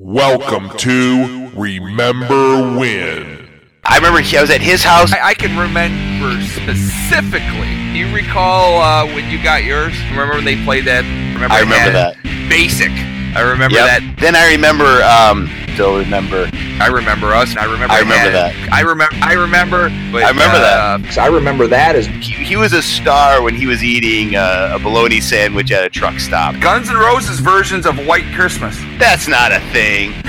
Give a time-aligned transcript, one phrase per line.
[0.00, 3.48] Welcome to Remember When.
[3.82, 5.12] I remember he, I was at his house.
[5.12, 7.66] I, I can remember specifically.
[7.66, 9.92] Do you recall uh, when you got yours?
[10.10, 11.02] Remember when they played that?
[11.34, 12.48] Remember I remember had that.
[12.48, 12.92] Basic.
[13.36, 13.86] I remember Yep.
[13.86, 14.16] that.
[14.18, 16.50] Then I remember, um, still remember.
[16.80, 17.50] I remember us.
[17.50, 17.92] And I remember.
[17.94, 18.72] I remember had- that.
[18.72, 19.16] I remember.
[19.22, 19.88] I remember.
[20.12, 20.78] But, I remember that.
[20.80, 24.34] uh, Because I remember that as He, he was a star when he was eating
[24.36, 26.58] uh, a bologna sandwich at a truck stop.
[26.60, 28.76] Guns N' Roses versions of White Christmas.
[28.98, 30.12] That's not a thing.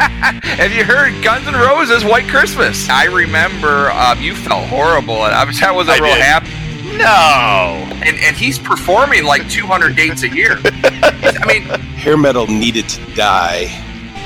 [0.00, 2.88] Have you heard Guns N' Roses White Christmas?
[2.88, 6.22] I remember um, you felt horrible, and I was I wasn't I real did.
[6.24, 6.48] happy.
[7.00, 7.88] No.
[8.04, 10.58] And and he's performing like 200 dates a year.
[10.64, 11.62] I mean,
[11.96, 13.66] hair metal needed to die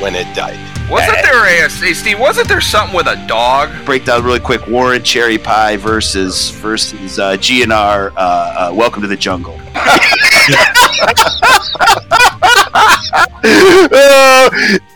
[0.01, 0.59] when it died.
[0.91, 2.19] wasn't there a Steve?
[2.19, 3.71] Wasn't there something with a dog?
[3.85, 4.67] Break down really quick.
[4.67, 8.13] Warrant Cherry Pie versus versus uh, GNR.
[8.17, 9.59] Uh, uh, Welcome to the Jungle.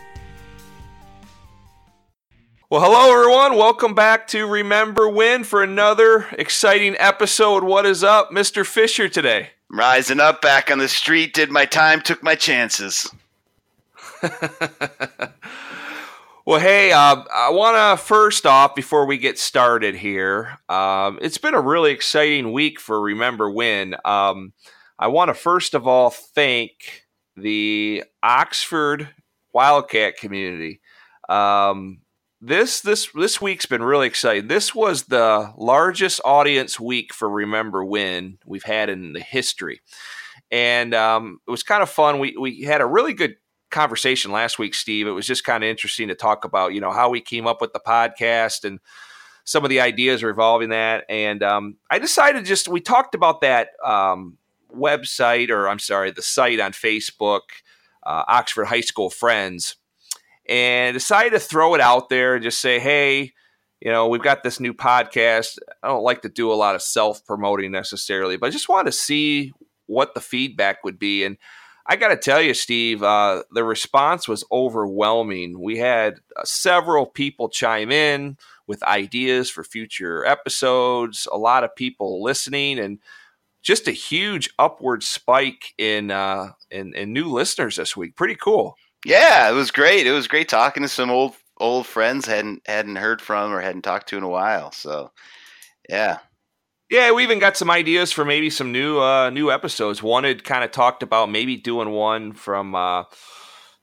[2.71, 3.57] Well, hello everyone.
[3.57, 7.63] Welcome back to Remember When for another exciting episode.
[7.63, 8.63] What is up, Mr.
[8.63, 9.49] Fisher today?
[9.71, 13.09] Rising up, back on the street, did my time, took my chances.
[16.45, 21.37] Well, hey, uh, I want to first off, before we get started here, um, it's
[21.37, 23.95] been a really exciting week for Remember When.
[24.03, 24.53] Um,
[24.97, 27.05] I want to first of all thank
[27.37, 29.09] the Oxford
[29.53, 30.81] Wildcat community.
[31.29, 31.98] Um,
[32.41, 34.47] this this this week's been really exciting.
[34.47, 39.81] This was the largest audience week for Remember When we've had in the history,
[40.51, 42.19] and um, it was kind of fun.
[42.19, 43.35] We we had a really good
[43.69, 45.07] conversation last week, Steve.
[45.07, 47.61] It was just kind of interesting to talk about, you know, how we came up
[47.61, 48.79] with the podcast and
[49.43, 51.05] some of the ideas revolving that.
[51.09, 54.37] And um, I decided just we talked about that um,
[54.75, 57.41] website, or I'm sorry, the site on Facebook,
[58.03, 59.75] uh, Oxford High School Friends,
[60.49, 63.33] and decided to throw it out there and just say, hey.
[63.81, 65.57] You know, we've got this new podcast.
[65.81, 68.91] I don't like to do a lot of self promoting necessarily, but I just wanted
[68.91, 69.53] to see
[69.85, 71.23] what the feedback would be.
[71.23, 71.37] And
[71.85, 75.59] I got to tell you, Steve, uh, the response was overwhelming.
[75.59, 78.37] We had uh, several people chime in
[78.67, 82.99] with ideas for future episodes, a lot of people listening, and
[83.63, 88.15] just a huge upward spike in, uh, in, in new listeners this week.
[88.15, 88.75] Pretty cool.
[89.05, 90.07] Yeah, it was great.
[90.07, 93.81] It was great talking to some old old friends hadn't hadn't heard from or hadn't
[93.83, 94.71] talked to in a while.
[94.71, 95.11] So,
[95.89, 96.19] yeah,
[96.89, 100.03] Yeah, we even got some ideas for maybe some new uh, new episodes.
[100.03, 103.05] One had kind of talked about maybe doing one from uh,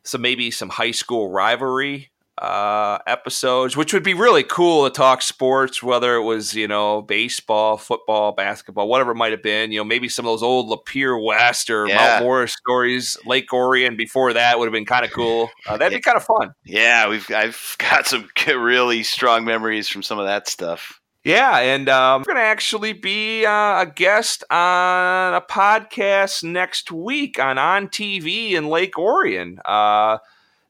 [0.05, 5.23] some maybe some high school rivalry uh, episodes, which would be really cool to talk
[5.23, 9.73] sports, whether it was you know baseball, football, basketball, whatever it might have been.
[9.73, 11.97] You know, maybe some of those old Lapeer West or Yeah.
[11.97, 15.51] Mount Morris stories, Lake Orion before that would have been kind of cool.
[15.67, 16.53] Uh, that'd be kind of fun.
[16.65, 21.01] yeah, we've I've got some really strong memories from some of that stuff.
[21.25, 26.93] Yeah, and um, we're going to actually be uh, a guest on a podcast next
[26.93, 29.59] week on On TV in Lake Orion.
[29.65, 30.19] Uh,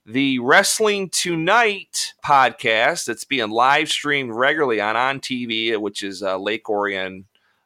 [0.07, 6.39] the Wrestling Tonight podcast that's being live streamed regularly on On TV, which is uh,
[6.39, 7.25] Lake Orion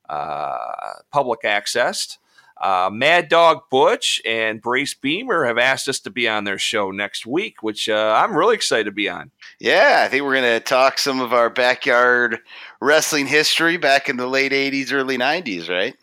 [0.08, 2.16] uh, public accessed.
[2.58, 6.90] Uh, Mad Dog Butch and Brace Beamer have asked us to be on their show
[6.90, 9.30] next week, which uh, I'm really excited to be on.
[9.58, 12.38] Yeah, I think we're gonna talk some of our backyard
[12.80, 15.96] wrestling history back in the late '80s, early '90s, right?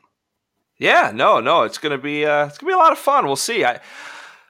[0.78, 3.26] Yeah, no, no, it's gonna be uh, it's gonna be a lot of fun.
[3.26, 3.64] We'll see.
[3.64, 3.80] I,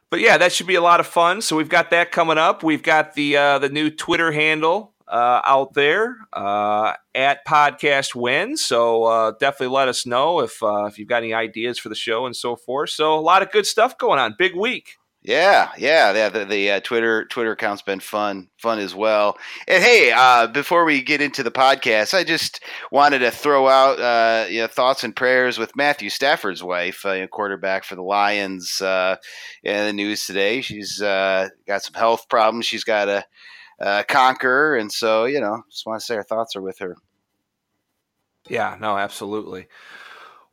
[0.09, 1.41] but yeah, that should be a lot of fun.
[1.41, 2.63] So we've got that coming up.
[2.63, 8.57] We've got the uh, the new Twitter handle uh, out there uh, at Podcast Win.
[8.57, 11.95] So uh, definitely let us know if uh, if you've got any ideas for the
[11.95, 12.89] show and so forth.
[12.91, 14.35] So a lot of good stuff going on.
[14.37, 14.97] Big week.
[15.27, 16.29] Yeah, yeah, yeah.
[16.29, 19.37] The, the uh, Twitter Twitter account's been fun, fun as well.
[19.67, 23.99] And hey, uh, before we get into the podcast, I just wanted to throw out
[23.99, 28.81] uh, you know, thoughts and prayers with Matthew Stafford's wife, uh, quarterback for the Lions.
[28.81, 29.17] Uh,
[29.63, 32.65] in the news today, she's uh, got some health problems.
[32.65, 36.61] She's got to conquer, and so you know, just want to say our thoughts are
[36.61, 36.95] with her.
[38.47, 39.67] Yeah, no, absolutely.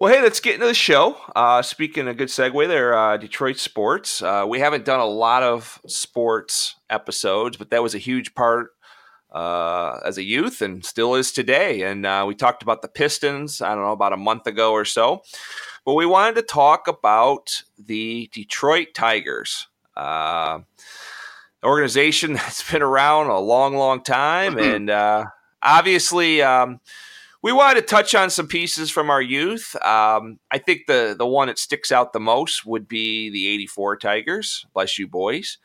[0.00, 1.16] Well, hey, let's get into the show.
[1.36, 4.20] Uh, speaking a good segue there, uh, Detroit sports.
[4.22, 8.70] Uh, we haven't done a lot of sports episodes, but that was a huge part
[9.30, 11.82] uh, as a youth and still is today.
[11.82, 14.84] And uh, we talked about the Pistons, I don't know, about a month ago or
[14.84, 15.22] so.
[15.84, 19.68] But we wanted to talk about the Detroit Tigers.
[19.96, 20.60] Uh,
[21.62, 24.58] organization that's been around a long, long time.
[24.58, 25.26] And uh,
[25.62, 26.80] obviously, um,
[27.44, 29.76] we wanted to touch on some pieces from our youth.
[29.84, 33.98] Um, I think the the one that sticks out the most would be the '84
[33.98, 34.64] Tigers.
[34.72, 35.58] Bless you, boys.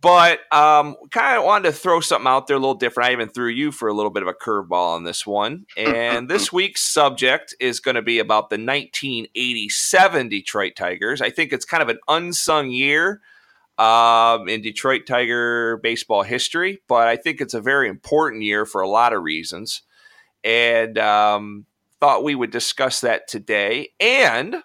[0.00, 3.10] But um, kind of wanted to throw something out there a little different.
[3.10, 5.66] I even threw you for a little bit of a curveball on this one.
[5.76, 11.20] And this week's subject is going to be about the 1987 Detroit Tigers.
[11.20, 13.20] I think it's kind of an unsung year
[13.76, 18.80] um, in Detroit Tiger baseball history, but I think it's a very important year for
[18.80, 19.82] a lot of reasons.
[20.44, 21.66] And um,
[22.00, 23.88] thought we would discuss that today.
[23.98, 24.56] And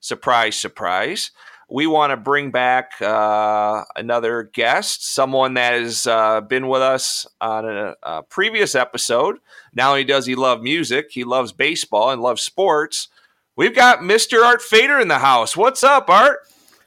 [0.00, 1.30] surprise, surprise,
[1.68, 7.26] we want to bring back uh, another guest, someone that has uh, been with us
[7.40, 9.38] on a, a, previous episode.
[9.74, 13.08] Not only does he love music, he loves baseball and loves sports.
[13.56, 14.44] We've got Mr.
[14.44, 15.56] Art Fader in the house.
[15.56, 16.38] What's up, Art?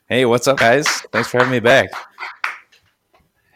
[0.07, 0.87] Hey, what's up, guys?
[1.11, 1.89] Thanks for having me back.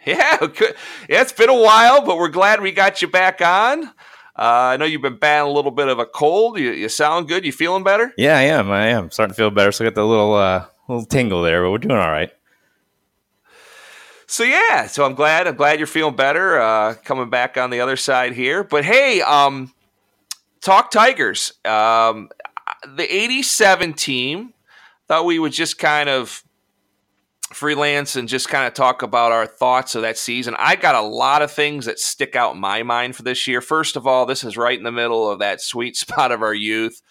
[0.06, 0.72] Yeah, yeah,
[1.07, 3.92] it's been a while, but we're glad we got you back on.
[4.35, 6.57] Uh, I know you've been battling a little bit of a cold.
[6.57, 7.45] You, you sound good.
[7.45, 8.13] You feeling better?
[8.18, 8.71] Yeah, I am.
[8.71, 9.71] I am starting to feel better.
[9.71, 12.31] So I got the little uh, little tingle there, but we're doing all right.
[14.25, 15.47] So yeah, so I'm glad.
[15.47, 16.59] I'm glad you're feeling better.
[16.59, 19.71] Uh, coming back on the other side here, but hey, um,
[20.62, 21.53] talk Tigers.
[21.63, 22.30] Um,
[22.95, 24.53] the '87 team.
[25.07, 26.44] Thought we would just kind of
[27.55, 30.55] freelance and just kind of talk about our thoughts of that season.
[30.57, 33.61] I got a lot of things that stick out in my mind for this year.
[33.61, 36.53] First of all, this is right in the middle of that sweet spot of our
[36.53, 37.01] youth,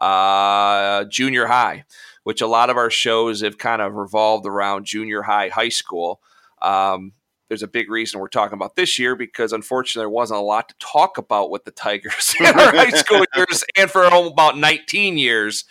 [0.00, 1.84] uh, junior high
[2.28, 6.20] which a lot of our shows have kind of revolved around junior high, high school.
[6.60, 7.12] Um,
[7.48, 10.68] there's a big reason we're talking about this year because unfortunately there wasn't a lot
[10.68, 15.16] to talk about with the Tigers in our high school years and for about 19
[15.16, 15.64] years.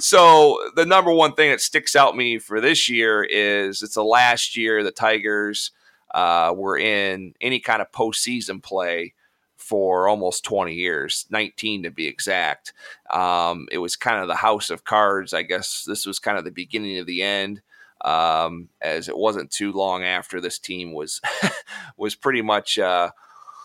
[0.00, 4.04] So the number one thing that sticks out me for this year is it's the
[4.04, 5.70] last year the Tigers
[6.12, 9.14] uh, were in any kind of postseason play
[9.56, 12.72] for almost 20 years, 19 to be exact.
[13.10, 15.32] Um, it was kind of the house of cards.
[15.32, 17.62] I guess this was kind of the beginning of the end.
[18.00, 21.22] Um, as it wasn't too long after this team was
[21.96, 23.10] was pretty much uh,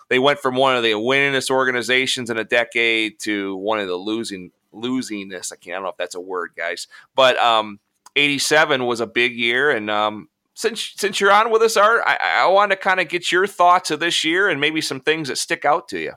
[0.08, 3.96] they went from one of the winningest organizations in a decade to one of the
[3.96, 5.52] losing losingness.
[5.52, 7.80] I can't I don't know if that's a word, guys, but um,
[8.16, 12.18] 87 was a big year, and um, since since you're on with us, Art, I,
[12.44, 15.30] I want to kind of get your thoughts of this year and maybe some things
[15.30, 16.14] that stick out to you.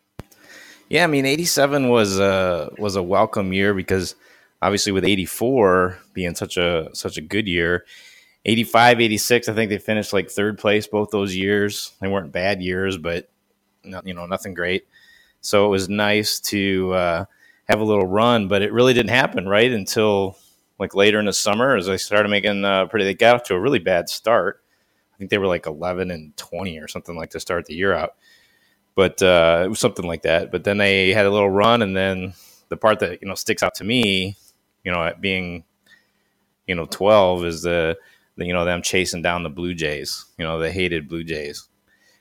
[0.88, 4.14] Yeah, I mean, '87 was a was a welcome year because
[4.60, 7.84] obviously with '84 being such a such a good year,
[8.44, 11.92] 85, 86, I think they finished like third place both those years.
[12.00, 13.28] They weren't bad years, but
[13.84, 14.86] not, you know nothing great.
[15.40, 17.24] So it was nice to uh,
[17.68, 20.36] have a little run, but it really didn't happen right until
[20.78, 23.04] like later in the summer as I started making uh, pretty.
[23.04, 24.62] They got off to a really bad start.
[25.14, 27.92] I think they were like 11 and 20 or something like to start the year
[27.92, 28.14] out.
[28.94, 30.50] But uh, it was something like that.
[30.50, 32.34] But then they had a little run, and then
[32.68, 34.36] the part that you know sticks out to me,
[34.84, 35.64] you know, at being
[36.66, 37.96] you know 12 is the,
[38.36, 40.26] the you know them chasing down the Blue Jays.
[40.36, 41.68] You know, the hated Blue Jays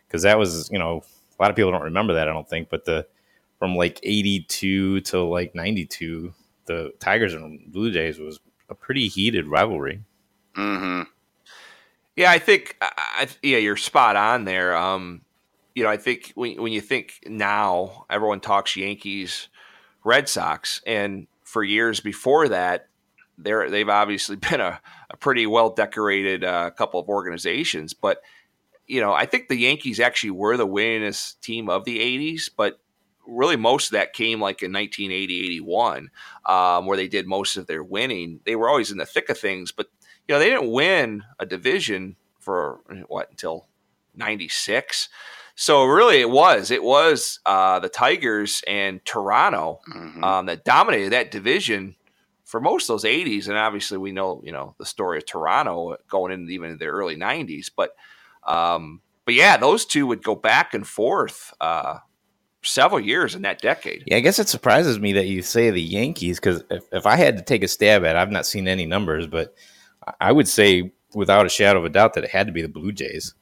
[0.07, 1.03] because that was you know
[1.39, 3.05] a lot of people don't remember that I don't think, but the
[3.61, 6.33] from like 82 to like 92
[6.65, 10.01] the Tigers and Blue Jays was a pretty heated rivalry.
[10.57, 11.03] Mm-hmm.
[12.15, 14.75] Yeah, I think I, yeah, you're spot on there.
[14.75, 15.21] Um,
[15.75, 19.47] you know, I think when when you think now, everyone talks Yankees,
[20.03, 22.87] Red Sox, and for years before that,
[23.37, 24.81] they're they've obviously been a,
[25.11, 27.93] a pretty well decorated uh, couple of organizations.
[27.93, 28.23] But
[28.87, 32.79] you know, I think the Yankees actually were the winningest team of the '80s, but
[33.31, 36.09] really most of that came like in 1980 81
[36.45, 38.39] um, where they did most of their winning.
[38.45, 39.87] They were always in the thick of things but
[40.27, 43.67] you know they didn't win a division for what until
[44.15, 45.09] 96
[45.55, 50.23] so really it was it was uh, the tigers and toronto mm-hmm.
[50.23, 51.95] um, that dominated that division
[52.43, 55.95] for most of those 80s and obviously we know you know the story of toronto
[56.09, 57.95] going into even the early 90s but
[58.45, 61.99] um, but yeah those two would go back and forth uh,
[62.63, 64.03] several years in that decade.
[64.05, 67.15] Yeah, I guess it surprises me that you say the Yankees because if, if I
[67.15, 69.55] had to take a stab at, it, I've not seen any numbers, but
[70.19, 72.67] I would say without a shadow of a doubt that it had to be the
[72.67, 73.33] Blue Jays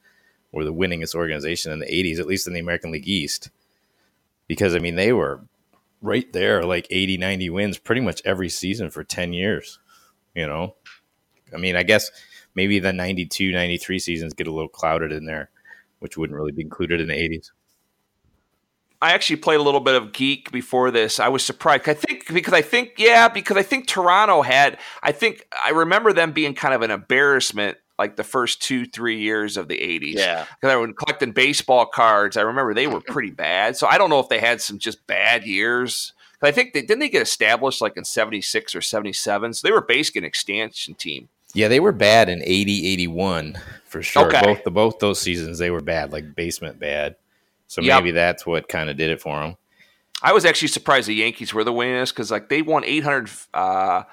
[0.51, 3.49] were the winningest organization in the '80s, at least in the American League East,
[4.47, 5.41] because I mean they were
[6.01, 9.79] right there, like 80, 90 wins pretty much every season for 10 years.
[10.33, 10.75] You know,
[11.53, 12.09] I mean, I guess
[12.55, 15.49] maybe the 92, 93 seasons get a little clouded in there,
[15.99, 17.51] which wouldn't really be included in the 80s.
[19.01, 21.19] I actually played a little bit of Geek before this.
[21.19, 21.87] I was surprised.
[21.87, 24.77] I think because I think yeah, because I think Toronto had.
[25.01, 29.19] I think I remember them being kind of an embarrassment like the first two three
[29.19, 33.01] years of the 80s yeah because i was collecting baseball cards i remember they were
[33.07, 36.71] pretty bad so i don't know if they had some just bad years i think
[36.71, 40.23] they didn't they get established like in 76 or 77 so they were basically an
[40.23, 43.57] expansion team yeah they were bad in 80 81
[43.89, 44.27] for sure.
[44.27, 44.41] Okay.
[44.43, 47.15] Both the both those seasons they were bad, like basement bad.
[47.69, 48.03] So Yep.
[48.03, 49.55] maybe that's what kind of did it for them.
[50.21, 54.03] I was actually surprised the Yankees were the winners because like they won 854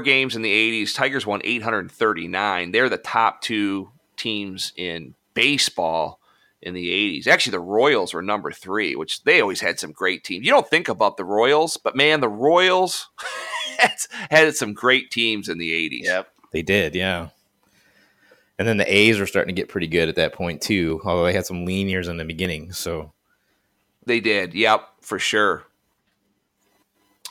[0.00, 0.92] uh, games in the 80s.
[0.94, 2.72] Tigers won 839.
[2.72, 6.18] They're the top two teams in baseball
[6.62, 6.88] in the
[7.20, 7.26] 80s.
[7.28, 10.44] Actually, the Royals were number three, which they always had some great teams.
[10.44, 13.08] You don't think about the Royals, but man, the Royals
[13.78, 13.92] had,
[14.30, 16.04] had some great teams in the 80s.
[16.04, 16.28] Yep.
[16.52, 17.28] They did, yeah.
[18.60, 21.24] And then the A's were starting to get pretty good at that point too, although
[21.24, 22.72] they had some lean years in the beginning.
[22.72, 23.10] So
[24.04, 24.52] They did.
[24.52, 25.64] Yep, for sure.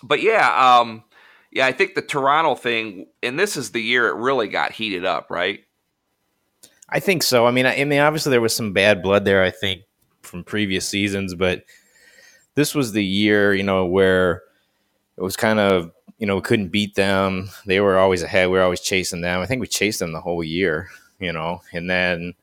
[0.01, 1.03] But yeah, um,
[1.51, 5.05] yeah, I think the Toronto thing, and this is the year it really got heated
[5.05, 5.59] up, right?
[6.89, 7.45] I think so.
[7.45, 9.43] I mean, I, I mean, obviously there was some bad blood there.
[9.43, 9.83] I think
[10.23, 11.63] from previous seasons, but
[12.55, 14.41] this was the year, you know, where
[15.15, 17.51] it was kind of, you know, we couldn't beat them.
[17.67, 18.49] They were always ahead.
[18.49, 19.41] We were always chasing them.
[19.41, 20.89] I think we chased them the whole year,
[21.19, 22.33] you know, and then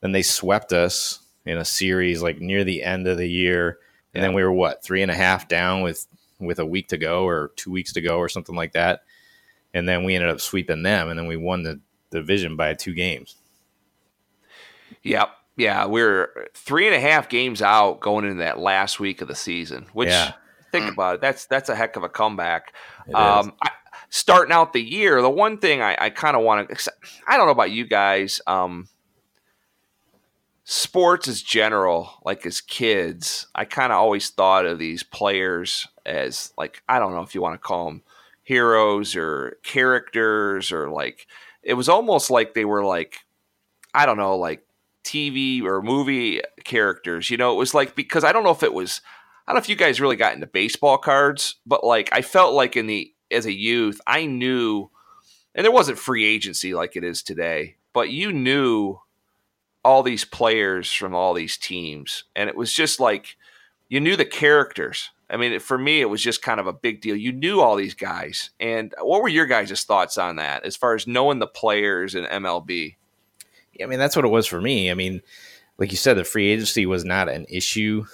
[0.00, 3.78] then they swept us in a series like near the end of the year,
[4.14, 6.06] and then we were what three and a half down with
[6.38, 9.02] with a week to go or two weeks to go or something like that,
[9.74, 12.94] and then we ended up sweeping them, and then we won the division by two
[12.94, 13.36] games.
[15.02, 15.28] Yep.
[15.56, 19.34] Yeah, we're three and a half games out going into that last week of the
[19.34, 19.86] season.
[19.92, 20.32] Which Yeah.
[20.70, 22.72] think about it, that's that's a heck of a comeback.
[23.14, 23.70] Um, I,
[24.14, 26.92] starting out the year, the one thing I, I kind of want to,
[27.26, 28.90] I don't know about you guys, um,
[30.64, 36.52] sports as general, like as kids, I kind of always thought of these players as
[36.58, 38.02] like, I don't know if you want to call them
[38.42, 41.26] heroes or characters or like,
[41.62, 43.16] it was almost like they were like,
[43.94, 44.62] I don't know, like
[45.04, 47.30] TV or movie characters.
[47.30, 49.00] You know, it was like, because I don't know if it was,
[49.46, 52.52] I don't know if you guys really got into baseball cards, but like I felt
[52.52, 54.90] like in the as a youth, I knew,
[55.54, 58.98] and there wasn't free agency like it is today, but you knew
[59.84, 63.36] all these players from all these teams, and it was just like
[63.88, 65.10] you knew the characters.
[65.28, 67.16] I mean, for me, it was just kind of a big deal.
[67.16, 70.94] You knew all these guys, and what were your guys' thoughts on that as far
[70.94, 72.96] as knowing the players in MLB?
[73.74, 74.90] Yeah, I mean, that's what it was for me.
[74.90, 75.22] I mean,
[75.78, 78.04] like you said, the free agency was not an issue,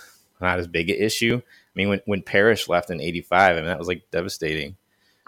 [0.41, 1.41] not as big an issue.
[1.45, 4.77] I mean, when, when Parrish left in '85, I mean, that was like devastating.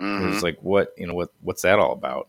[0.00, 0.26] It Mhm.
[0.32, 2.28] was like, what you know, what what's that all about?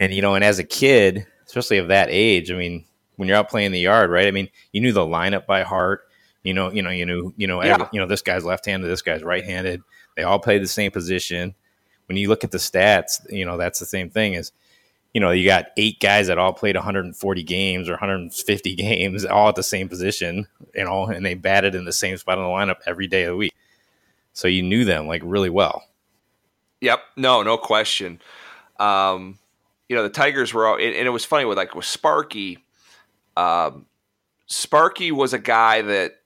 [0.00, 2.84] And you know, and as a kid, especially of that age, I mean,
[3.16, 4.26] when you're out playing the yard, right?
[4.26, 6.08] I mean, you knew the lineup by heart.
[6.42, 9.00] You know, you know, you knew, you know, every, you know, this guy's left-handed, this
[9.02, 9.80] guy's right-handed.
[10.16, 11.54] They all play the same position.
[12.06, 14.52] When you look at the stats, you know, that's the same thing is
[15.14, 19.48] you know, you got eight guys that all played 140 games or 150 games, all
[19.48, 22.50] at the same position, you know, and they batted in the same spot on the
[22.50, 23.52] lineup every day of the week.
[24.32, 25.84] So you knew them like really well.
[26.84, 27.02] Yep.
[27.16, 28.20] No, no question.
[28.78, 29.38] Um,
[29.88, 32.62] you know, the Tigers were all, and, and it was funny with like with Sparky.
[33.38, 33.86] Um,
[34.46, 36.16] Sparky was a guy that,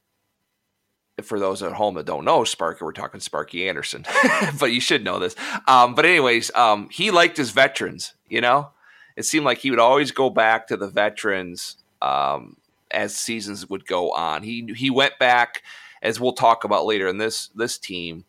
[1.23, 4.05] for those at home that don't know Sparky, we're talking Sparky Anderson,
[4.59, 5.37] but you should know this.
[5.69, 8.15] Um, but anyways, um, he liked his veterans.
[8.29, 8.71] You know,
[9.17, 12.57] it seemed like he would always go back to the veterans um,
[12.91, 14.43] as seasons would go on.
[14.43, 15.63] He he went back,
[16.03, 18.25] as we'll talk about later in this this team.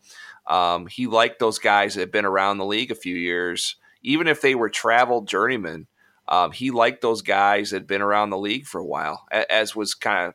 [0.49, 4.27] Um, he liked those guys that had been around the league a few years, even
[4.27, 5.87] if they were traveled journeymen.
[6.27, 9.75] Um, he liked those guys that had been around the league for a while, as
[9.75, 10.33] was kind of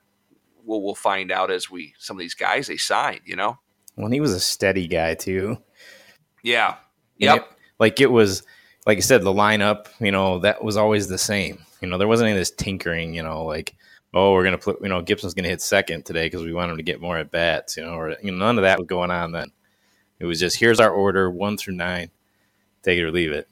[0.64, 3.20] we'll, we'll find out as we some of these guys they signed.
[3.24, 3.58] You know,
[3.96, 5.58] Well, he was a steady guy too.
[6.42, 6.76] yeah,
[7.16, 7.44] yep, it-
[7.78, 8.42] like it was,
[8.86, 11.58] like I said, the lineup, you know, that was always the same.
[11.80, 13.74] You know, there wasn't any of this tinkering, you know, like,
[14.14, 16.52] oh, we're going to put, you know, Gibson's going to hit second today because we
[16.54, 18.78] want him to get more at bats, you know, or, you know, none of that
[18.78, 19.50] was going on then.
[20.18, 22.10] It was just, here's our order, one through nine,
[22.82, 23.48] take it or leave it.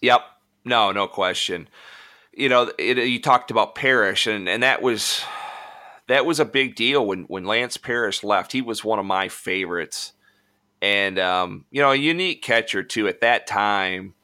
[0.00, 0.20] Yep.
[0.64, 1.68] No, no question.
[2.32, 5.22] You know, it, you talked about Parrish, and, and that was
[6.08, 8.52] that was a big deal when when Lance Parrish left.
[8.52, 10.12] He was one of my favorites,
[10.80, 13.08] and um, you know, a unique catcher too.
[13.08, 14.14] At that time,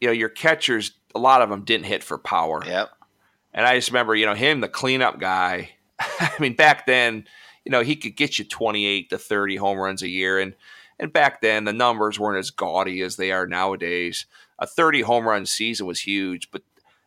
[0.00, 2.64] you know, your catchers, a lot of them didn't hit for power.
[2.64, 2.90] Yep.
[3.54, 5.70] And I just remember, you know, him, the cleanup guy.
[6.00, 7.26] I mean, back then,
[7.64, 10.38] you know, he could get you 28 to 30 home runs a year.
[10.38, 10.54] And,
[10.98, 14.26] and back then, the numbers weren't as gaudy as they are nowadays.
[14.58, 16.50] A 30 home run season was huge.
[16.50, 16.62] But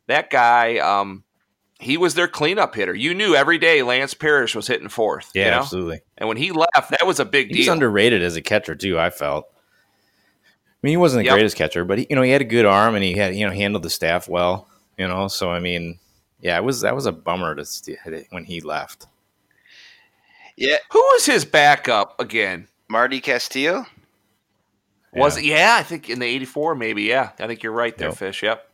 [0.07, 1.24] that guy, um,
[1.79, 2.95] he was their cleanup hitter.
[2.95, 5.31] You knew every day Lance Parrish was hitting fourth.
[5.33, 5.57] Yeah, you know?
[5.57, 6.00] absolutely.
[6.17, 7.74] And when he left, that was a big deal.
[7.74, 8.97] underrated as a catcher too.
[9.00, 9.45] I felt.
[9.51, 11.33] I mean, he wasn't the Yep.
[11.33, 13.45] greatest catcher, but he, you know, he had a good arm and he had, you
[13.45, 14.67] know, handled the staff well.
[14.97, 16.00] You know, so I mean,
[16.39, 19.07] yeah, it was that was a bummer to when he left.
[20.57, 20.77] Yeah.
[20.91, 22.67] Who was his backup again?
[22.89, 23.85] Marty Castillo.
[25.13, 25.43] Was Yeah.
[25.43, 25.45] it?
[25.59, 27.03] Yeah, I think in the 84, maybe.
[27.03, 28.17] Yeah, I think you're right there, Yep.
[28.17, 28.43] Fish.
[28.43, 28.69] Yep.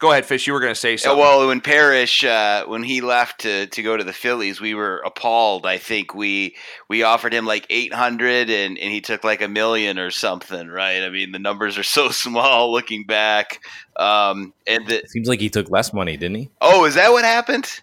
[0.00, 0.46] Go ahead, Fish.
[0.46, 1.20] You were going to say Yeah, something.
[1.20, 4.98] well, when Parrish, uh, when he left to, to go to the Phillies, we were
[5.06, 5.64] appalled.
[5.66, 6.56] I think we
[6.88, 10.68] we offered him like eight hundred, and, and he took like a million or something.
[10.68, 11.02] Right?
[11.02, 13.60] I mean, the numbers are so small looking back.
[13.96, 16.50] Um, and the, Seems like he took less money, didn't he?
[16.60, 17.80] oh, is that what happened?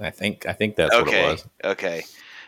[0.00, 1.46] I think I think that's what it okay, was.
[1.64, 2.04] okay.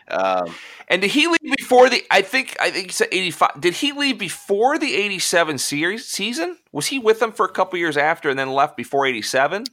[0.07, 0.53] Um,
[0.87, 2.03] and did he leave before the?
[2.11, 3.59] I think I think he said eighty five.
[3.59, 6.57] Did he leave before the eighty seven series season?
[6.71, 9.65] Was he with them for a couple years after and then left before eighty seven?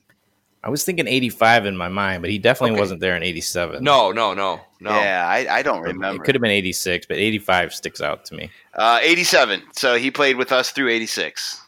[0.65, 2.81] I was thinking 85 in my mind, but he definitely Okay.
[2.81, 3.83] wasn't there in 87.
[3.83, 4.91] No, no, no, no.
[4.91, 6.23] Yeah, I, I don't remember.
[6.23, 8.49] It could have been 86, but 85 sticks out to me.
[8.75, 9.61] Uh, 87.
[9.73, 11.61] So he played with us through 86.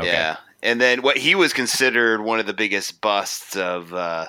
[0.00, 0.10] Okay.
[0.10, 0.38] Yeah.
[0.64, 4.26] And then what he was considered one of the biggest busts of uh,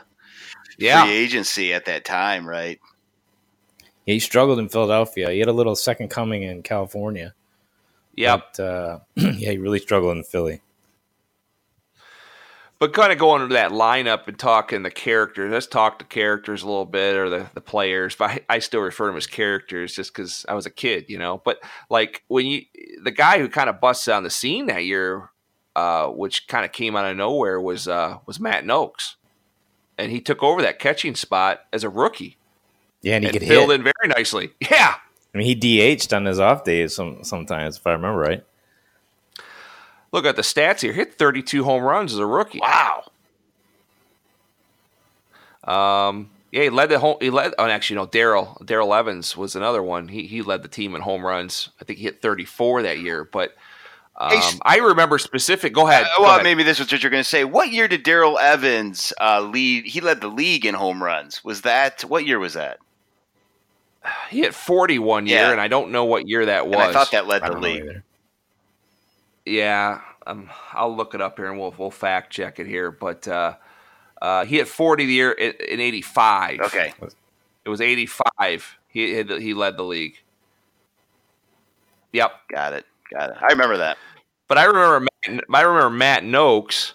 [0.77, 1.03] Yeah.
[1.03, 2.79] free agency at that time, right?
[4.05, 5.32] Yeah, he struggled in Philadelphia.
[5.32, 7.34] He had a little second coming in California.
[8.15, 8.53] Yep.
[8.55, 10.62] But, uh, yeah, he really struggled in Philly.
[12.77, 16.62] But kind of going into that lineup and talking the characters, let's talk the characters
[16.62, 18.15] a little bit or the, the players.
[18.15, 21.05] But I, I still refer to them as characters just because I was a kid,
[21.08, 21.41] you know.
[21.44, 22.63] But like when you,
[23.01, 25.29] the guy who kind of busts on the scene that year,
[25.75, 29.15] uh, which kind of came out of nowhere, was uh, was Matt Nokes,
[29.98, 32.38] and he took over that catching spot as a rookie
[33.02, 33.80] Yeah, and he and could filled hit.
[33.80, 34.52] in very nicely.
[34.70, 34.96] Yeah,
[35.34, 35.56] I mean, he
[35.96, 38.44] DH'd on his off days some, sometimes, if I remember right.
[40.12, 40.94] look at the stats here.
[40.94, 42.60] Hit 32 home runs as a rookie.
[42.62, 43.04] Wow.
[45.64, 47.18] Um, yeah, he led the home.
[47.20, 47.54] He led.
[47.58, 48.06] Oh, actually, no.
[48.06, 50.08] Darrell Darrell Evans was another one.
[50.08, 51.70] He he led the team in home runs.
[51.82, 53.25] I think he hit 34 that year.
[53.25, 53.56] But
[54.18, 55.74] um, Hey, s- I remember specific.
[55.74, 56.04] Go ahead.
[56.06, 56.44] Uh, go well, ahead.
[56.44, 57.44] maybe this was what you're going to say.
[57.44, 59.86] What year did Darrell Evans uh, lead?
[59.86, 61.44] He led the league in home runs.
[61.44, 62.80] Was that what year was that?
[64.30, 65.52] he hit 40 one year, Yeah.
[65.52, 66.76] and I don't know what year that was.
[66.76, 68.02] And I thought that led the league.
[69.46, 72.90] Yeah, um, I'll look it up here and we'll we'll fact check it here.
[72.92, 73.56] But uh,
[74.22, 76.60] uh, he hit 40 the year in, in 85.
[76.62, 76.94] Okay.
[77.64, 78.78] it was 85.
[78.88, 80.20] He he he led the league.
[82.14, 82.32] Yep.
[82.50, 82.86] Got it.
[83.13, 83.37] Got it.
[83.41, 83.98] I remember that.
[84.48, 86.94] But I remember Matt, I remember Matt Nokes.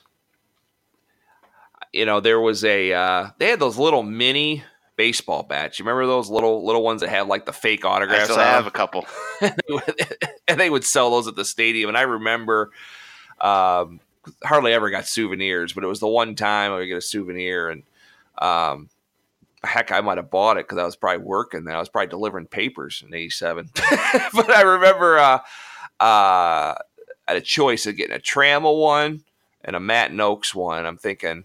[1.93, 4.63] You know, there was a uh, they had those little mini
[4.97, 5.79] baseball bats.
[5.79, 8.31] You remember those little little ones that had like the fake autographs?
[8.31, 9.07] I still have a couple.
[10.47, 11.89] and they would sell those at the stadium.
[11.89, 12.71] And I remember
[13.41, 14.01] um,
[14.45, 17.71] hardly ever got souvenirs, but it was the one time I would get a souvenir.
[17.71, 17.83] And
[18.39, 18.89] um,
[19.65, 21.75] heck, I might have bought it because I was probably working then.
[21.75, 23.71] I was probably delivering papers in '87.
[24.35, 25.39] but I remember uh,
[26.01, 26.77] uh, I
[27.29, 29.23] had a choice of getting a Trammell one
[29.63, 30.87] and a Matt Nokes one.
[30.87, 31.45] I'm thinking.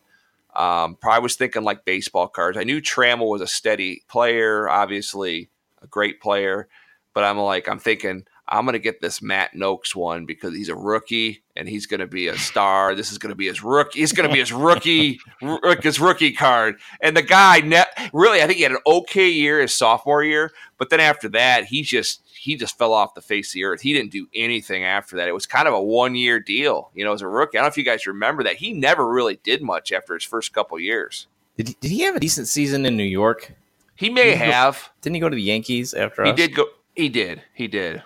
[0.56, 2.58] Um, probably was thinking like baseball cards.
[2.58, 5.50] I knew Trammell was a steady player, obviously
[5.82, 6.70] a great player,
[7.14, 10.76] but I'm like, I'm thinking I'm gonna get this Matt Nokes one because he's a
[10.76, 12.94] rookie and he's gonna be a star.
[12.94, 14.00] This is gonna be his rookie.
[14.00, 16.76] He's gonna be his rookie, rook- his rookie card.
[17.02, 20.52] And the guy, ne- really, I think he had an okay year his sophomore year,
[20.78, 23.82] but then after that, he just he just fell off the face of the earth.
[23.82, 25.28] He didn't do anything after that.
[25.28, 27.58] It was kind of a one year deal, you know, as a rookie.
[27.58, 28.58] I don't know if you guys remember that.
[28.58, 31.26] He never really did much after his first couple years.
[31.58, 33.54] Did he, did he have a decent season in New York?
[33.96, 34.90] He may He go- have.
[35.02, 36.36] Didn't he go to the Yankees after He us?
[36.38, 36.66] did go.
[36.96, 37.42] He did.
[37.54, 38.04] He did.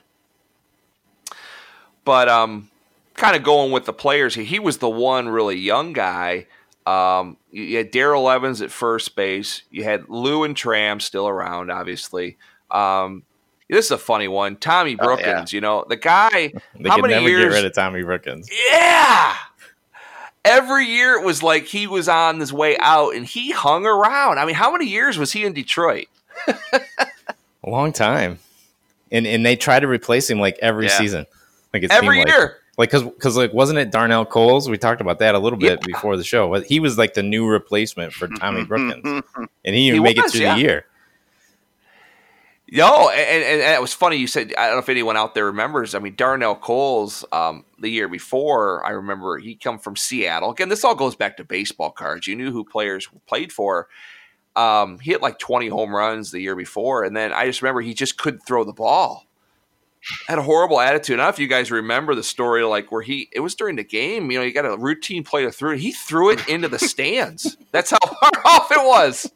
[2.09, 2.67] But um,
[3.13, 6.47] kind of going with the players here, he was the one really young guy.
[6.87, 9.61] Um, you, had Darrell Evans at first base.
[9.69, 12.37] You had Lou and Tram still around, obviously.
[12.71, 13.21] Um,
[13.69, 14.55] this is a funny one.
[14.55, 15.35] Tommy Oh, yeah.
[15.35, 16.51] Brookens, you know, the guy.
[16.79, 17.53] They how could many never years?
[17.53, 18.47] get rid of Tommy Brookens.
[18.71, 19.35] Yeah.
[20.43, 24.39] Every year it was like he was on his way out and he hung around.
[24.39, 26.07] I mean, how many years was he in Detroit?
[26.73, 28.39] A long time.
[29.11, 30.97] And and they try to replace him like every Yeah.
[30.97, 31.25] season.
[31.73, 32.37] Like it Every seemed like.
[32.37, 32.57] year.
[32.77, 34.69] Like, cause, cause, like, wasn't it Darnell Coles?
[34.69, 35.85] We talked about that a little bit Yeah.
[35.85, 36.49] before the show.
[36.49, 39.03] But He was like the new replacement for Tommy Brookens,
[39.65, 40.55] and he didn't make was, it through yeah.
[40.55, 40.85] the year.
[42.71, 44.17] No, and, and, and it was funny.
[44.17, 45.95] You said I don't know if anyone out there remembers.
[45.95, 50.51] I mean, Darnell Coles, um, the year before, I remember he come from Seattle.
[50.51, 52.27] Again, this all goes back to baseball cards.
[52.27, 53.87] You knew who players played for.
[54.55, 57.81] Um, he hit like twenty home runs the year before, and then I just remember
[57.81, 59.25] he just couldn't throw the ball.
[60.27, 61.15] Had a horrible attitude.
[61.15, 63.75] I don't know if you guys remember the story, like where he it was during
[63.75, 64.31] the game.
[64.31, 65.79] You know, you got a routine play to throw it.
[65.79, 67.57] He threw it into the stands.
[67.71, 69.29] That's how far off it was.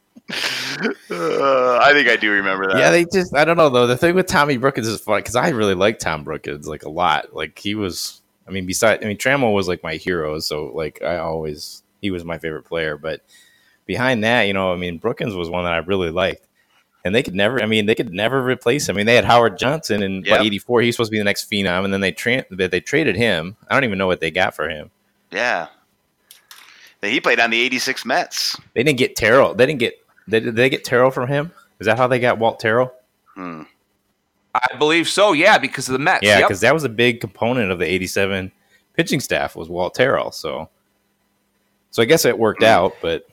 [1.11, 2.77] Uh, I think I do remember that.
[2.77, 3.87] yeah, they just I don't know though.
[3.87, 6.89] The thing with Tommy Brookens is fun because I really like Tom Brookens like a
[6.89, 7.35] lot.
[7.35, 11.01] Like he was, I mean, besides, I mean, Trammell was like my hero, so like
[11.03, 12.97] I always he was my favorite player.
[12.97, 13.21] But
[13.85, 16.47] behind that, you know, I mean, Brookens was one that I really liked,
[17.05, 18.95] and they could never, I mean, they could never replace him.
[18.95, 20.41] I mean, they had Howard Johnson in Yep.
[20.41, 23.15] '84; he's supposed to be the next phenom, and then they tra- they, they traded
[23.15, 23.55] him.
[23.69, 24.89] I don't even know what they got for him.
[25.31, 25.67] Yeah.
[27.01, 28.57] He played on the 86 Mets.
[28.73, 29.53] They didn't get Terrell.
[29.53, 29.95] They didn't get.
[30.27, 31.51] They, did they get Terrell from him?
[31.79, 32.93] Is that how they got Walt Terrell?
[33.35, 33.63] Hmm.
[34.55, 35.33] I believe so.
[35.33, 36.23] Yeah, because of the Mets.
[36.23, 36.47] Yeah, Yep.
[36.47, 38.51] because that was a big component of the '87
[38.93, 40.31] pitching staff was Walt Terrell.
[40.31, 40.69] So,
[41.91, 42.93] so I guess it worked out.
[43.01, 43.32] But Yeah,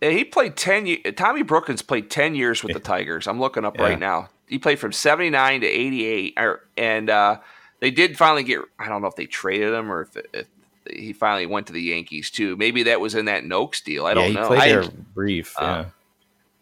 [0.00, 0.86] he played ten.
[0.86, 3.26] ye- Tommy Brookens played ten years with the Tigers.
[3.26, 3.84] I'm looking up Yeah.
[3.84, 4.28] right now.
[4.48, 7.38] He played from '79 to '88, or- and uh,
[7.80, 8.60] they did finally get.
[8.78, 10.46] I don't know if they traded him or if, if
[10.90, 12.56] he finally went to the Yankees too.
[12.56, 14.06] Maybe that was in that Nokes deal.
[14.06, 14.46] I don't he know.
[14.46, 15.54] played I- there brief.
[15.58, 15.90] Uh, yeah.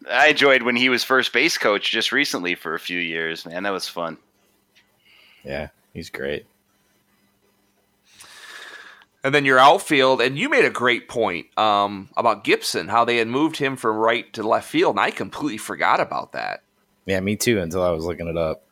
[0.07, 3.63] I enjoyed when he was first base coach just recently for a few years, man.
[3.63, 4.17] That was fun.
[5.43, 6.45] yeah, he's great.
[9.25, 13.17] And then your outfield, and you made a great point um, about Gibson, how they
[13.17, 16.61] had moved him from right to left field, and I completely forgot about that.
[17.07, 17.59] Yeah, me too.
[17.59, 18.67] Until I was looking it up.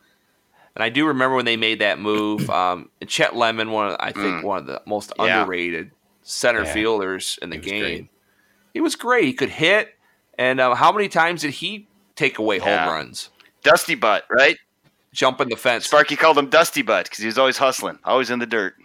[0.76, 2.48] And I do remember when they made that move.
[2.54, 4.44] Um, Chet Lemon, one of, I think Mm.
[4.44, 5.40] one of the most Yeah.
[5.42, 5.90] underrated
[6.22, 6.74] center Yeah.
[6.74, 7.82] fielders in the He game.
[7.82, 8.08] great.
[8.76, 9.26] He was great.
[9.26, 9.96] He could hit.
[10.38, 12.86] And uh, how many times did he take away Yeah.
[12.86, 13.30] home runs,
[13.64, 14.58] Dusty Butt, right?
[15.14, 15.86] jumping the fence?
[15.88, 18.76] Sparky called him Dusty Butt because he was always hustling, always in the dirt.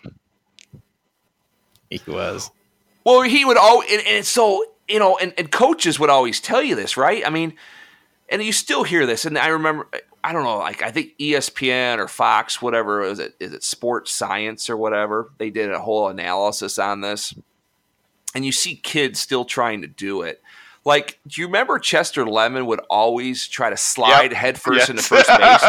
[2.05, 2.51] He was.
[3.05, 6.62] Well, he would always, and, and so you know, and, and coaches would always tell
[6.62, 7.24] you this, right?
[7.27, 7.55] I mean,
[8.29, 9.87] and you still hear this, and I remember,
[10.24, 14.11] I don't know, like I think ESPN or Fox, whatever is it, is it Sports
[14.11, 15.31] Science or whatever?
[15.38, 17.35] They did a whole analysis on this,
[18.35, 20.42] and you see kids still trying to do it.
[20.85, 25.62] Like, do you remember Chester Lemon would always try to slide headfirst into first base?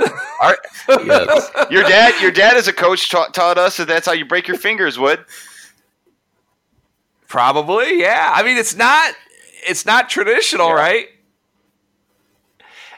[0.44, 0.58] Our-
[1.04, 1.50] Yes.
[1.70, 4.46] your dad, your dad as a coach taught, taught us that that's how you break
[4.48, 4.98] your fingers.
[4.98, 5.24] Would
[7.28, 8.32] Probably, yeah.
[8.34, 9.14] I mean, it's not
[9.66, 10.74] it's not traditional, Yeah.
[10.74, 11.06] right?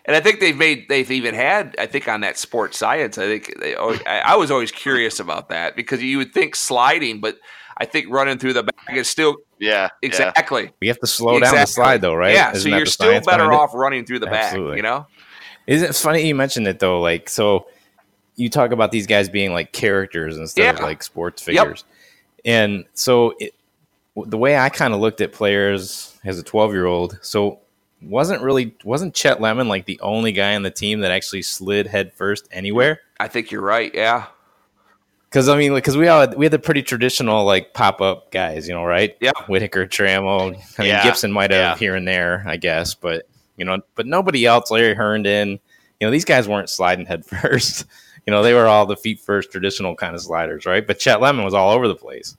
[0.05, 3.19] And I think they've made they've even had I think on that sports science.
[3.19, 6.55] I think they, always, I, I was always curious about that because you would think
[6.55, 7.39] sliding, but
[7.79, 9.89] I think running through the back is still yeah, yeah.
[10.03, 10.71] exactly.
[10.81, 12.35] We have to slow down the slide, though, right?
[12.35, 13.57] Yeah, Isn't so you're still better behind it?
[13.57, 14.73] off running through the Absolutely.
[14.73, 14.77] back.
[14.77, 15.07] You know,
[15.67, 17.01] Isn't it funny you mentioned it though?
[17.01, 17.67] Like, so
[18.37, 21.57] you talk about these guys being like characters instead of like sports Yep.
[21.65, 21.85] figures,
[22.45, 23.55] and so it,
[24.17, 27.61] the way I kind of looked at players as a twelve year old, so
[28.03, 31.87] wasn't really wasn't Chet Lemon like the only guy on the team that actually slid
[31.87, 33.01] head first anywhere?
[33.19, 33.91] I think you're right.
[33.95, 34.27] Yeah,
[35.31, 38.31] Because I mean, because we all had, we had the pretty traditional like pop up
[38.31, 39.17] guys, you know, right?
[39.21, 39.33] Yeah.
[39.47, 40.55] Whitaker, Trammell.
[40.79, 41.03] I mean, Yeah.
[41.03, 41.77] Gibson might have Yeah.
[41.79, 44.71] here and there, I guess, but you know, but nobody else.
[44.71, 45.59] Larry Herndon,
[46.01, 47.85] you know, these guys weren't sliding head first.
[48.27, 50.85] You know, they were all the feet first traditional kind of sliders, right?
[50.87, 52.37] But Chet Lemon was all over the place,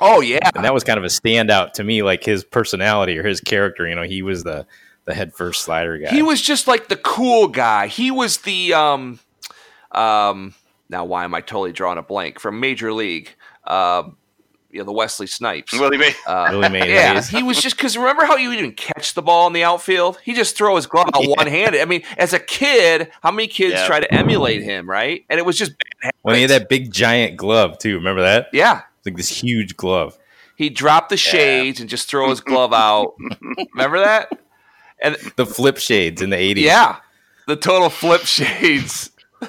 [0.00, 3.26] Oh yeah, and that was kind of a standout to me, like his personality or
[3.26, 3.86] his character.
[3.86, 4.66] You know, he was the
[5.04, 6.10] the head first slider guy.
[6.10, 7.86] He was just like the cool guy.
[7.86, 9.20] He was the um
[9.92, 10.54] um
[10.88, 13.34] now why am I totally drawing a blank from Major League?
[13.64, 14.16] Um
[14.72, 15.72] you know, the Wesley Snipes.
[15.72, 16.14] Willie Mays.
[16.26, 19.46] Uh, Really made yeah, he was just because remember how you even catch the ball
[19.46, 20.18] in the outfield?
[20.24, 21.34] He just throw his glove out Yeah.
[21.36, 21.80] one handed.
[21.80, 23.86] I mean, as a kid, how many kids Yeah.
[23.86, 25.24] try to emulate him, right?
[25.28, 27.96] And it was just bad when he had that big giant glove too.
[27.96, 28.48] Remember that?
[28.52, 28.82] yeah.
[29.06, 30.18] Like this huge glove.
[30.56, 33.14] He dropped the shades and just throw his glove out.
[33.74, 34.30] remember that?
[35.02, 36.64] And The flip shades in the eighties.
[36.64, 36.96] Yeah,
[37.46, 39.10] the total flip shades.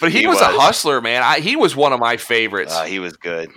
[0.00, 1.22] but he, He was, a hustler, man.
[1.22, 2.74] I, he was one of my favorites.
[2.74, 3.50] Uh, he was good.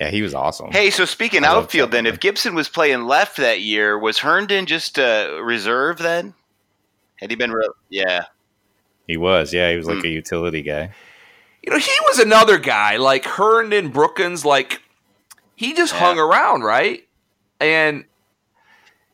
[0.00, 0.70] Yeah, he was awesome.
[0.70, 4.66] Hey, so speaking I outfield, then, if Gibson was playing left that year, was Herndon
[4.66, 6.34] just uh, reserve then?
[7.16, 7.50] Had he been?
[7.50, 8.26] Re- yeah,
[9.08, 10.92] He was, yeah, he was like a utility guy.
[11.64, 14.44] you know, he was another guy like Herndon Brookens.
[14.44, 14.82] Like
[15.56, 15.98] he just Yeah.
[16.00, 17.02] hung around, right?
[17.58, 18.04] And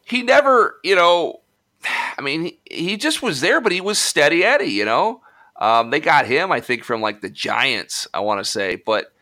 [0.05, 1.41] he never, you know,
[2.19, 4.67] I mean, he, he just was there, but he was steady Eddie.
[4.67, 5.23] You know,
[5.59, 8.07] um, they got him, I think, from like the Giants.
[8.13, 9.14] I want to say, but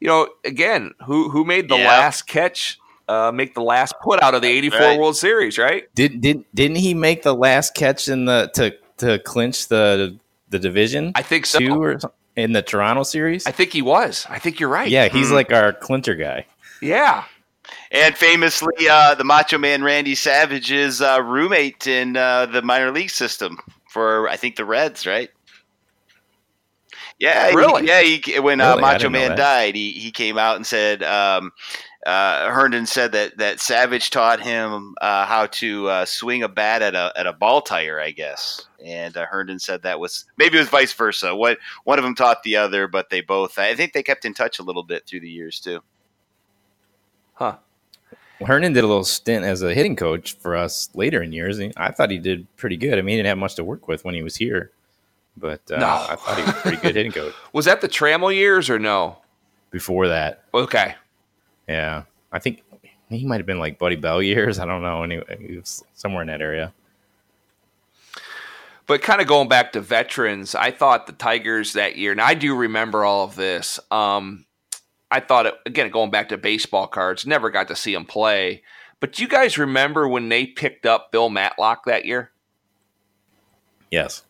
[0.00, 1.88] you know, again, who who made the Yeah.
[1.88, 2.78] last catch?
[3.08, 4.98] Uh, make the last put out of the '84 Right.
[4.98, 5.84] World Series, right?
[5.94, 10.16] Did did didn't he make the last catch in the to to clinch the
[10.48, 11.58] the division I think so.
[11.58, 11.98] two or
[12.36, 13.46] in the Toronto series?
[13.46, 14.26] I think he was.
[14.30, 14.88] I think you're right.
[14.88, 15.34] yeah, he's Hmm.
[15.34, 16.46] like our clincher guy.
[16.80, 17.24] Yeah.
[17.92, 23.10] and famously, uh, the Macho Man Randy Savage's uh, roommate in uh, the minor league
[23.10, 23.58] system
[23.88, 25.30] for I think the Reds, right?
[27.20, 27.86] Yeah, he- Really?
[27.86, 28.00] yeah.
[28.00, 28.80] He, when uh, Really?
[28.80, 31.02] Macho Man died, he he came out and said.
[31.02, 31.52] Um,
[32.06, 36.80] uh, Herndon said that, that Savage taught him uh, how to uh, swing a bat
[36.80, 38.66] at a at a ball tire, I guess.
[38.82, 41.36] And uh, Herndon said that was maybe it was vice versa.
[41.36, 43.58] What one of them taught the other, but they both.
[43.58, 45.80] I think they kept in touch a little bit through the years too.
[47.34, 47.58] Huh.
[48.40, 51.60] Herndon did a little stint as a hitting coach for us later in years.
[51.76, 52.98] I thought he did pretty good.
[52.98, 54.70] I mean, he didn't have much to work with when he was here,
[55.40, 55.86] but uh, No.
[55.86, 59.18] I thought he was pretty good hitting coach Was that the Trammell years or no?
[59.70, 60.44] before that.
[60.52, 60.94] Okay.
[61.68, 62.62] Yeah, I think
[63.08, 64.58] he might have been like Buddy Bell years.
[64.58, 65.02] I don't know.
[65.04, 66.72] Anyway, he was somewhere in that area.
[68.86, 72.34] But kind of going back to veterans, I thought the Tigers that year, and I
[72.34, 73.78] do remember all of this.
[73.92, 74.46] Um,
[75.12, 78.62] I thought, it, again, going back to baseball cards, never got to see them play.
[78.98, 82.32] But do you guys remember when they picked up Bill Madlock that year?
[83.92, 84.24] Yes.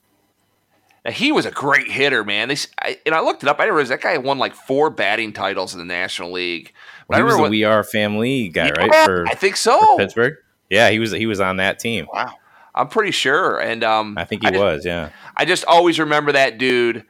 [1.05, 2.49] Now, he was a great hitter, man.
[2.49, 3.59] They, s- I, and I looked it up.
[3.59, 6.73] I didn't realize that guy won like four batting titles in the National League.
[7.09, 8.95] But he I was remember the We Are Family guy, right?
[9.07, 9.97] For, I think for so.
[9.97, 10.35] Pittsburgh.
[10.69, 11.11] Yeah, he was.
[11.13, 12.07] He was on that team.
[12.13, 12.35] Wow.
[12.75, 13.59] I'm pretty sure.
[13.59, 14.85] And um, I think he I just- was.
[14.87, 15.09] Yeah.
[15.37, 17.05] I just always remember that dude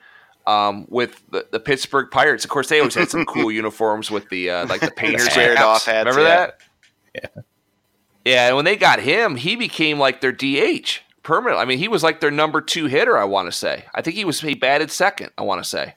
[0.46, 2.44] um, with the, the Pittsburgh Pirates.
[2.44, 5.59] Of course, they always had some cool uniforms with the uh, like the painters squared
[5.59, 5.66] hats.
[5.66, 6.37] off hats, Remember yeah.
[6.37, 6.57] that?
[7.14, 7.42] Yeah.
[8.24, 11.61] Yeah, and when they got him, he became like their DH permanent.
[11.61, 13.16] I mean, he was like their number two hitter.
[13.16, 13.85] I want to say.
[13.94, 15.30] I think he was he batted second.
[15.38, 15.94] I want to say.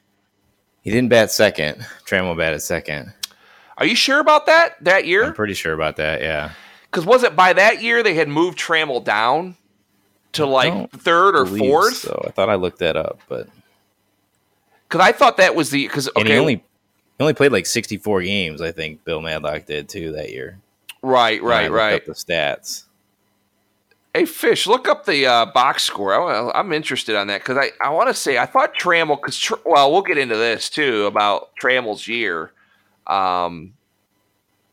[0.81, 1.85] He didn't bat second.
[2.05, 3.13] Trammell batted second.
[3.77, 5.23] Are you sure about that that year?
[5.23, 6.21] I'm pretty sure about that.
[6.21, 6.51] Yeah.
[6.85, 9.55] Because was it by that year they had moved Trammell down
[10.33, 11.95] to like third or fourth?
[11.95, 13.47] So I thought I looked that up, but
[14.87, 17.65] Because I thought that was the because and okay, he only he only played like
[17.65, 18.61] 64 games.
[18.61, 20.59] I think Bill Madlock did too that year.
[21.01, 21.95] right, right, right.
[21.95, 22.83] Up the stats.
[24.15, 26.13] Hey, Fish, look up the uh, box score.
[26.13, 29.39] I, am interested on that because I, I want to say I thought Trammell because
[29.39, 32.51] tr- well we'll get into this too about Trammell's year,
[33.07, 33.73] um,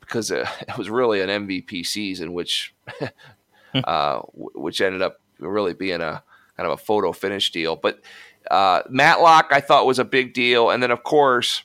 [0.00, 5.72] because uh, it was really an MVP season, which uh, w- which ended up really
[5.72, 6.22] being a
[6.58, 7.76] kind of a photo finish deal.
[7.76, 8.02] But
[8.50, 11.62] uh, Madlock I thought was a big deal, and then of course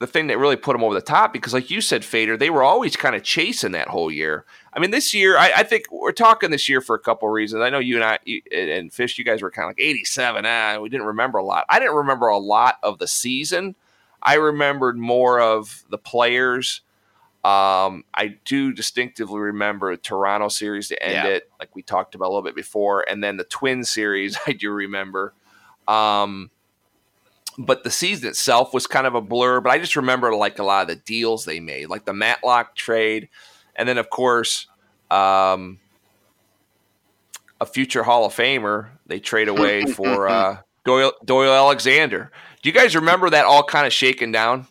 [0.00, 2.50] the thing that really put them over the top because, like you said, Fader, they
[2.50, 4.44] were always kind of chasing that whole year.
[4.72, 7.62] I mean, this year, I, I think we're talking this year for a couple reasons.
[7.62, 9.80] I know you and I you, and and Fish, you guys were kind of like
[9.80, 10.44] 87.
[10.46, 11.64] Ah, we didn't remember a lot.
[11.68, 13.74] I didn't remember a lot of the season.
[14.22, 16.82] I remembered more of the players.
[17.44, 21.26] Um, I do distinctively remember the Toronto series to end Yeah.
[21.36, 24.36] it, like we talked about a little bit before, and then the Twin series.
[24.46, 25.34] I do remember.
[25.86, 26.50] Um,
[27.58, 29.60] but the season itself was kind of a blur.
[29.60, 32.76] But I just remember like a lot of the deals they made, like the Madlock
[32.76, 33.28] trade,
[33.74, 34.68] and then of course,
[35.10, 35.78] um,
[37.60, 42.30] a future Hall of Famer they trade away for uh, Doyle, Doyle Alexander.
[42.62, 44.66] Do you guys remember that all kind of shaken down?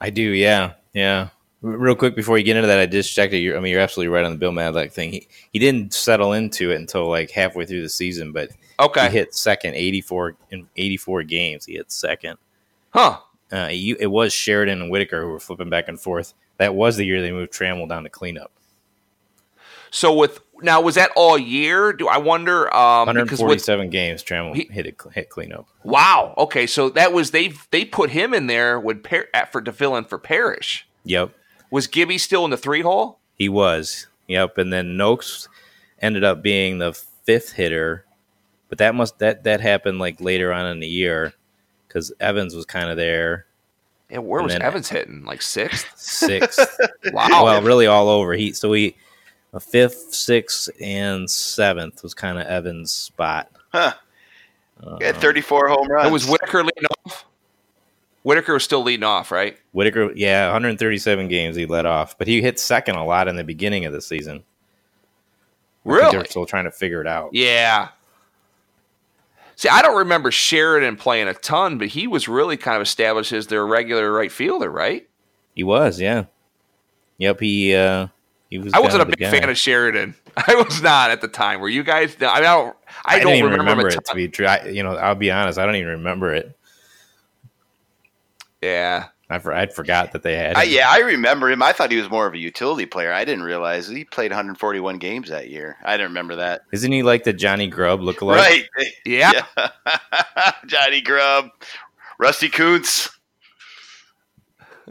[0.00, 0.22] I do.
[0.22, 0.74] Yeah.
[0.92, 1.28] Yeah.
[1.62, 3.38] Real quick before you get into that, I just checked it.
[3.38, 5.12] You're, I mean, you're absolutely right on the Bill Madlock thing.
[5.12, 8.50] He he didn't settle into it until like halfway through the season, but
[8.80, 11.66] Okay, he hit second 84 in 84 games.
[11.66, 12.38] He hit second.
[12.90, 13.18] huh?
[13.52, 16.34] Uh, you, it was Sheridan and Whitaker who were flipping back and forth.
[16.58, 18.52] That was the year they moved Trammell down to cleanup.
[19.90, 21.92] So with now was that all year?
[21.92, 22.72] Do I wonder?
[22.74, 25.66] Um, because with 147 games, Trammell He- hit it, hit cleanup.
[25.82, 29.72] wow, okay, so that was they they put him in there with Par- for to
[29.72, 30.86] fill in for Parrish.
[31.04, 31.32] Yep,
[31.72, 33.18] Was Gibby still in the three hole?
[33.34, 34.06] he was.
[34.28, 35.48] Yep, and then Nokes
[36.00, 38.04] ended up being the fifth hitter,
[38.70, 41.34] but that must that that happened like later on in the year
[41.86, 43.44] because Evans was kind of there
[44.08, 45.24] Yeah, where And was then- Evans hitting?
[45.26, 45.86] Like sixth?
[45.98, 46.78] sixth.
[47.12, 47.44] Wow.
[47.44, 48.32] well, really all over.
[48.34, 48.96] He so he
[49.52, 53.50] a fifth, sixth, and seventh was kind of Evans' spot.
[53.74, 53.92] Huh.
[54.82, 56.06] Uh, He had 34 home runs.
[56.08, 57.26] it was Whitaker leading off.
[58.22, 59.58] Whitaker was still leading off, right?
[59.72, 63.42] Whitaker, yeah, 137 games he led off, but he hit second a lot in the
[63.44, 64.36] beginning of the season.
[64.36, 66.10] I think Really?
[66.18, 67.30] they're still trying to figure it out.
[67.32, 67.88] Yeah.
[69.60, 73.30] See, I don't remember Sheridan playing a ton, but he was really kind of established
[73.30, 75.06] as their regular right fielder, right?
[75.54, 76.24] He was, yeah.
[77.18, 78.06] Yep, he uh
[78.48, 78.72] he was.
[78.72, 79.30] I wasn't a big guy.
[79.30, 80.14] fan of Sheridan.
[80.38, 81.60] I was not at the time.
[81.60, 82.16] Were you guys?
[82.16, 82.76] I, mean, I don't.
[83.04, 84.46] I, I, don't don't even remember, remember, it to be true.
[84.46, 86.56] I, you know, I'll be honest, I don't even remember it.
[88.62, 89.08] Yeah.
[89.30, 90.56] I for, I'd forgot that they had.
[90.56, 90.72] I, him.
[90.72, 91.62] yeah, I remember him.
[91.62, 93.12] I thought he was more of a utility player.
[93.12, 95.76] I didn't realize he played 141 games that year.
[95.84, 96.62] I didn't remember that.
[96.72, 98.36] Isn't he like the Johnny Grubb lookalike?
[98.36, 98.64] right.
[99.06, 99.30] Yeah.
[99.56, 99.70] Yeah.
[100.66, 101.50] Johnny Grubb,
[102.18, 103.08] Rusty Kuntz.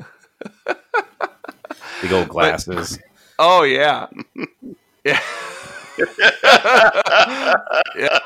[2.02, 2.98] Big old glasses.
[3.38, 4.08] Oh yeah.
[5.04, 5.20] yeah.
[7.96, 8.20] yeah.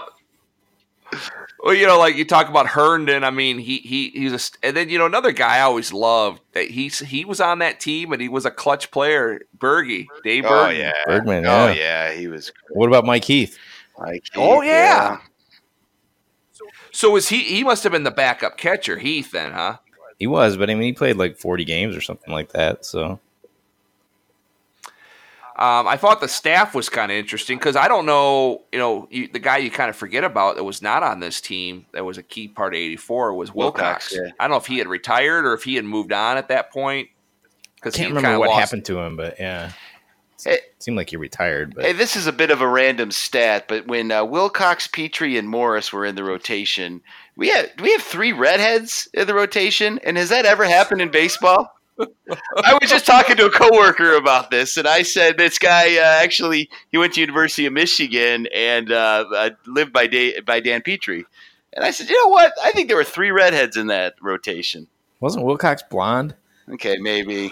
[1.63, 3.23] Well, you know, like you talk about Herndon.
[3.23, 6.41] I mean, he he he's a and then you know another guy I always loved
[6.51, 9.41] that he's he was on that team and he was a clutch player.
[9.57, 10.79] Bergie, Dave Oh Bergie.
[10.79, 10.91] yeah.
[11.05, 11.73] Bergman, Oh yeah.
[11.73, 12.51] yeah, he was.
[12.71, 13.57] What about Mike Heath?
[13.97, 15.19] Like, Oh, yeah.
[16.91, 17.39] So was he?
[17.43, 19.31] He must have been the backup catcher, Heath.
[19.31, 19.77] Then, huh?
[20.19, 22.85] He was, but I mean, he played like 40 games or something like that.
[22.85, 23.19] So
[25.55, 29.07] Um, I thought the staff was kind of interesting because I don't know, you know,
[29.11, 32.03] you, the guy you kind of forget about that was not on this team that
[32.03, 34.11] was a key part of '84 was Wilcox.
[34.11, 34.33] Wilcox, yeah.
[34.39, 36.71] I don't know if he had retired or if he had moved on at that
[36.71, 37.09] point.
[37.75, 39.73] Because Can't remember what happened to him, but yeah,
[40.43, 41.75] Hey, seemed like he retired.
[41.75, 45.37] But hey, this is a bit of a random stat, but when uh, Wilcox, Petry,
[45.37, 47.01] and Morris were in the rotation,
[47.35, 51.11] we had we have three redheads in the rotation, and has that ever happened in
[51.11, 51.71] baseball?
[51.99, 56.23] I was just talking to a coworker about this, and I said this guy uh,
[56.23, 60.81] actually he went to University of Michigan and uh, uh, lived by da- by Dan
[60.81, 61.25] Petry,
[61.73, 62.53] and I said, you know what?
[62.63, 64.87] I think there were three redheads in that rotation.
[65.19, 66.35] wasn't Wilcox blonde?
[66.69, 67.51] Okay, maybe.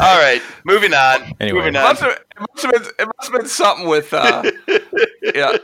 [0.00, 1.34] All right, moving on.
[1.40, 1.58] Anyway.
[1.58, 4.42] moving It must, have, it, must have been, it must have been something with, uh,
[5.34, 5.56] yeah,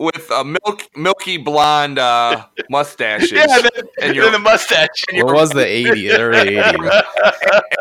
[0.00, 3.30] with a milk, milky blonde uh, mustaches.
[3.32, 4.88] Yeah, and then, And and your- then the mustache.
[5.12, 7.04] What was the 80s, early 80s?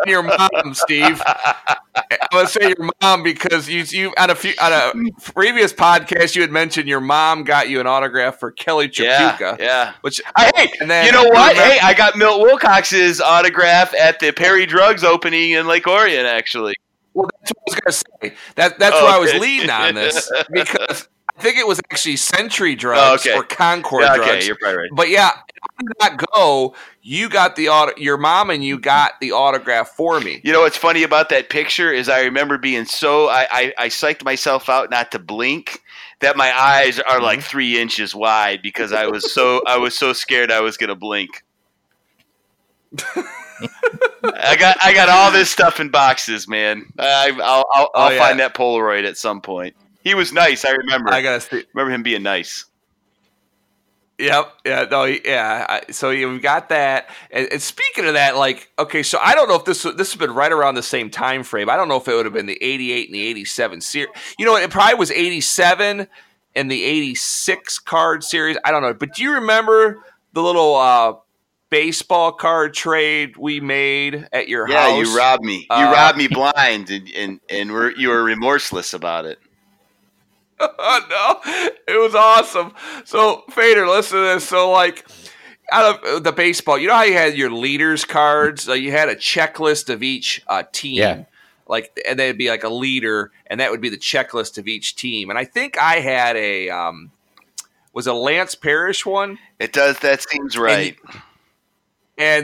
[0.03, 1.21] and your mom, Steve.
[1.25, 4.91] I'm gonna say your mom because you you on a few on a
[5.33, 9.59] previous podcast you had mentioned your mom got you an autograph for Kelly Yeah, Chapuka,
[9.59, 9.93] yeah.
[10.01, 11.53] which I, hey, And then- you know what?
[11.53, 16.25] remember- Hey, I got Milt Wilcox's autograph at the Perry Drugs opening in Lake Orion.
[16.25, 16.75] Actually,
[17.13, 18.37] well that's what I was gonna say.
[18.55, 19.39] That that's Oh, why I was okay.
[19.39, 21.07] leading on this because
[21.39, 23.37] I think it was actually Century oh, Drugs Oh, okay.
[23.37, 24.29] or Concord yeah, Drugs.
[24.31, 24.89] okay, you're probably right.
[24.93, 25.31] But yeah,
[25.79, 26.75] did not go.
[27.01, 27.93] You got the auto.
[27.97, 30.41] Your mom and you got the autograph for me.
[30.43, 33.87] You know what's funny about that picture is I remember being so I, I, I
[33.87, 35.81] psyched myself out not to blink
[36.19, 37.23] that my eyes are mm-hmm.
[37.23, 40.95] like three inches wide because I was so I was so scared I was gonna
[40.95, 41.43] blink.
[43.07, 46.85] I got I got all this stuff in boxes, man.
[46.97, 48.19] I, I'll I'll, Oh, I'll yeah.
[48.19, 49.75] find that Polaroid at some point.
[50.03, 50.65] He was nice.
[50.65, 51.11] I remember.
[51.11, 51.63] I gotta see.
[51.73, 52.65] remember him being nice.
[54.17, 54.51] Yep.
[54.65, 54.85] Yeah.
[54.91, 55.05] No.
[55.05, 55.79] Yeah.
[55.91, 57.09] So yeah, we got that.
[57.31, 60.15] And, and speaking of that, like, okay, so I don't know if this this has
[60.15, 61.69] been right around the same time frame.
[61.69, 64.09] I don't know if it would have been the '88 and the '87 series.
[64.37, 66.07] You know, it probably was '87
[66.55, 68.57] and the '86 card series.
[68.65, 68.93] I don't know.
[68.93, 71.13] But do you remember the little uh,
[71.69, 74.91] baseball card trade we made at your Yeah, house?
[74.91, 75.55] Yeah, you robbed me.
[75.71, 79.39] You Uh, robbed me blind, and and, and were, you were remorseless about it.
[80.59, 82.73] Oh no, it was awesome.
[83.05, 84.47] So Fader, listen to this.
[84.47, 85.05] So like
[85.71, 88.67] out of the baseball, you know how you had your leaders cards?
[88.67, 90.97] Uh, you had a checklist of each uh, team.
[90.97, 91.23] Yeah.
[91.67, 94.95] Like and they'd be like a leader, and that would be the checklist of each
[94.95, 95.29] team.
[95.29, 97.11] And I think I had a um,
[97.93, 99.37] was a Lance Parrish one.
[99.59, 99.99] It does.
[99.99, 100.97] That seems right.
[101.07, 101.21] And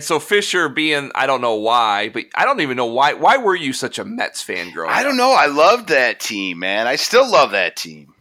[0.02, 3.56] so Fisher being I don't know why, but I don't even know why why were
[3.56, 5.04] you such a Mets fan growing I up?
[5.04, 5.34] don't know.
[5.34, 6.88] I loved that team, man.
[6.88, 8.14] I still love that team.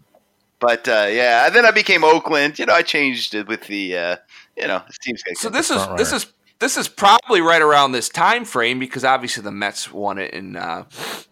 [0.58, 2.58] But uh, yeah, then I became Oakland.
[2.58, 4.16] You know, I changed it with the uh,
[4.56, 5.22] you know the teams.
[5.34, 6.26] So this is this is
[6.58, 10.56] this is probably right around this time frame because obviously the Mets won it in
[10.56, 10.84] uh,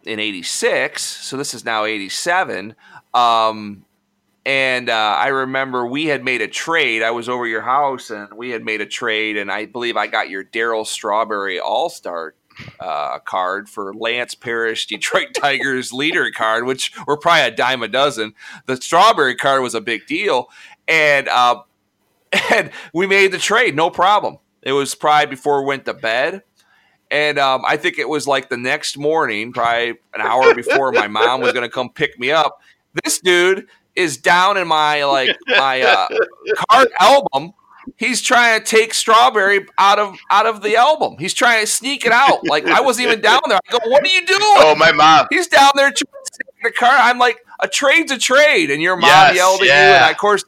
[0.05, 1.03] in '86.
[1.03, 2.75] So this is now '87.
[3.15, 3.85] Um,
[4.45, 7.03] and uh, I remember we had made a trade.
[7.03, 10.09] I was over your house and we had made a trade, and I believe I
[10.09, 12.35] got your Darryl Strawberry All Star
[12.81, 17.89] uh, card for Lance Parrish Detroit Tigers leader card, which were probably a dime a
[17.89, 18.35] dozen.
[18.67, 20.49] The Strawberry card was a big deal,
[20.89, 21.63] and uh,
[22.51, 24.39] and we made the trade, no problem.
[24.63, 26.43] It was probably before we went to bed.
[27.11, 31.09] And um, I think it was like the next morning, probably an hour before my
[31.09, 32.63] mom was going to come pick me up.
[33.05, 36.09] This dude is down in my like my uh,
[36.69, 37.53] card album.
[37.97, 41.17] He's trying to take strawberry out of out of the album.
[41.19, 42.47] He's trying to sneak it out.
[42.47, 43.59] Like I wasn't even down there.
[43.69, 45.27] I go, "What are you doing?" oh, my mom.
[45.31, 46.95] He's down there trying to take the car.
[46.95, 50.11] I'm like, "A trade's a trade," and your mom Yes, yelled at you, and I,
[50.11, 50.45] of course.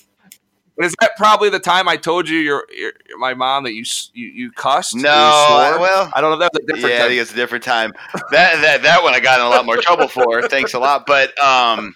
[0.78, 4.26] Is that probably the time I told you your, your my mom that you you,
[4.26, 4.96] you cussed?
[4.96, 5.78] No, swore?
[5.80, 7.08] well, I don't know if that was a different Yeah, I time.
[7.10, 7.92] think it's a different time.
[8.32, 10.42] That that that one I got in a lot more trouble for.
[10.48, 11.94] Thanks a lot, but um,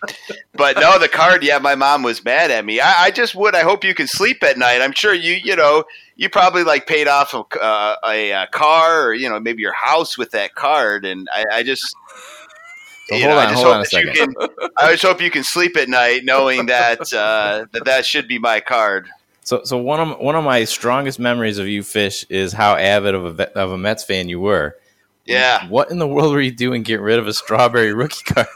[0.55, 1.43] but no, the card.
[1.43, 2.79] Yeah, my mom was mad at me.
[2.79, 3.57] I, I just would.
[3.57, 4.81] I hope you can sleep at night.
[4.81, 5.83] I'm sure you you know
[6.15, 9.73] you probably like paid off a, uh, a, uh car or you know maybe your
[9.75, 11.97] house with that card, and I, I just.
[13.09, 14.13] So you hold know, I on, just hold hope on a you
[14.61, 14.71] can.
[14.79, 18.39] I just hope you can sleep at night knowing that uh, that that should be
[18.39, 19.09] my card.
[19.45, 23.15] So, so one of one of my strongest memories of you, Fish, is how avid
[23.15, 24.77] of a of a Mets fan you were.
[25.25, 28.47] Yeah, What in the world were you doing getting rid of a strawberry rookie card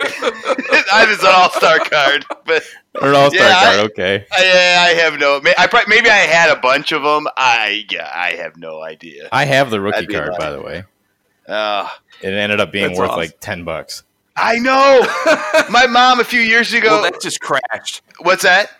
[0.00, 2.64] I was an all star card, but
[3.00, 3.90] or an All Star Yeah, I- card?
[3.92, 5.40] Okay, I, I have no.
[5.56, 7.26] I prob- maybe I had a bunch of them.
[7.36, 9.28] I yeah, I have no idea.
[9.32, 10.84] I have the rookie card, by the way.
[11.46, 11.88] Uh,
[12.22, 13.20] It ended up being That's worth awesome.
[13.20, 14.02] like ten bucks.
[14.36, 15.00] I know.
[15.70, 16.88] My mom a few years ago.
[16.88, 18.02] well, that just crashed.
[18.20, 18.70] what's that?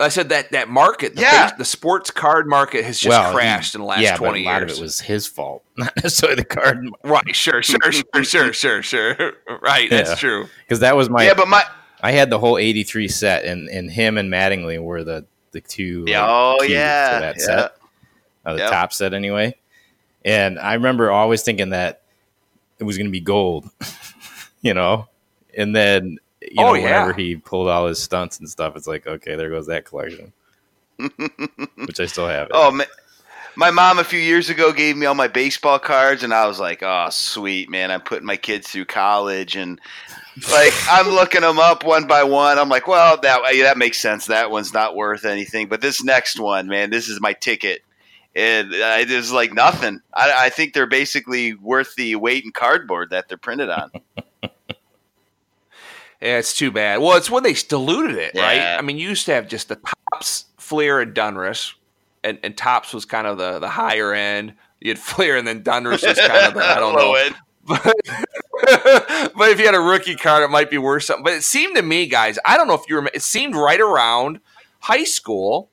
[0.00, 1.46] I said that that market, the, Yeah.
[1.50, 4.50] base- the sports card market has just Well, crashed in the last yeah, twenty but
[4.50, 4.72] a lot years.
[4.72, 8.82] of it was his fault, not necessarily the card, right, sure, sure, sure, sure, sure,
[9.16, 9.32] sure.
[9.62, 10.02] Right, Yeah.
[10.02, 10.46] that's true.
[10.66, 11.24] because that was my.
[11.24, 11.64] yeah, but my
[12.02, 16.04] I had the whole '83 set, and and him and Mattingly were the the two.
[16.08, 17.44] yeah, like, oh keys yeah, to that yeah.
[17.44, 17.76] set,
[18.44, 18.70] uh, the Yep.
[18.70, 19.54] top set anyway.
[20.24, 22.02] And I remember always thinking that
[22.78, 23.68] it was going to be gold,
[24.62, 25.08] you know,
[25.56, 26.82] and then you Oh, know yeah.
[26.84, 30.32] whenever he pulled all his stunts and stuff, it's like okay, there goes that collection,
[30.98, 32.46] which I still have.
[32.48, 32.52] It.
[32.54, 32.86] Oh man.
[33.56, 36.58] My mom a few years ago gave me all my baseball cards, and I was
[36.58, 37.92] like, "Oh, sweet man!
[37.92, 39.80] I'm putting my kids through college, and
[40.50, 42.58] like I'm looking them up one by one.
[42.58, 44.26] I'm like, well, that that makes sense.
[44.26, 47.82] That one's not worth anything, but this next one, man, this is my ticket.
[48.36, 50.00] And uh, it is like nothing.
[50.12, 53.90] I, I think they're basically worth the weight in cardboard that they're printed on.
[56.20, 57.00] Yeah, it's too bad.
[57.00, 58.78] Well, it's when they diluted it, right?
[58.78, 61.74] I mean, you used to have just the Topps, Fleer, and Donruss,
[62.22, 64.54] and, and Topps was kind of the, the higher end.
[64.80, 67.14] You had Fleer, and then Donruss was kind of the I don't know.
[67.14, 67.34] end.
[67.66, 67.82] But,
[69.36, 71.24] but if you had a rookie card, it might be worth something.
[71.24, 73.80] But it seemed to me, guys, I don't know if you remember, it seemed right
[73.80, 74.40] around
[74.80, 75.68] high school,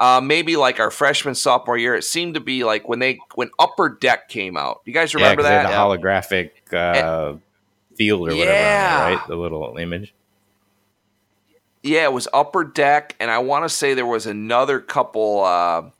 [0.00, 1.94] uh, maybe like our freshman sophomore year.
[1.94, 4.80] It seemed to be like when they when Upper Deck came out.
[4.84, 5.70] You guys yeah, remember had that?
[5.70, 7.36] the holographic uh,
[7.96, 9.08] field or whatever, Yeah.
[9.08, 9.28] there, right?
[9.28, 10.14] The little image.
[11.82, 15.90] Yeah, it was Upper Deck, and I want to say there was another couple uh,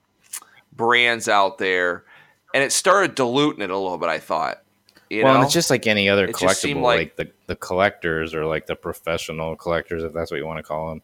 [0.72, 2.04] brands out there,
[2.54, 4.08] and it started diluting it a little bit.
[4.08, 4.62] I thought,
[5.10, 7.56] you well, know, and it's just like any other It collectible, like- like, the, the
[7.56, 11.02] collectors or like the professional collectors, if that's what you want to call them.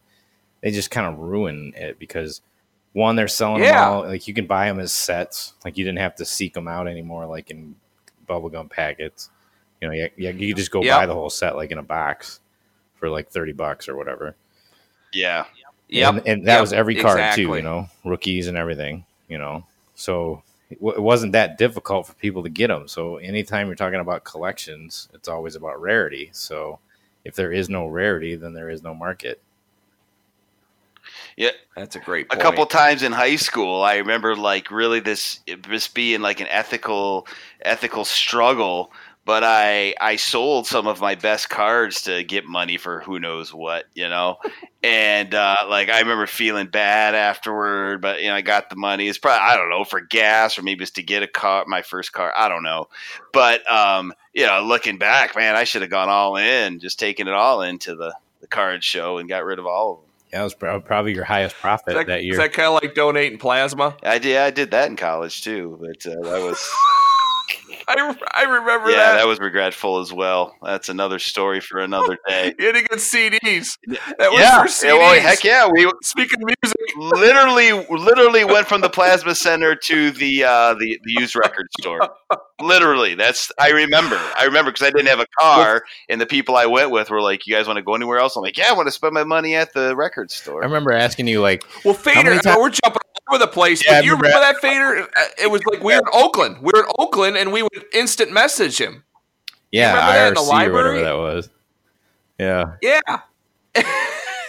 [0.61, 2.41] They just kind of ruin it because
[2.93, 3.79] one, they're selling Yeah.
[3.85, 4.01] them all.
[4.07, 5.53] Like you can buy them as sets.
[5.63, 7.75] Like you didn't have to seek them out anymore, like in
[8.27, 9.29] bubblegum packets.
[9.81, 10.99] You know, yeah, yeah, you could just go Yep.
[10.99, 12.39] buy the whole set like in a box
[12.95, 14.35] for like thirty bucks or whatever.
[15.13, 15.45] Yeah.
[15.87, 16.09] Yeah.
[16.09, 17.55] and, and that yep, was every card too.
[17.55, 19.05] You know, rookies and everything.
[19.27, 19.65] You know,
[19.95, 22.87] so it, w- it wasn't that difficult for people to get them.
[22.87, 26.29] So anytime you're talking about collections, it's always about rarity.
[26.33, 26.79] So
[27.25, 29.41] if there is no rarity, then there is no market.
[31.37, 31.51] Yeah.
[31.75, 32.29] that's a great.
[32.29, 32.39] Point.
[32.39, 36.47] A couple times in high school i remember like really this this being like an
[36.47, 37.27] ethical
[37.61, 38.91] ethical struggle
[39.25, 43.53] but i i sold some of my best cards to get money for who knows
[43.53, 44.37] what you know
[44.83, 49.07] and uh like i remember feeling bad afterward but you know i got the money
[49.07, 51.81] it's probably i don't know for gas or maybe it's to get a car my
[51.81, 52.87] first car i don't know
[53.31, 57.27] but um you know looking back man i should have gone all in just taken
[57.27, 60.41] it all into the the card show and got rid of all of them Yeah,
[60.41, 62.33] it was probably your highest profit that, that, year.
[62.33, 63.97] is that kind of like donating plasma?
[64.01, 64.37] I did.
[64.37, 66.57] I did that in college too, but uh, that was
[67.97, 68.91] I, I remember that.
[68.91, 69.17] yeah, that.
[69.17, 70.55] that was regretful as well.
[70.61, 72.53] That's another story for another day.
[72.59, 73.77] you had to get CDs.
[74.17, 74.83] That was yeah, for CDs.
[74.83, 79.75] yeah, well, heck yeah, we Speaking of music, literally, literally went from the plasma center
[79.75, 81.99] to the uh, the, the used record store.
[82.61, 84.19] Literally, that's I remember.
[84.37, 87.21] I remember because I didn't have a car, and the people I went with were
[87.21, 89.13] like, "You guys want to go anywhere else?" I'm like, "Yeah, I want to spend
[89.13, 92.23] my money at the record store." I remember asking you like, well, Fader.
[92.23, 93.83] many I know we're jumping all over the place.
[93.85, 95.07] Yeah, but you remember remember that Fader?
[95.15, 96.57] Uh, It was like we were in Oakland.
[96.61, 99.03] We were in Oakland, and we would instant message him.
[99.71, 101.49] yeah, remember that in the IRC or whatever that was.
[102.39, 103.01] Yeah, Yeah.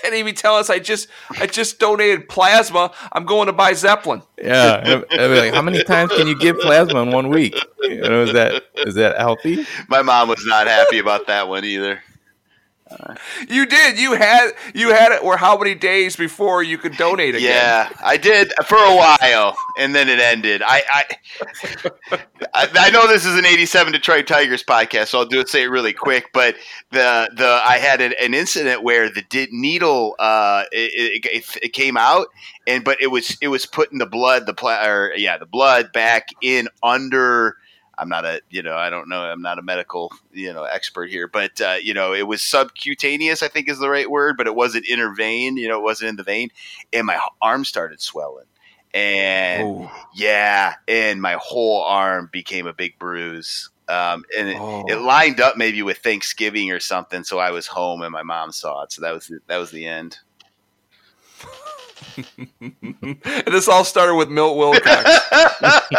[0.05, 1.07] and he'd be telling us, "I just,
[1.39, 2.91] I just donated plasma.
[3.13, 5.03] I'm going to buy Zeppelin." yeah.
[5.11, 7.55] I'd be like, how many times can you give plasma in one week?
[7.83, 9.65] You know, is that is that healthy?
[9.89, 12.03] My mom was not happy about that one either.
[13.49, 13.99] You did.
[13.99, 15.23] You had, you had it.
[15.23, 17.51] Or how many days before you could donate again?
[17.51, 20.63] Yeah, I did for a while, and then it ended.
[20.65, 21.05] I, I,
[22.55, 25.65] I, I know this is an '87 Detroit Tigers podcast, so I'll do it say
[25.65, 26.31] it really quick.
[26.33, 26.57] But
[26.91, 31.97] the the I had an, an incident where the needle uh, it, it, it came
[31.97, 32.27] out,
[32.67, 35.93] and but it was it was putting the blood the pla- or yeah the blood
[35.93, 37.57] back in under.
[37.99, 41.11] I'm not a you know I don't know I'm not a medical you know expert
[41.11, 44.47] here, but uh, you know it was subcutaneous I think is the right word, but
[44.47, 45.57] it wasn't inner vein.
[45.57, 46.51] You know it wasn't in the vein,
[46.93, 48.47] and my arm started swelling,
[48.95, 49.91] and Ooh.
[50.15, 53.71] yeah, and my whole arm became a big bruise.
[53.89, 54.85] Um, and it, Oh.
[54.89, 58.53] it lined up maybe with Thanksgiving or something, so I was home and my mom
[58.53, 58.93] saw it.
[58.93, 60.19] So that was the, that was the end.
[62.63, 65.11] And this all started with Milt Wilcox.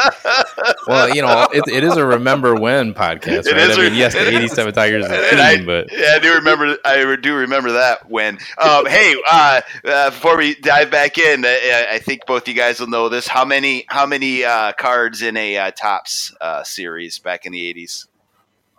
[0.87, 3.69] Well, you know, it, it is a remember when podcast, It right?
[3.69, 6.19] is I a- mean, yes, the '87 Tigers is a And I- but Yeah, I
[6.19, 6.77] do remember.
[6.85, 8.37] I do remember that when.
[8.57, 11.49] Um, hey, uh, uh, before we dive back in, uh,
[11.89, 13.27] I think both you guys will know this.
[13.27, 17.65] How many how many uh, cards in a uh, Topps uh, series back in the
[17.65, 18.07] eighties?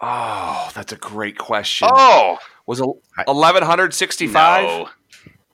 [0.02, 1.88] oh, that's a great question.
[1.90, 2.82] Oh, Was
[3.26, 4.88] eleven hundred sixty-five?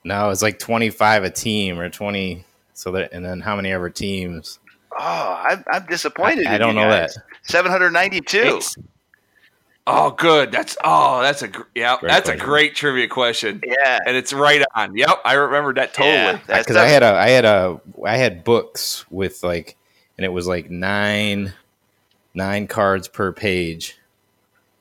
[0.04, 2.44] No, No, it's like 25 a team or 20.
[2.74, 4.58] So that, and then how many ever teams?
[4.98, 6.46] Oh, I'm, I'm disappointed.
[6.46, 7.14] I, I don't you know guys.
[7.14, 7.22] that.
[7.44, 8.38] 792.
[8.38, 8.76] It's-
[9.86, 10.52] Oh, good.
[10.52, 11.96] That's oh, that's a yeah.
[11.98, 13.98] Great that's a great trivia question, Yeah.
[14.06, 14.96] and it's right on.
[14.96, 16.14] Yep, I remember that totally.
[16.14, 19.76] Yeah, Because I had a, I had a, I had books with like,
[20.16, 21.54] and it was like nine,
[22.34, 23.98] nine cards per page,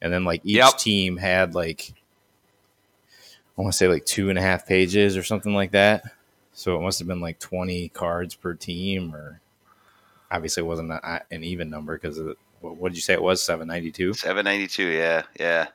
[0.02, 0.78] and then like each Yep.
[0.78, 1.94] team had like,
[3.60, 6.04] I want to say like two and a half pages or something like that.
[6.54, 9.42] So it must have been like 20 cards per team, or
[10.32, 12.20] obviously it wasn't a, an even number because
[12.62, 13.44] what what did you say it was?
[13.44, 14.14] 792.
[14.14, 14.84] 792.
[14.84, 15.24] Yeah.
[15.38, 15.68] Yeah.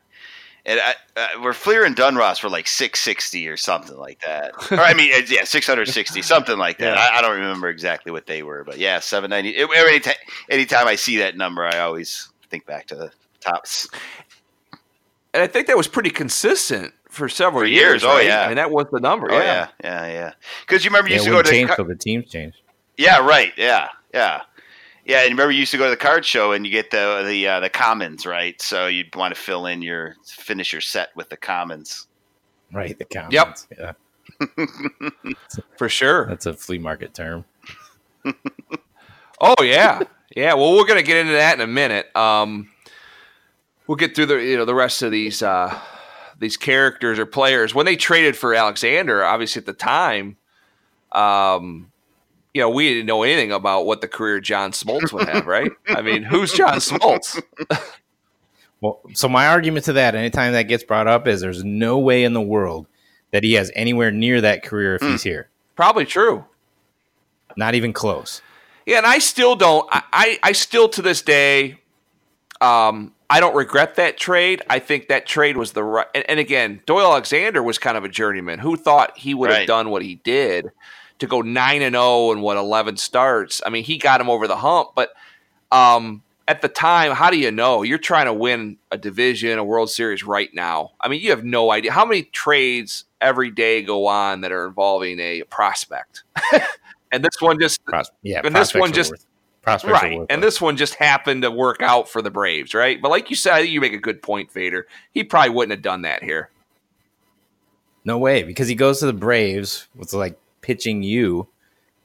[0.64, 4.52] And I, uh, where Fleer and Donruss were like 660 or something like that.
[4.72, 6.96] or I mean, yeah, 660, something like that.
[6.96, 7.08] Yeah.
[7.12, 9.58] I, I don't remember exactly what they were, but yeah, 790.
[9.58, 10.18] It, every ti-
[10.48, 13.10] anytime I see that number, I always think back to the
[13.40, 13.88] Topps.
[15.34, 18.02] And I think that was pretty consistent for several For years.
[18.02, 18.26] years, oh, right?
[18.26, 18.42] yeah.
[18.44, 19.30] I mean that was the number.
[19.32, 19.68] Oh yeah.
[19.82, 20.32] yeah, yeah, yeah.
[20.66, 21.96] Because you remember you Yeah, used to go to wouldn't the change car- till the
[21.96, 22.56] teams changed.
[22.96, 24.40] yeah, right, yeah, yeah,
[25.04, 25.20] yeah.
[25.22, 27.46] And remember you used to go to the card show and you get the the
[27.48, 28.60] uh, the commons, right?
[28.60, 32.06] So you'd want to fill in your finish your set with the commons.
[32.72, 33.68] Right, the comments.
[33.78, 33.92] Yeah,
[35.78, 36.26] for sure.
[36.26, 37.44] that's a flea market term.
[39.40, 40.00] Oh yeah,
[40.34, 40.54] yeah.
[40.54, 42.14] Well, we're gonna get into that in a minute.
[42.16, 42.70] Um,
[43.86, 45.78] we'll get through the you know the rest of these uh,
[46.38, 49.24] these characters or players when they traded for Alexander.
[49.24, 50.36] Obviously, at the time,
[51.12, 51.90] um,
[52.52, 55.46] you know, we didn't know anything about what the career John Smoltz would have.
[55.46, 55.72] Right?
[55.88, 57.42] I mean, who's John Smoltz?
[58.80, 62.22] Well, so my argument to that, anytime that gets brought up, is there's no way
[62.22, 62.86] in the world
[63.30, 65.48] that he has anywhere near that career if he's here.
[65.74, 66.44] Probably true.
[67.56, 68.42] Not even close.
[68.86, 69.88] Yeah, and I still don't.
[69.90, 71.80] I, I, I still to this day,
[72.60, 74.62] um, I don't regret that trade.
[74.70, 76.06] I think that trade was the right.
[76.14, 78.60] And, and again, Doyle Alexander was kind of a journeyman.
[78.60, 80.70] Who thought he would have done what he did
[81.18, 83.60] to go nine and zero and what eleven starts?
[83.66, 84.90] I mean, he got him over the hump.
[84.94, 85.10] But
[85.72, 87.82] um, at the time, how do you know?
[87.82, 90.92] You're trying to win a division, a World Series right now.
[91.00, 94.64] I mean, you have no idea how many trades every day go on that are
[94.64, 96.22] involving a prospect.
[97.10, 99.26] and this one just Pros- yeah, And this one just- worth-
[99.64, 100.18] prospects right.
[100.18, 100.46] worth And it.
[100.46, 103.00] this one just happened to work out for the Braves, right?
[103.02, 104.86] But like you said, I think you make a good point, Fader.
[105.12, 106.50] He probably wouldn't have done that here.
[108.04, 111.48] no way because he goes to the Braves with like pitching you,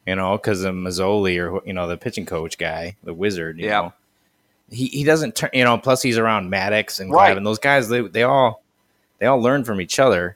[0.07, 3.59] you know, because of Mazzone or you know the pitching coach guy, the wizard.
[3.59, 3.81] You Yeah.
[3.81, 3.93] know.
[4.71, 5.49] he he doesn't turn.
[5.53, 7.35] You know, plus he's around Maddux and Right.
[7.37, 7.43] Glavine.
[7.43, 8.61] Those guys, they they all
[9.19, 10.35] they all learn from each other.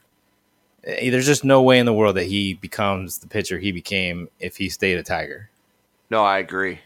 [0.83, 4.27] Eh, There's just no way in the world that he becomes the pitcher he became
[4.41, 5.49] if he stayed a Tiger.
[6.09, 6.79] No, I agree.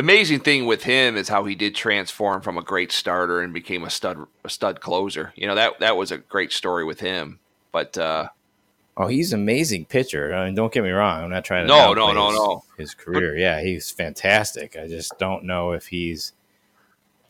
[0.00, 3.52] The amazing thing with him is how he did transform from a great starter and
[3.52, 5.34] became a stud a stud closer.
[5.36, 7.38] You know that that was a great story with him.
[7.70, 8.28] But uh,
[8.96, 10.34] Oh, he's an amazing pitcher.
[10.34, 11.22] I mean, don't get me wrong.
[11.22, 12.64] I'm not trying to No, no, no, his, no.
[12.78, 13.36] his career.
[13.36, 14.74] yeah, he's fantastic.
[14.74, 16.32] I just don't know if he's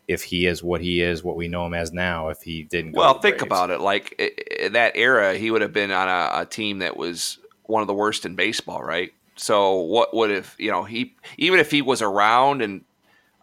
[0.07, 2.29] if he is what he is, what we know him as now.
[2.29, 3.81] If he didn't, go well, think about it.
[3.81, 4.13] Like
[4.61, 7.89] in that era, he would have been on a, a team that was one of
[7.89, 9.13] the worst in baseball, right?
[9.41, 12.85] So what would if you know he even if he was around and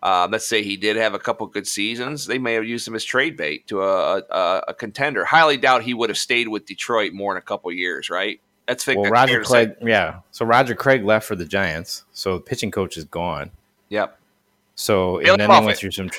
[0.03, 2.93] uh, let's say he did have a couple good seasons, they may have used him
[2.93, 5.25] as trade bait to a, a, a contender.
[5.25, 8.39] Highly doubt he would have stayed with Detroit more in a couple years, right?
[8.67, 9.43] That's think Well, Roger.
[9.43, 10.19] Craig, yeah.
[10.31, 12.05] So Roger Craig left for the Giants.
[12.11, 13.49] So the pitching coach is gone.
[13.89, 14.19] Yep,
[14.75, 16.11] So Billy and then they went through some.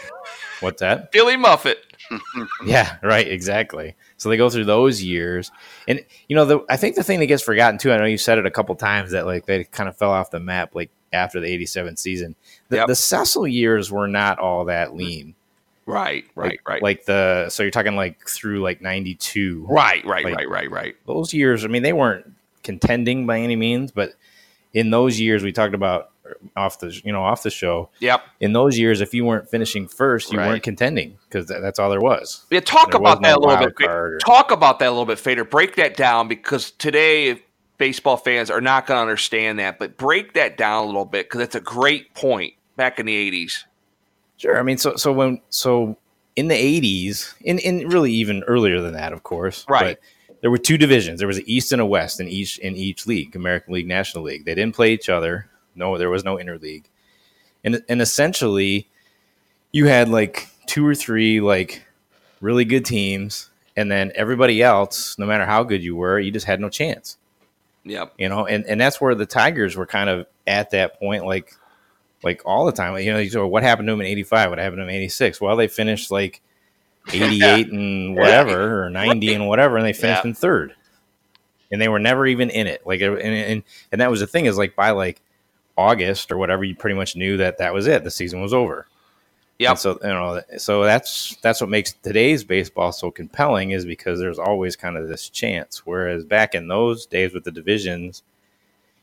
[0.61, 1.12] What's that?
[1.12, 1.76] Billy Muffett.
[2.64, 3.95] Yeah, right, exactly.
[4.19, 5.51] So they go through those years,
[5.87, 7.93] and you know, the I think the thing that gets forgotten too.
[7.93, 10.31] I know you said it a couple times that like they kind of fell off
[10.31, 12.35] the map like after the '87 season.
[12.69, 12.87] The, Yep.
[12.89, 15.35] the Cecil years were not all that lean.
[15.87, 19.64] Right, right, like, right, Like the so you're talking like through like '92.
[19.71, 20.97] right, right, like- right, right, right.
[21.07, 22.31] Those years, I mean, they weren't
[22.62, 24.12] contending by any means, but
[24.75, 26.11] in those years we talked about
[26.57, 27.89] off the you know off the show.
[28.01, 28.22] Yep.
[28.41, 30.49] In those years, if you weren't finishing first, you Right.
[30.49, 32.45] weren't contending because that's all there was.
[32.51, 33.89] Yeah, talk There about that a little bit.
[33.89, 35.45] or- Talk about that a little bit, Fader.
[35.45, 37.43] Break that down because today
[37.79, 39.79] baseball fans are not going to understand that.
[39.79, 43.14] But break that down a little bit because it's a great point back in the
[43.14, 43.64] eighties.
[44.37, 44.59] Sure.
[44.59, 45.97] I mean, so so when so
[46.37, 49.97] in the eighties, in in really even earlier than that, of course, Right.
[49.97, 50.01] but
[50.41, 51.18] there were two divisions.
[51.18, 54.22] There was an East and a West in each in each league, American League, National
[54.22, 54.45] League.
[54.45, 55.49] They didn't play each other.
[55.79, 56.85] No, there was no interleague,
[57.64, 58.87] and and essentially,
[59.72, 61.85] you had like two or three like
[62.41, 66.47] really good teams, and then everybody else, no matter how good you were, you just
[66.47, 67.16] had no chance.
[67.85, 68.14] Yep.
[68.18, 71.55] you know and and that's where the tigers were kind of at that point like
[72.22, 72.99] like all the time.
[72.99, 75.41] You know you what happened to them in 85 what happened to them in 86
[75.41, 76.43] well they finished like
[77.12, 80.29] 88 and whatever or 90 and whatever and they finished Yeah.
[80.29, 80.74] in third.
[81.72, 82.87] And they were never even in it.
[82.87, 83.62] Like, and and,
[83.93, 85.22] and that was the thing is like by like
[85.79, 88.03] August or whatever, you pretty much knew that that was it.
[88.03, 88.87] The season was over.
[89.59, 89.74] Yeah.
[89.74, 94.39] So you know, so that's that's what makes today's baseball so compelling is because there's
[94.39, 95.87] always kind of this chance.
[95.87, 98.22] Whereas back in those days with the divisions,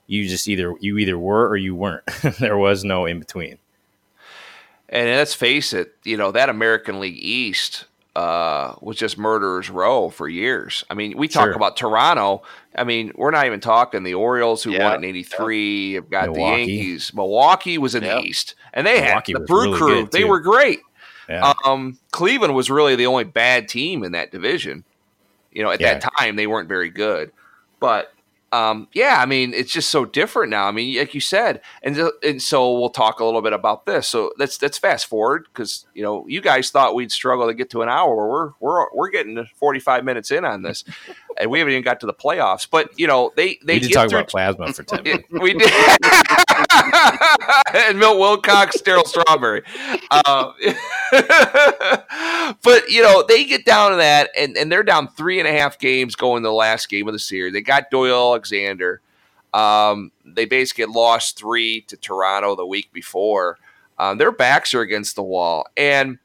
[0.07, 2.05] you just either you either were or you weren't.
[2.39, 3.57] there was no in between.
[4.87, 7.85] And let's face it, you know that American League East
[8.15, 10.83] uh, was just murderers row for years.
[10.89, 11.53] I mean, we talk Sure.
[11.53, 12.43] about Toronto.
[12.75, 14.85] I mean, we're not even talking the Orioles who Yeah.
[14.85, 15.93] won it in '83.
[15.95, 16.65] Have got Milwaukee.
[16.65, 17.11] the Yankees.
[17.13, 18.15] Milwaukee was in Yeah.
[18.15, 20.09] the East, and they Milwaukee had the was Brew really Crew.
[20.11, 20.79] They were great.
[21.27, 21.53] Yeah.
[21.65, 24.83] Um, Cleveland was really the only bad team in that division.
[25.51, 25.95] You know, at Yeah.
[25.97, 27.31] that time they weren't very good,
[27.79, 28.13] but
[28.51, 30.65] um, yeah, I mean, it's just so different now.
[30.67, 34.07] I mean, like you said, and and so we'll talk a little bit about this.
[34.07, 37.69] So let's let's fast forward because you know you guys thought we'd struggle to get
[37.71, 38.15] to an hour.
[38.15, 40.83] We're we're we're getting forty five minutes in on this,
[41.37, 42.67] and we haven't even got to the playoffs.
[42.69, 45.27] But you know they they we did talk about plasma for ten minutes.
[45.29, 45.71] we did.
[47.73, 49.63] and Milt Wilcox, Darryl Strawberry.
[50.11, 50.53] Um,
[52.63, 55.51] but, you know, they get down to that, and, and they're down three and a
[55.51, 57.53] half games going the last game of the series.
[57.53, 59.01] They got Doyle Alexander.
[59.53, 63.57] Um, they basically lost three to Toronto the week before.
[63.97, 66.19] Um, their backs are against the wall, and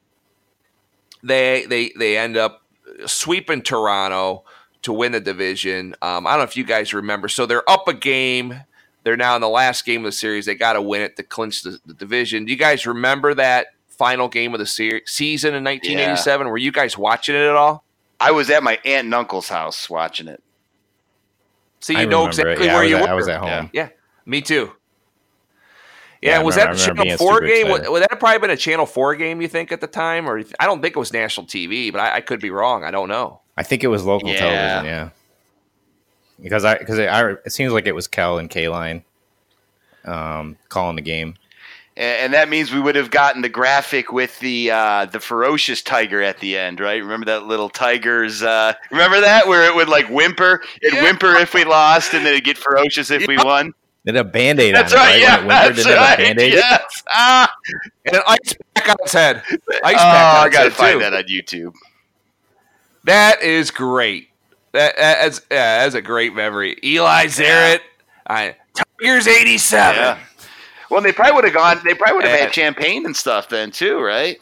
[1.23, 2.63] they they they end up
[3.07, 4.45] sweeping Toronto
[4.83, 5.95] to win the division.
[6.03, 7.29] Um, I don't know if you guys remember.
[7.29, 8.63] So they're up a game.
[9.03, 10.47] They're now in the last game of the series.
[10.47, 12.45] They got to win it to clinch the, the division.
[12.45, 16.49] Do you guys remember that final game of the se- season in 1987?
[16.49, 17.85] Were you guys watching it at all?
[18.21, 20.43] I was at my aunt and uncle's house watching it.
[21.81, 23.09] So I you know exactly Yeah, where you at, were.
[23.09, 23.71] I was at home.
[23.73, 23.89] Yeah.
[24.27, 24.73] Me too.
[26.21, 27.67] Yeah, Yeah, was remember- that I a remember Channel Four game?
[27.69, 27.91] Would, excited.
[27.93, 29.41] would that have probably been a Channel Four game?
[29.41, 32.17] You think at the time, or I don't think it was national TV, but I,
[32.17, 32.85] I could be wrong.
[32.85, 33.41] I don't know.
[33.57, 34.39] I think it was local Yeah.
[34.39, 34.85] television.
[34.85, 35.09] Yeah,
[36.43, 39.03] because I because it, I, it seems like it was Kell and Kaline
[40.05, 41.35] um, calling the game.
[41.97, 45.83] And, and that means we would have gotten the graphic with the uh, the ferocious
[45.83, 47.03] tiger at the end, right?
[47.03, 48.43] Remember that little tiger's?
[48.43, 50.63] Uh, remember that where it would like whimper?
[50.83, 51.03] It'd Yeah.
[51.03, 53.75] whimper if we lost, and then it'd get ferocious if we won.
[54.07, 55.11] It had a band aid on That's it, right.
[55.11, 55.21] right?
[55.21, 56.19] Yeah, When it whimpered, that's it have a right.
[56.19, 56.53] Band-Aid?
[56.55, 57.03] Yes.
[57.13, 57.53] Ah.
[58.07, 59.43] And an ice pack on its head.
[59.47, 60.99] Ice Oh, pack on I gotta find too.
[61.01, 61.75] that on YouTube.
[63.05, 64.30] That is great.
[64.73, 66.77] That that's yeah, that's a great memory.
[66.85, 67.81] Eli Zaret,
[68.27, 68.55] I,
[69.01, 69.97] Tigers eighty seven.
[70.01, 70.19] Yeah.
[70.91, 71.81] Well, they probably would have gone.
[71.85, 74.39] They probably would have had champagne and stuff then too, right?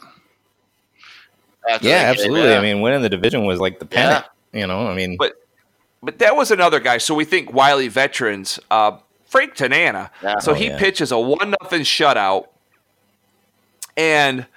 [1.69, 2.53] After Yeah, absolutely.
[2.53, 2.63] I out.
[2.63, 4.25] mean, winning the division was like the pennant.
[4.53, 5.33] You know, I mean, But
[6.01, 6.97] but that was another guy.
[6.97, 8.59] So we think Wiley veterans.
[8.71, 10.09] Uh, Frank Tanana.
[10.23, 10.39] Yeah.
[10.39, 10.79] So Oh, he yeah.
[10.79, 12.47] pitches a one nothing shutout,
[13.95, 14.47] and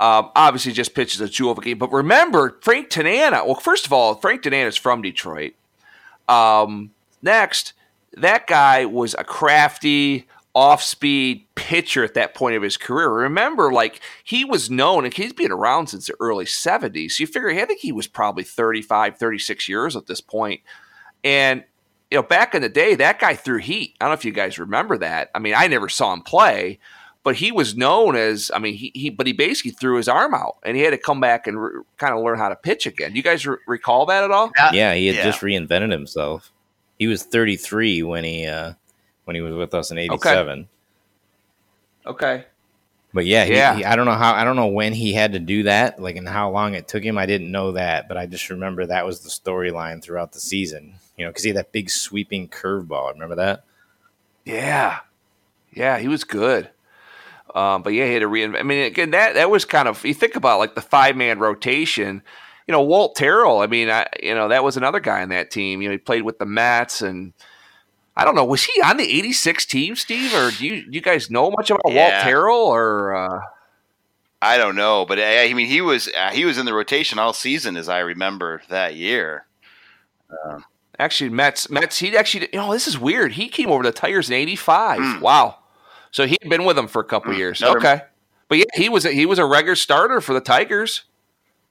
[0.00, 1.78] um, obviously just pitches a jewel of a game.
[1.78, 3.44] But remember, Frank Tanana.
[3.44, 5.52] Well, first of all, Frank Tanana is from Detroit.
[6.26, 7.74] Um, next,
[8.14, 13.10] that guy was a crafty, off-speed pitcher at that point of his career.
[13.10, 17.12] Remember, like he was known, and he's been around since the early 70s.
[17.12, 20.62] So you figure, I think he was probably 35, 36 years at this point.
[21.22, 21.62] And
[22.10, 23.96] you know, back in the day, that guy threw heat.
[24.00, 25.30] I don't know if you guys remember that.
[25.34, 26.78] I mean, I never saw him play,
[27.30, 28.50] but he was known as.
[28.52, 30.98] I mean, he, he but he basically threw his arm out, and he had to
[30.98, 33.14] come back and re- kind of learn how to pitch again.
[33.14, 34.50] You guys re- recall that at all?
[34.72, 35.22] yeah, he had yeah.
[35.22, 36.50] just reinvented himself.
[36.98, 38.72] He was 33 when he uh,
[39.26, 40.68] when he was with us in '87.
[42.04, 42.46] Okay.
[43.14, 43.76] But yeah, he, Yeah.
[43.76, 46.16] he- I don't know how I don't know when he had to do that, like
[46.16, 47.16] and how long it took him.
[47.16, 50.94] I didn't know that, but I just remember that was the storyline throughout the season.
[51.16, 53.12] You know, because he had that big sweeping curveball.
[53.12, 53.62] Remember that?
[54.44, 54.98] Yeah,
[55.72, 56.70] yeah, he was good.
[57.54, 58.60] Um, but yeah, he had to reinvent.
[58.60, 61.38] I mean, again, that that was kind of you think about like the five man
[61.38, 62.22] rotation.
[62.66, 63.60] You know, Walt Terrell.
[63.60, 65.82] I mean, I, you know that was another guy on that team.
[65.82, 67.32] You know, he played with the Mets, and
[68.16, 71.00] I don't know, was he on the '86 team, Steve, or do you do you
[71.00, 72.58] guys know much about Walt Terrell?
[72.58, 73.40] Or uh,
[74.42, 77.18] I don't know, but I, I mean, he was uh, he was in the rotation
[77.18, 79.46] all season, as I remember that year.
[80.98, 81.98] actually, Mets Mets.
[81.98, 83.32] He actually, you know, this is weird.
[83.32, 84.98] He came over to the Tigers in '85.
[84.98, 85.20] Hmm.
[85.20, 85.59] Wow.
[86.10, 87.38] So he'd been with them for a couple Hmm.
[87.38, 87.60] years.
[87.60, 88.00] Never- Okay.
[88.48, 91.02] But yeah, he was a, he was a regular starter for the Tigers.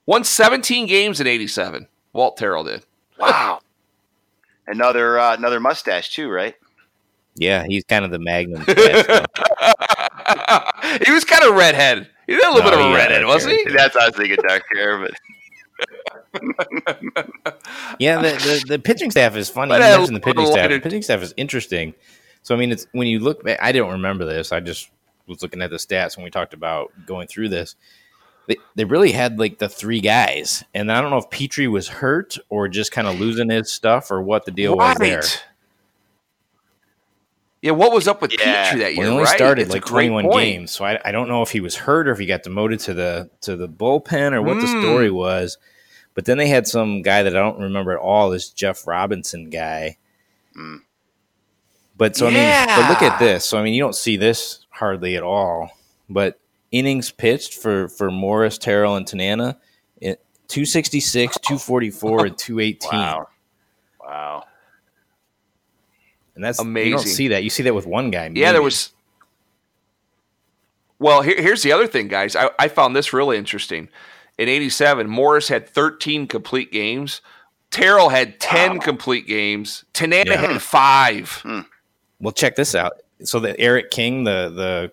[0.06, 1.88] Won 17 games in 87.
[2.14, 2.86] Walt Terrell did.
[3.18, 3.60] Wow.
[4.66, 6.56] another uh, another mustache too, right?
[7.36, 8.64] Yeah, he's kind of the magnum.
[8.66, 9.26] cast, though.
[11.06, 12.08] he was kind of redhead.
[12.28, 13.64] He had a little No, bit of a redhead, wasn't he?
[13.66, 13.78] character.
[13.78, 15.12] That's I was thinking dark hair, but
[18.00, 19.70] yeah, the, the the pitching staff is funny.
[19.70, 20.56] But You I mentioned the pitching staff.
[20.56, 21.94] The lighted- pitching staff is interesting.
[22.42, 23.60] So I mean, it's when you look back.
[23.62, 24.52] I don't remember this.
[24.52, 24.90] I just
[25.28, 27.76] was looking at the stats when we talked about going through this.
[28.48, 31.88] The, they really had like the three guys, and I don't know if Petry was
[31.88, 35.22] hurt or just kind of losing his stuff or what the deal was there.
[37.62, 38.72] Yeah, what was up with Yeah.
[38.74, 39.00] Petry that year?
[39.00, 39.36] Well, he only right?
[39.36, 42.12] started It's like 21 games, so I, I don't know if he was hurt or
[42.14, 44.82] if he got demoted to the to the bullpen or what the Mm.
[44.82, 45.58] story was.
[46.16, 48.30] But then they had some guy that I don't remember at all.
[48.30, 49.98] This Jeff Robinson guy.
[50.58, 50.80] Mm.
[52.00, 53.46] But so I mean, but look at this.
[53.46, 55.70] So I mean, you don't see this hardly at all.
[56.10, 56.40] But
[56.72, 59.58] innings pitched for for Morris, Terrell, and Tanana,
[60.02, 62.90] it, 266, 244, and 218.
[63.00, 63.28] Wow.
[64.02, 64.46] Wow.
[66.36, 66.90] And that's amazing.
[66.90, 67.44] You don't see that.
[67.44, 68.32] You see that with one guy.
[68.34, 68.94] Yeah, there was.
[70.98, 72.36] Well, here, here's the other thing, guys.
[72.36, 73.90] I, I found this really interesting.
[74.38, 77.20] In '87, Morris had 13 complete games.
[77.72, 79.84] Terrell had 10 complete games.
[79.94, 80.38] Tanana Yeah.
[80.54, 81.30] had five.
[81.44, 81.60] Hmm.
[82.20, 82.94] Well, check this out.
[83.24, 84.92] So the Eric King, the the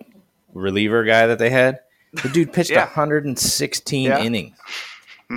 [0.55, 1.81] reliever guy that they had,
[2.23, 2.85] the dude pitched Yeah.
[2.87, 4.21] 116 Yeah.
[4.23, 4.57] innings.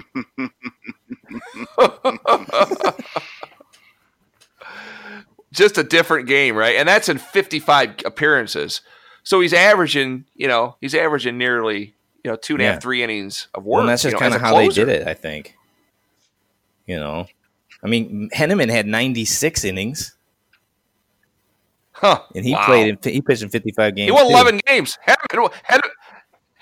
[5.52, 6.76] Just a different game, right?
[6.76, 8.82] And that's in 55 appearances.
[9.24, 12.80] So he's averaging, you know, he's averaging nearly, you know, two and a half, Yeah.
[12.80, 13.72] three innings of work.
[13.78, 15.56] Well, and that's you just know, kind of how they did it, I think.
[16.86, 17.26] You know,
[17.84, 20.16] I mean, Henneman had 96 innings,
[22.02, 22.22] Huh.
[22.36, 22.66] and he Wow.
[22.66, 24.06] played in he pitched in 55 games.
[24.08, 24.32] He won too.
[24.32, 24.97] 11 games.
[25.08, 25.89] Henneman, Henneman,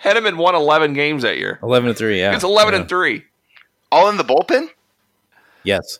[0.03, 1.59] Henneman won 11 games that year.
[1.63, 2.19] 11 to three.
[2.19, 2.79] Yeah, It's 11 yeah.
[2.81, 3.23] and 3.
[3.91, 4.69] All in the bullpen?
[5.63, 5.99] Yes,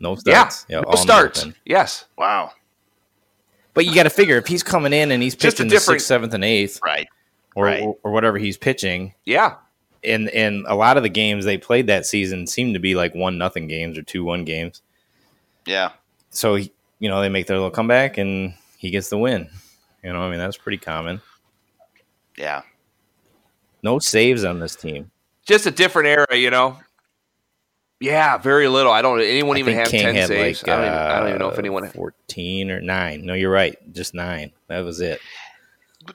[0.00, 0.16] no Yeah.
[0.48, 0.66] starts.
[0.68, 1.46] Yeah, no all starts.
[1.64, 2.04] Yes.
[2.16, 2.52] Wow.
[3.74, 6.06] But you got to figure if he's coming in and he's Just pitching the sixth,
[6.06, 7.08] seventh, and eighth, Right.
[7.54, 7.82] or Right.
[8.02, 9.54] or whatever he's pitching, Yeah.
[10.04, 13.14] and and a lot of the games they played that season seemed to be like
[13.14, 14.82] one nothing games or two one games.
[15.66, 15.90] Yeah.
[16.30, 19.48] So he- you know they make their little comeback and he gets the win.
[20.02, 21.20] You know, I mean that's pretty common.
[22.36, 22.62] Yeah.
[23.82, 25.10] No saves on this team.
[25.46, 26.78] Just a different era, you know.
[28.00, 28.92] Yeah, very little.
[28.92, 29.20] I don't.
[29.20, 30.62] Anyone I even have King ten saves?
[30.62, 31.88] like I, don't even, I don't even know if uh, anyone.
[31.88, 33.26] fourteen or nine.
[33.26, 34.52] No, you're right, just nine.
[34.68, 35.20] That was it.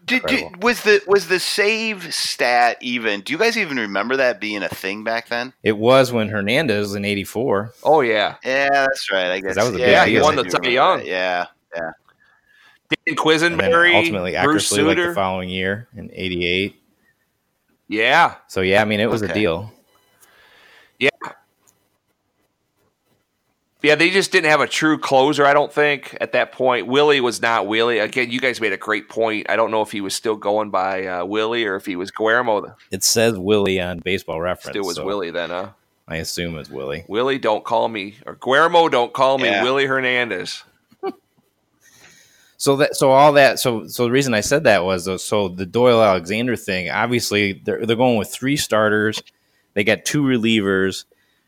[0.06, 3.22] Did, did, was the was the save stat even?
[3.22, 5.54] Do you guys even remember that being a thing back then?
[5.64, 7.74] It was when Hernandez was in '84.
[7.84, 9.32] Oh yeah, Yeah, that's right.
[9.32, 10.14] I guess that was a yeah, big I deal.
[10.16, 10.98] guess Won the do Cy remember Young.
[11.00, 11.08] that.
[11.08, 11.46] Yeah.
[11.76, 11.94] Dan
[13.08, 16.76] And then Quisenberry, ultimately Bruce Eckersley like the following year in '88.
[17.88, 19.32] yeah, So yeah, I mean it was Okay.
[19.32, 19.72] a deal.
[21.00, 21.10] yeah.
[23.84, 25.46] Yeah, they just didn't have a true closer.
[25.46, 26.88] I don't think at that point.
[26.88, 28.00] Willie was not Willie.
[28.00, 29.48] Again, you guys made a great point.
[29.50, 32.10] I don't know if he was still going by uh, Willie or if he was
[32.10, 32.76] Guillermo.
[32.92, 34.74] It says Willie on Baseball Reference.
[34.74, 35.70] Still was so Willie then, huh?
[36.08, 37.04] I assume it's Willie.
[37.10, 39.64] Willie, don't call me or Guillermo, don't call me Yeah.
[39.64, 40.64] Willie Hernandez.
[42.56, 45.66] So that so all that so so the reason I said that was so the
[45.66, 46.90] Doyle Alexander thing.
[46.90, 49.22] Obviously, they're they're going with three starters.
[49.74, 51.04] They got two relievers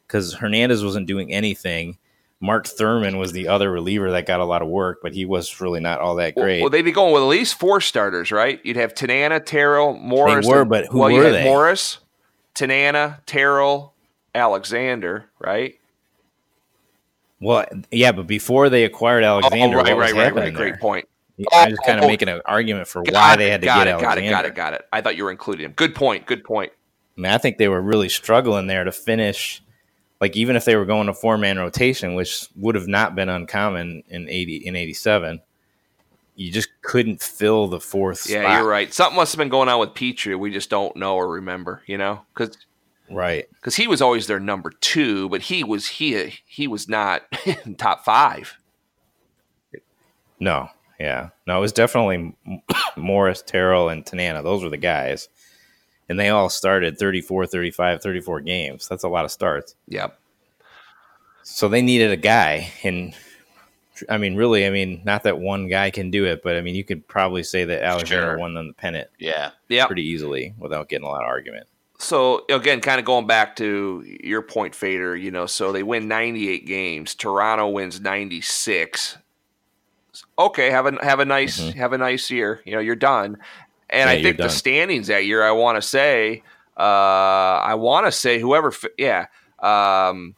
[0.06, 1.98] because Hernandez wasn't doing anything.
[2.46, 5.60] Mark Thurman was the other reliever that got a lot of work, but he was
[5.60, 6.62] really not all that great.
[6.62, 8.60] Well, they'd be going with at least four starters, right?
[8.64, 10.46] You'd have Tanana, Terrell, Morris.
[10.48, 11.44] were, but who well, you were had they?
[11.44, 11.98] Morris,
[12.54, 13.94] Tanana, Terrell,
[14.34, 15.76] Alexander, right?
[17.42, 20.54] well, yeah, but before they acquired Alexander, oh, right, what was right, right, right.
[20.54, 20.80] Great there?
[20.80, 21.08] point.
[21.52, 22.08] I'm just kind Oh, of oh.
[22.08, 24.22] making an argument for why it, they had to get it, Alexander.
[24.22, 24.86] got it, got it, got it.
[24.94, 25.74] I thought you were including him.
[25.74, 26.26] Good point.
[26.26, 26.72] Good point.
[27.18, 29.62] I mean, I think they were really struggling there to finish.
[30.26, 33.30] Like even if they were going to four man rotation, which would have not been
[33.30, 35.40] uncommon in eighty in eighty seven,
[36.36, 38.58] you just couldn't fill the fourth Yeah, spot.
[38.58, 38.92] you're right.
[38.92, 40.38] Something must have been going on with Petry.
[40.40, 42.58] We just don't know or remember, you know, because
[43.08, 43.48] Right.
[43.54, 47.76] Because he was always their number two, but he was he he was not in
[47.78, 48.58] top five.
[50.40, 50.70] No.
[51.00, 51.30] Yeah.
[51.46, 52.36] No, it was definitely
[52.98, 54.42] Morris, Terrell, and Tanana.
[54.42, 55.30] Those were the guys.
[56.08, 58.88] And they all started 34, 35, 34 games.
[58.88, 59.76] That's a lot of starts.
[59.88, 60.18] Yep.
[61.44, 62.72] So they needed a guy.
[62.84, 63.16] And
[64.10, 66.76] I mean, really, I mean, not that one guy can do it, but I mean,
[66.76, 68.38] you could probably say that Alexander Sure.
[68.38, 69.52] won them the pennant Yeah.
[69.70, 69.88] Yep.
[69.88, 71.68] pretty easily without getting a lot of argument.
[71.98, 75.16] So again, kind of going back to your point, Fader.
[75.16, 77.16] You know, so they win 98 games.
[77.16, 79.18] Toronto wins 96.
[80.38, 81.76] Okay, have a have a nice Mhm.
[81.76, 82.62] have a nice year.
[82.66, 83.38] You know, you're done.
[83.96, 86.44] And Yeah, I think the standings that year, I want to say,
[86.78, 89.28] uh, I want to say whoever, fi- yeah,
[89.60, 90.36] um,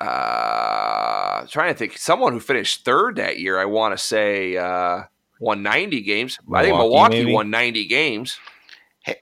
[0.00, 3.58] uh, trying to think, someone who finished third that year.
[3.60, 5.02] I want to say uh,
[5.40, 6.38] won 90 games.
[6.52, 7.32] I think Milwaukee, Milwaukee maybe?
[7.32, 8.38] won 90 games.
[9.04, 9.16] Hey.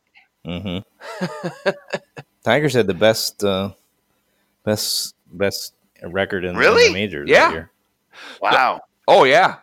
[0.46, 1.70] Mm-hmm.
[2.44, 3.72] Tigers had the best, uh,
[4.64, 6.86] best, best record in, in Really?
[6.88, 7.46] the majors Yeah.
[7.48, 7.70] that year.
[8.40, 8.80] Wow.
[9.08, 9.56] Oh yeah,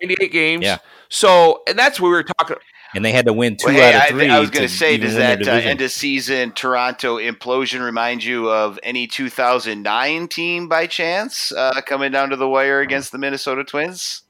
[0.00, 0.64] 98 games.
[0.64, 0.78] Yeah.
[1.08, 2.56] So, and that's what we were talking.
[2.94, 4.28] and they had to win two Well, hey, out I, of three.
[4.28, 8.50] I was going to say, does that uh, end of season Toronto implosion remind you
[8.50, 13.64] of any 2009 team by chance uh, coming down to the wire against the Minnesota
[13.64, 14.22] Twins?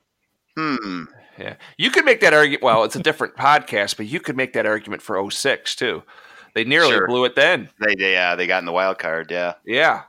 [0.57, 1.05] Hmm.
[1.39, 1.55] Yeah.
[1.77, 2.63] You could make that argument.
[2.63, 6.03] Well, it's a different podcast, but you could make that argument for 06 too.
[6.55, 7.09] They nearly Sure.
[7.09, 7.71] blew it then.
[7.81, 9.31] They, yeah, they got in the wild card.
[9.33, 9.55] Yeah.
[9.67, 10.03] Yeah.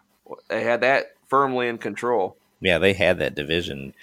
[0.50, 2.38] They had that firmly in control.
[2.66, 3.94] Yeah, they had that division.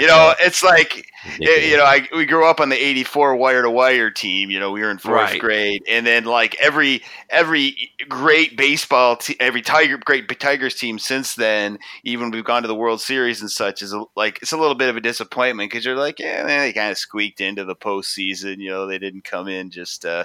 [0.00, 0.38] You know, up.
[0.40, 1.06] it's like
[1.38, 1.64] Ridiculous.
[1.66, 4.50] you know, I, we grew up on the '84 wire to wire team.
[4.50, 5.40] You know, we were in fourth Right.
[5.40, 11.34] grade, and then like every every great baseball, te- every Tiger great Tigers team since
[11.36, 14.56] then, even we've gone to the World Series and such, is a, like it's a
[14.56, 17.64] little bit of a disappointment because you're like, yeah, man, they kind of squeaked into
[17.64, 18.58] the postseason.
[18.58, 20.04] You know, they didn't come in just.
[20.04, 20.24] uh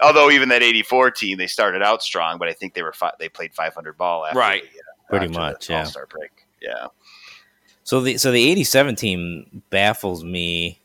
[0.00, 3.14] Although even that '84 team, they started out strong, but I think they were fi-
[3.18, 4.62] they played 500 ball after Right.
[4.62, 5.78] the, uh, Pretty after the much, yeah.
[5.78, 6.30] All-Star break.
[6.60, 6.88] Yeah.
[7.86, 10.80] So the so the '87 team baffles me,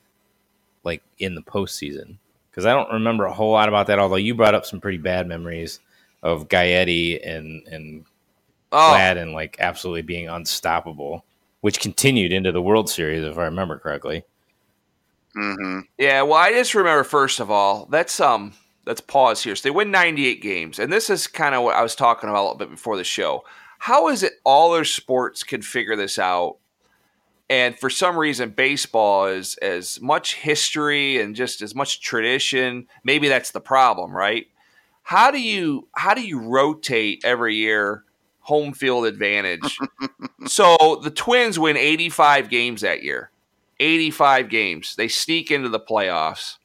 [0.83, 2.17] like in the postseason,
[2.51, 3.97] because I don't remember a whole lot about that.
[3.97, 5.79] Although you brought up some pretty bad memories
[6.21, 8.05] of Gaetti and and
[8.71, 11.25] Oh, Gladden like absolutely being unstoppable,
[11.61, 14.23] which continued into the World Series if I remember correctly.
[15.33, 16.21] hmm yeah.
[16.23, 18.53] Well, I just remember first of all, that's um,
[18.85, 19.55] let's pause here.
[19.55, 22.41] So they win 98 games, and this is kind of what I was talking about
[22.41, 23.43] a little bit before the show.
[23.79, 26.57] How is it all their sports can figure this out?
[27.51, 32.87] And for some reason, baseball is as much history and just as much tradition.
[33.03, 34.47] Maybe that's the problem, right?
[35.03, 38.05] How do you how do you rotate every year
[38.39, 39.77] home field advantage?
[40.47, 43.31] so the Twins win 85 games that year.
[43.81, 44.95] 85 games.
[44.95, 46.55] They sneak into the playoffs.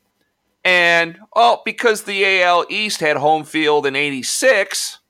[0.64, 5.01] And oh, because the AL East had home field in 86,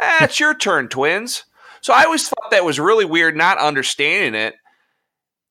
[0.00, 1.44] eh, it's your turn, Twins.
[1.82, 4.56] So I always thought that was really weird not understanding it.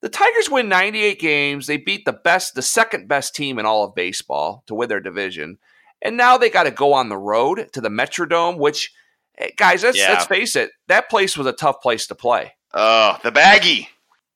[0.00, 1.66] The Tigers win 98 games.
[1.66, 5.00] They beat the best, the second best team in all of baseball to win their
[5.00, 5.58] division.
[6.02, 8.92] And now they got to go on the road to the Metrodome, which,
[9.36, 10.12] eh, guys, let's, Yeah.
[10.12, 12.54] let's face it, that place was a tough place to play.
[12.72, 13.90] Oh, the baggy.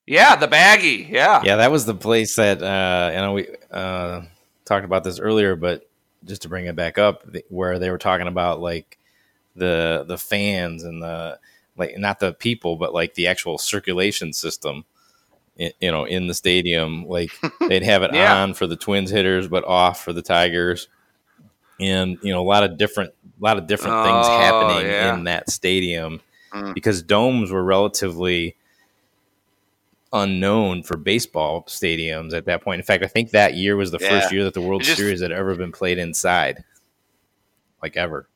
[0.06, 1.08] Yeah, the baggy.
[1.10, 1.40] Yeah.
[1.44, 4.22] Yeah, that was the place that uh, you know we uh,
[4.66, 5.88] talked about this earlier, but
[6.24, 8.98] just to bring it back up, where they were talking about like
[9.56, 11.38] the the fans and the
[11.78, 14.84] like not the people, but like the actual circulation system.
[15.56, 17.30] You know, in the stadium, like
[17.68, 18.42] they'd have it Yeah.
[18.42, 20.88] on for the Twins hitters, but off for the Tigers,
[21.80, 25.14] and you know a lot of different, a lot of different things Oh, happening yeah.
[25.14, 26.20] in that stadium
[26.52, 26.72] Mm.
[26.74, 28.54] because domes were relatively
[30.12, 32.78] unknown for baseball stadiums at that point.
[32.80, 34.08] In fact, I think that year was the Yeah.
[34.10, 36.62] first year that the World just- Series had ever been played inside,
[37.82, 38.28] like ever.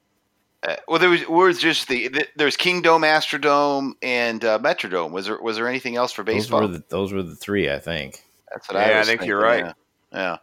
[0.62, 5.12] Uh, well, there was, was just the, the there's Kingdome, Astrodome, and uh, Metrodome.
[5.12, 6.62] Was there was there anything else for Those baseball?
[6.62, 8.22] were the, those were the three, I think.
[8.52, 9.66] That's what Yeah, I, I was think you're right.
[9.66, 9.72] Yeah.
[10.12, 10.36] yeah.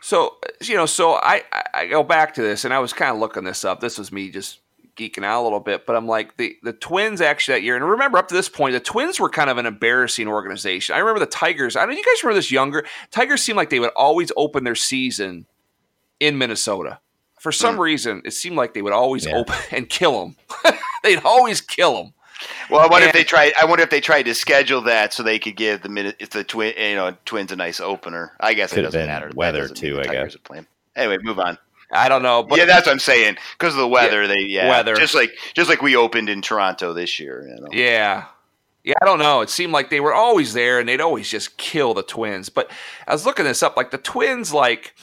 [0.00, 3.10] So you know, so I I- I go back to this, and I was kind
[3.12, 3.80] of looking this up.
[3.80, 4.60] This was me just
[4.96, 7.84] geeking out a little bit, but I'm like the the Twins actually that year, and
[7.88, 10.94] remember up to this point, the Twins were kind of an embarrassing organization.
[10.94, 11.76] I remember the Tigers.
[11.76, 11.94] I don't.
[11.94, 12.84] You guys remember this younger?
[13.10, 15.44] Tigers seemed like they would always open their season
[16.20, 17.00] in Minnesota.
[17.40, 17.80] For some mm.
[17.80, 19.36] reason, it seemed like they would always Yeah.
[19.36, 20.74] open and kill them.
[21.02, 22.14] They'd always kill them.
[22.70, 23.52] Well, I wonder if they tried.
[23.60, 26.30] I wonder if they tried to schedule that so they could give the minute if
[26.30, 28.32] the twin you know Twins a nice opener.
[28.38, 29.30] I guess Could it doesn't matter.
[29.34, 30.36] Weather, doesn't too, I guess.
[30.50, 30.66] are.
[30.94, 31.58] Anyway, move on.
[31.90, 33.38] I don't know, but yeah, that's what I'm saying.
[33.58, 34.94] Because of the weather, they yeah, Weather.
[34.94, 37.46] just like just like we opened in Toronto this year.
[37.48, 37.68] You know?
[37.72, 38.26] Yeah.
[38.84, 39.40] Yeah, I don't know.
[39.42, 42.48] It seemed like they were always there and they'd always just kill the Twins.
[42.48, 42.70] But
[43.06, 43.76] I was looking this up.
[43.76, 44.94] Like the Twins, like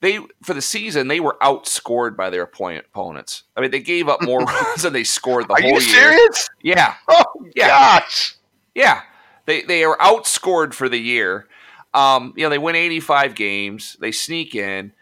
[0.00, 3.44] they for the season, they were outscored by their opponents.
[3.56, 6.12] I mean, they gave up more runs than they scored the Are whole you year.
[6.12, 6.48] serious?
[6.62, 7.24] Yeah, Oh
[7.54, 7.68] Yeah.
[7.68, 8.34] gosh!
[8.74, 9.02] yeah.
[9.46, 11.46] They they were outscored for the year.
[11.94, 13.96] Um, you know, they win 85 games.
[14.00, 14.92] They sneak in,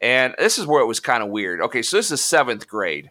[0.00, 1.60] and this is where it was kind of weird.
[1.60, 3.10] Okay, so this is seventh grade,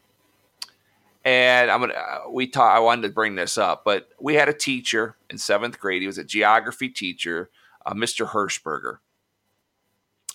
[1.23, 2.75] and I'm gonna uh, we taught.
[2.75, 6.01] I wanted to bring this up, but we had a teacher in seventh grade.
[6.01, 7.49] He was a geography teacher,
[7.85, 8.27] uh, Mr.
[8.27, 8.97] Hirschberger,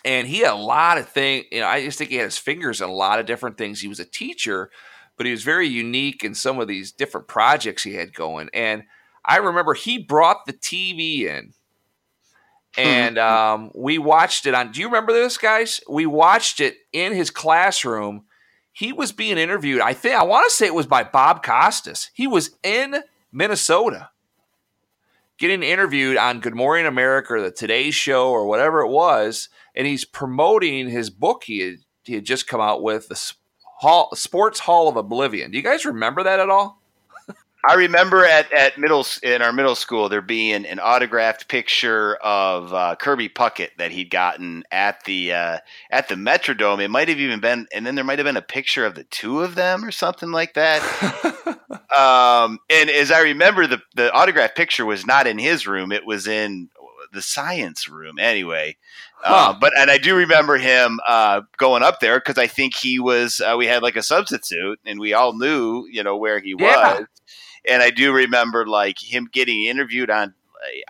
[0.05, 1.47] and he had a lot of things.
[1.51, 3.81] You know, I just think he had his fingers in a lot of different things.
[3.81, 4.71] He was a teacher,
[5.17, 8.85] but he was very unique in some of these different projects he had going, and
[9.25, 11.55] I remember he brought the TV in.
[12.77, 14.73] And um, we watched it on.
[14.73, 15.81] Do you remember this, guys?
[15.89, 18.25] We watched it in his classroom.
[18.73, 19.81] He was being interviewed.
[19.81, 22.11] I think I want to say it was by Bob Costas.
[22.15, 22.97] He was in
[23.33, 24.11] Minnesota
[25.39, 29.87] getting interviewed on Good Morning America or the Today Show or whatever it was, and
[29.87, 33.35] he's promoting his book he had, he had just come out with, the
[34.15, 35.51] Sports Hall of Oblivion.
[35.51, 36.81] Do you guys remember that at all?
[37.67, 42.73] I remember at, at middle in our middle school there being an autographed picture of
[42.75, 45.59] uh, Kirby Puckett that he'd gotten at the uh,
[45.91, 46.83] at the Metrodome.
[46.83, 49.05] It might have even been, and then there might have been a picture of the
[49.05, 50.83] two of them or something like that.
[51.97, 56.05] um, and as I remember, the the autograph picture was not in his room; it
[56.05, 56.69] was in
[57.13, 58.19] the science room.
[58.19, 58.77] Anyway,
[59.25, 62.99] uh, but and I do remember him uh, going up there because I think he
[63.01, 63.41] was.
[63.41, 66.99] Uh, we had like a substitute, and we all knew, you know, where he Yeah.
[66.99, 67.07] was.
[67.69, 70.35] And I do remember like him getting interviewed on.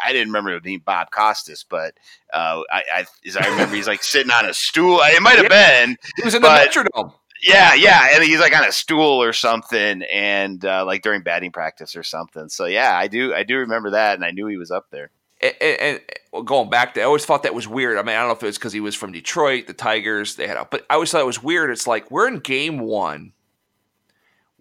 [0.02, 1.94] I didn't remember it being Bob Costas, but
[2.32, 5.00] uh, I, I, as I remember, he's like sitting on a stool.
[5.02, 7.12] It might have been, He was in the Metrodome.
[7.42, 11.50] yeah, yeah, and he's like on a stool or something, and uh, like during batting
[11.50, 12.48] practice or something.
[12.48, 15.10] So yeah, I do, I do remember that, and I knew he was up there.
[15.42, 16.00] and, and,
[16.32, 17.98] and going back to, I always thought that was weird.
[17.98, 20.36] I mean, I don't know if it was because he was from Detroit, the Tigers,
[20.36, 21.70] they had, a, but I always thought it was weird.
[21.70, 23.32] It's like we're in game one.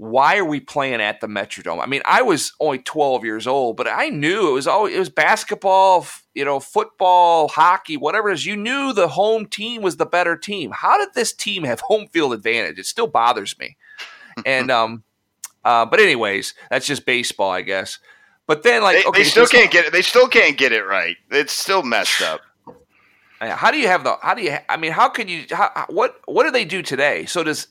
[0.04, 1.82] Why are we playing at the Metrodome?
[1.82, 5.00] I mean, I was only 12 years old, but I knew it was always it
[5.00, 8.46] was basketball, you know, football, hockey, whatever it is.
[8.46, 10.72] You knew the home team was the better team.
[10.72, 12.80] How did this team have home field advantage?
[12.80, 13.78] It still bothers me.
[14.46, 15.04] and um,
[15.64, 18.00] uh, but anyways, that's just baseball, I guess.
[18.46, 19.94] But then, like, They, okay, they still can't get it.
[19.94, 21.16] They still can't get it right.
[21.32, 22.42] It's still messed up.
[23.40, 24.18] How do you have the?
[24.22, 24.58] How do you?
[24.68, 25.46] I mean, how can you?
[25.50, 27.26] How, how- what What do they do today?
[27.26, 27.68] So does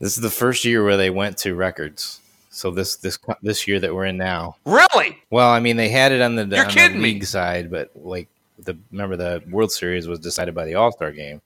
[0.00, 2.20] This is the first year where they went to records.
[2.50, 4.56] So this this this year that we're in now.
[4.64, 5.18] really?
[5.30, 7.04] Well, I mean, they had it on the, You're on the kidding me.
[7.14, 8.28] league side, but like
[8.58, 11.40] the remember the World Series was decided by the All Star game,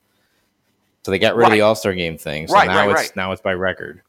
[1.03, 2.49] so they got rid of the All Star game thing.
[2.49, 3.17] So Right, now right, it's right.
[3.17, 4.01] now it's by record.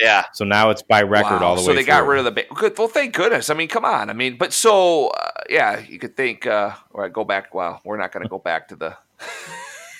[0.00, 1.72] Yeah, So now it's by record Wow, all the so way.
[1.74, 2.30] So they got rid of the.
[2.30, 2.78] Ba- good.
[2.78, 3.50] Well, thank goodness.
[3.50, 4.10] I mean, come on.
[4.10, 6.46] I mean, but so uh, yeah, you could think.
[6.46, 7.52] Uh, all right, go back.
[7.54, 8.96] Well, we're not going to go back to the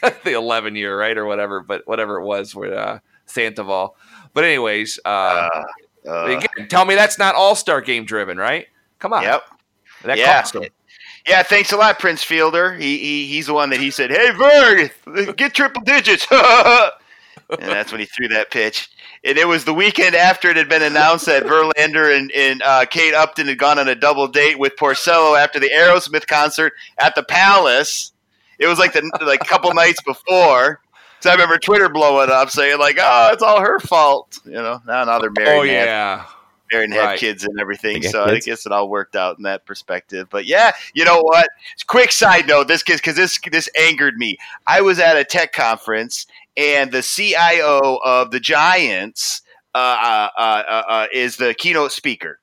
[0.24, 3.96] the eleven year right or whatever, but whatever it was with uh, Sandoval.
[4.34, 5.64] But anyways, uh, uh,
[6.06, 8.66] uh, again, tell me that's not All Star game driven, right?
[8.98, 9.22] Come on.
[9.22, 9.42] yep.
[10.04, 10.40] That Yeah.
[10.40, 10.64] cost them.
[11.26, 12.74] Yeah, thanks a lot, Prince Fielder.
[12.74, 16.90] He, he he's the one that he said, "Hey, Vern, get triple digits," and
[17.58, 18.88] that's when he threw that pitch.
[19.24, 22.86] And it was the weekend after it had been announced that Verlander and, and uh,
[22.86, 27.14] Kate Upton had gone on a double date with Porcello after the Aerosmith concert at
[27.14, 28.12] the Palace.
[28.58, 30.80] It was like the like couple nights before.
[31.20, 34.80] So I remember Twitter blowing up saying like, "Oh, it's all her fault," you know.
[34.86, 35.58] Now, now they're married.
[35.58, 36.24] Oh and have yeah.
[36.72, 37.94] married and have kids and everything.
[37.94, 38.46] They get So I kids?
[38.46, 40.28] guess it all worked out in that perspective.
[40.30, 41.48] But yeah, you know what?
[41.86, 44.38] Quick side note: this because this this angered me.
[44.66, 49.42] I was at a tech conference and the CIO of the Giants
[49.74, 52.40] uh, uh, uh, uh, uh, is the keynote speaker.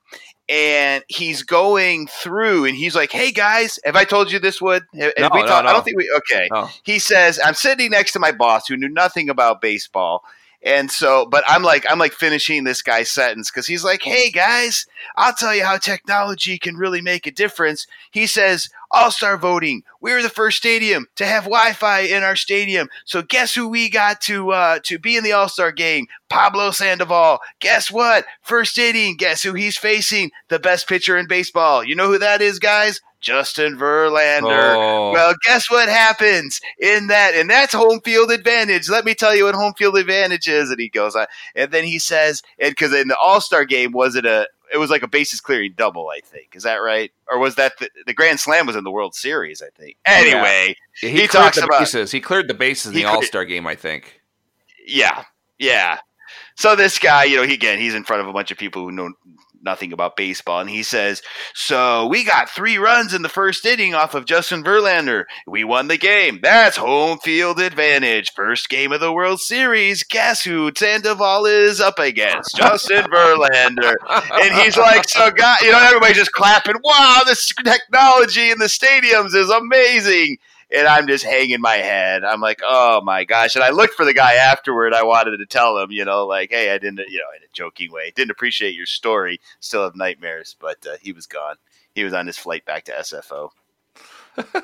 [0.48, 4.62] And he's going through, and he's like, "Hey guys, have I told you this?
[4.62, 5.68] Would No, we no, talked?
[5.68, 6.08] I don't think we.
[6.18, 6.72] Okay, Oh.
[6.84, 10.24] he says i'm sitting next to my boss who knew nothing about baseball
[10.62, 14.30] and so but i'm like i'm like finishing this guy's sentence because he's like hey
[14.30, 14.86] guys
[15.16, 19.84] i'll tell you how technology can really make a difference he says all-star voting.
[20.02, 22.88] We were the first stadium to have wi-fi in our stadium.
[23.06, 26.08] So guess who we got to uh, to be in the all-star game?
[26.30, 27.40] Pablo sandoval.
[27.60, 28.26] Guess what?
[28.42, 30.32] First inning guess who he's facing?
[30.50, 31.84] The best pitcher in baseball.
[31.84, 33.02] You know who that is guys?
[33.26, 34.76] Justin verlander.
[34.76, 35.12] Oh.
[35.12, 38.88] well, guess what happens in that, and that's home field advantage.
[38.88, 40.70] Let me tell you what home field advantage is.
[40.70, 41.26] And he goes on,
[41.56, 44.48] and then he says, and because in the All Star game, was it a?
[44.74, 46.56] It was like a bases clearing double, I think.
[46.56, 47.12] Is that right?
[47.30, 49.62] Or was that the, the Grand Slam was in the World Series?
[49.62, 49.98] I think.
[50.08, 50.18] Oh, yeah.
[50.38, 52.12] Anyway, he, he cleared talks the about- bases.
[52.12, 54.22] He cleared the bases in the All Star game, I think.
[54.88, 55.24] yeah,
[55.60, 56.00] yeah.
[56.56, 58.82] So this guy, you know, he again, he's in front of a bunch of people
[58.84, 59.12] who know
[59.66, 61.22] nothing about baseball, and he says,
[61.54, 65.26] "So we got three runs in the first inning off of Justin Verlander.
[65.48, 66.40] We won the game.
[66.42, 68.32] That's home field advantage.
[68.34, 70.04] First game of the World Series.
[70.04, 72.56] Guess who Sandoval is up against?
[72.56, 76.76] Justin Verlander." And he's like, "So, guy, you know, everybody's just clapping.
[76.84, 80.38] Wow, this technology in the stadiums is amazing."
[80.74, 82.24] And I'm just hanging my head.
[82.24, 83.56] I'm like, oh my gosh!
[83.56, 84.94] And I looked for the guy afterward.
[84.94, 87.52] I wanted to tell him, you know, like, hey, I didn't, you know, in a
[87.54, 89.40] joking way, didn't appreciate your story.
[89.60, 91.56] Still have nightmares, but uh, he was gone.
[91.94, 93.50] He was on his flight back to SFO.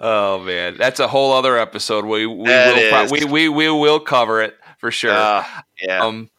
[0.00, 2.04] oh man, that's a whole other episode.
[2.04, 5.12] We we will pro- we, we we will cover it for sure.
[5.12, 5.44] Uh,
[5.80, 6.30] yeah, Um,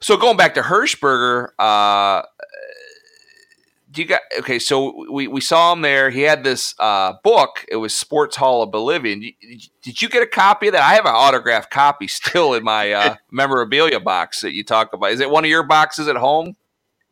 [0.00, 2.22] so going back to Hirschberger, uh,
[3.92, 4.58] do you got okay?
[4.58, 6.10] So we, we saw him there.
[6.10, 7.64] He had this uh, book.
[7.68, 9.20] It was Sports Hall of Oblivion.
[9.20, 10.82] Did you, did you get a copy of that?
[10.82, 15.12] I have an autographed copy still in my uh, memorabilia box that you talk about.
[15.12, 16.56] Is it one of your boxes at home?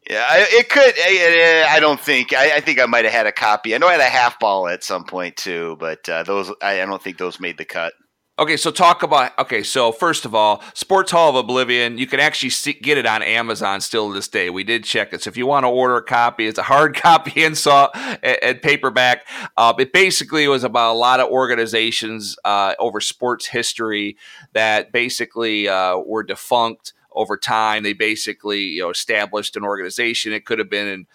[0.08, 0.26] yeah.
[0.28, 0.94] I, it could.
[0.98, 2.32] I, I don't think.
[2.32, 3.74] I, I think I might have had a copy.
[3.74, 6.82] I know I had a half ball at some point too, but uh, those I,
[6.82, 7.92] I don't think those made the cut.
[8.40, 9.62] Okay, so talk about okay.
[9.62, 13.22] So first of all, Sports Hall of Oblivion, you can actually see, get it on
[13.22, 14.48] Amazon still to this day.
[14.48, 16.96] We did check it, so if you want to order a copy, it's a hard
[17.02, 17.90] copy and saw
[18.22, 19.26] and, paperback.
[19.58, 24.16] Uh, it basically was about a lot of organizations uh, over sports history
[24.54, 27.82] that basically uh, were defunct over time.
[27.82, 30.32] They basically you know established an organization.
[30.32, 31.06] It could have been in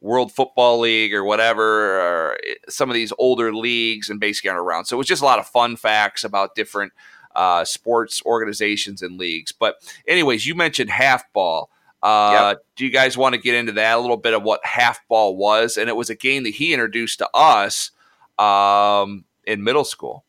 [0.00, 2.38] World Football League or whatever, or
[2.68, 4.84] some of these older leagues and basically aren't around.
[4.84, 6.92] So it was just a lot of fun facts about different
[7.34, 9.52] uh, sports organizations and leagues.
[9.52, 9.76] But,
[10.06, 11.70] anyways, you mentioned half ball.
[12.00, 12.64] Uh, yep.
[12.76, 15.36] Do you guys want to get into that a little bit of what half ball
[15.36, 15.76] was?
[15.76, 17.90] And it was a game that he introduced to us
[18.38, 20.24] um, in middle school.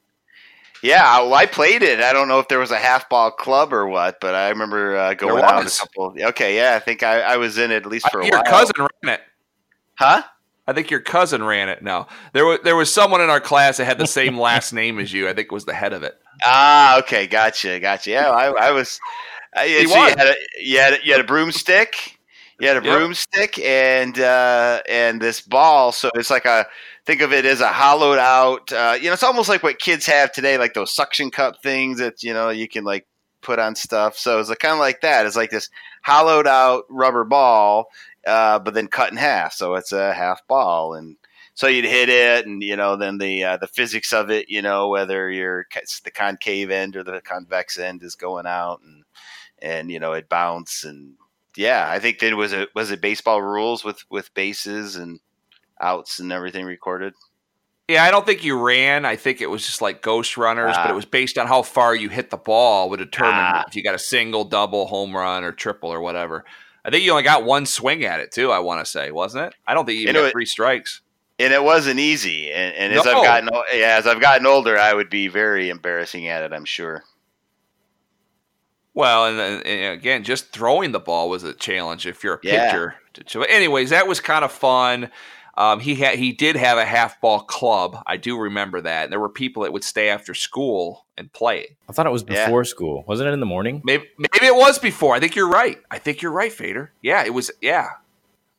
[0.81, 1.99] Yeah, well, I played it.
[1.99, 4.95] I don't know if there was a half ball club or what, but I remember
[4.95, 6.15] uh, going out a couple.
[6.29, 8.43] Okay, yeah, I think I, I was in it at least for a Your while.
[8.45, 9.21] Your cousin ran it.
[9.99, 10.23] Huh?
[10.65, 11.83] I think your cousin ran it.
[11.83, 14.97] No, there was there was someone in our class that had the same last name
[14.97, 15.27] as you.
[15.27, 16.17] I think was the head of it.
[16.45, 18.09] Ah, okay, gotcha, gotcha.
[18.11, 18.97] Yeah, I, I was.
[19.53, 22.17] Uh, so you, had a, you, had a, you had a broomstick.
[22.61, 22.97] You had a yep.
[22.97, 25.91] broomstick and uh, and this ball.
[25.91, 26.65] So it's like a
[27.05, 28.71] think of it as a hollowed out.
[28.71, 31.99] Uh, you know, it's almost like what kids have today, like those suction cup things
[31.99, 33.05] that you know you can like
[33.41, 34.17] put on stuff.
[34.17, 35.25] So it's kind of like that.
[35.25, 35.69] It's like this
[36.03, 37.87] hollowed out rubber ball
[38.25, 41.17] uh, but then cut in half, so it's a half ball, and
[41.53, 44.61] so you'd hit it, and you know, then the uh, the physics of it, you
[44.61, 45.65] know, whether you're
[46.03, 49.03] the concave end or the convex end is going out, and
[49.61, 51.15] and you know, it bounce, and
[51.55, 55.19] yeah, I think then was it was it baseball rules with with bases and
[55.81, 57.13] outs and everything recorded.
[57.89, 59.03] Yeah, I don't think you ran.
[59.03, 60.95] I think it was just like ghost runners, but it ah.
[60.95, 63.65] was based on how far you hit the ball would determine ah.
[63.67, 66.45] if you got a single, double, home run, or triple or whatever.
[66.89, 68.51] I think you only got one swing at it too.
[68.51, 69.53] I want to say, wasn't it?
[69.67, 71.01] I don't think you even got three strikes.
[71.37, 72.51] And it wasn't easy.
[72.51, 73.11] And, and as no.
[73.11, 76.51] I've gotten yeah, as I've gotten older, I would be very embarrassing at it.
[76.51, 77.03] I'm sure.
[78.95, 82.95] Well, and, and again, just throwing the ball was a challenge if you're a pitcher.
[83.27, 85.11] So, anyways, that was kind of fun.
[85.59, 88.01] Um, he had he did have a half ball club.
[88.07, 89.03] I do remember that.
[89.03, 91.75] And there were people that would stay after school and play.
[91.89, 92.69] I thought it was before yeah.
[92.69, 93.03] school.
[93.05, 93.81] Wasn't it in the morning?
[93.83, 95.15] Maybe maybe it was before.
[95.15, 95.77] I think you're right.
[95.91, 96.93] I think you're right, Fader.
[97.01, 97.51] Yeah, it was.
[97.61, 97.89] Yeah,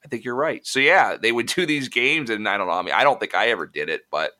[0.05, 0.65] I think you're right.
[0.67, 2.75] So yeah, they would do these games, and I don't know.
[2.75, 4.33] I mean, I don't think I ever did it, but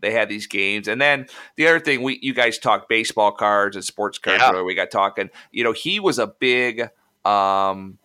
[0.00, 0.88] they had these games.
[0.88, 1.26] And then
[1.56, 4.42] the other thing, we you guys talk baseball cards and sports cards.
[4.42, 4.60] Yeah.
[4.60, 5.30] We got talking.
[5.52, 6.90] You know, he was a big.
[7.24, 7.96] Um,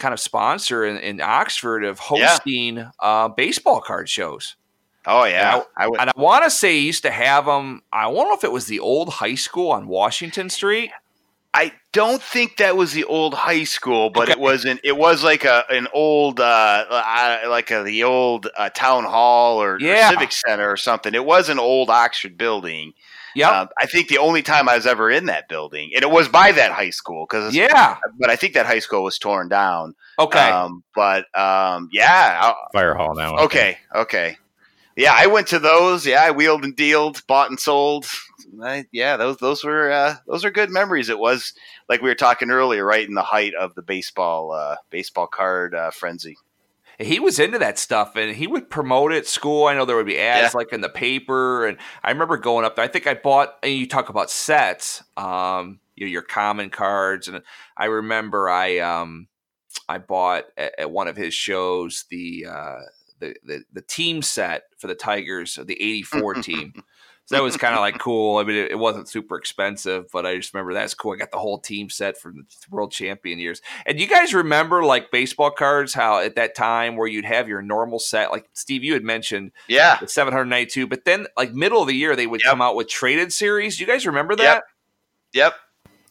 [0.00, 2.90] kind of sponsor in, in Oxford of hosting yeah.
[2.98, 4.56] uh, baseball card shows.
[5.06, 6.00] Oh yeah, and I, I would.
[6.00, 7.82] And I want to say he used to have them.
[7.92, 10.90] I don't know if it was the old high school on Washington Street.
[11.52, 14.32] I don't think that was the old high school, but okay.
[14.32, 14.80] it wasn't.
[14.84, 16.84] It was like a an old, uh,
[17.48, 20.08] like a, the old uh, town hall or, yeah.
[20.08, 21.14] or, civic center or something.
[21.14, 22.92] It was an old Oxford building.
[23.34, 26.10] Yeah, uh, I think the only time I was ever in that building, and it
[26.10, 29.48] was by that high school because yeah, but I think that high school was torn
[29.48, 29.94] down.
[30.18, 33.36] Okay, um, but um, yeah, fire hall now.
[33.44, 34.36] Okay, okay,
[34.96, 36.06] yeah, I went to those.
[36.06, 38.06] Yeah, I wheeled and dealed, bought and sold.
[38.62, 41.08] I, yeah, those those were uh, those are good memories.
[41.08, 41.52] It was
[41.88, 45.74] like we were talking earlier, right in the height of the baseball uh, baseball card
[45.74, 46.36] uh, frenzy
[47.00, 49.66] he was into that stuff and he would promote it at school.
[49.66, 50.58] I know there would be ads yeah.
[50.58, 51.66] like in the paper.
[51.66, 52.84] And I remember going up there.
[52.84, 57.28] I think I bought, and you talk about sets, um, you know, your common cards.
[57.28, 57.42] And
[57.76, 59.28] I remember I, um,
[59.88, 62.80] I bought at, at one of his shows the, uh,
[63.18, 66.74] the, the, the team set for the Tigers, the 84 team.
[67.30, 68.38] So that was kind of like cool.
[68.38, 71.12] I mean, it, it, wasn't super expensive, but I just remember that's cool.
[71.12, 73.62] I got the whole team set from the world champion years.
[73.86, 77.62] And you guys remember like baseball cards, how at that time where you'd have your
[77.62, 81.86] normal set, like Steve, you had mentioned, yeah, the 792, but then like middle of
[81.86, 82.50] the year, they would yep.
[82.50, 83.78] come out with traded series.
[83.78, 84.42] You guys remember that?
[84.42, 84.64] Yep.
[85.32, 85.54] yep.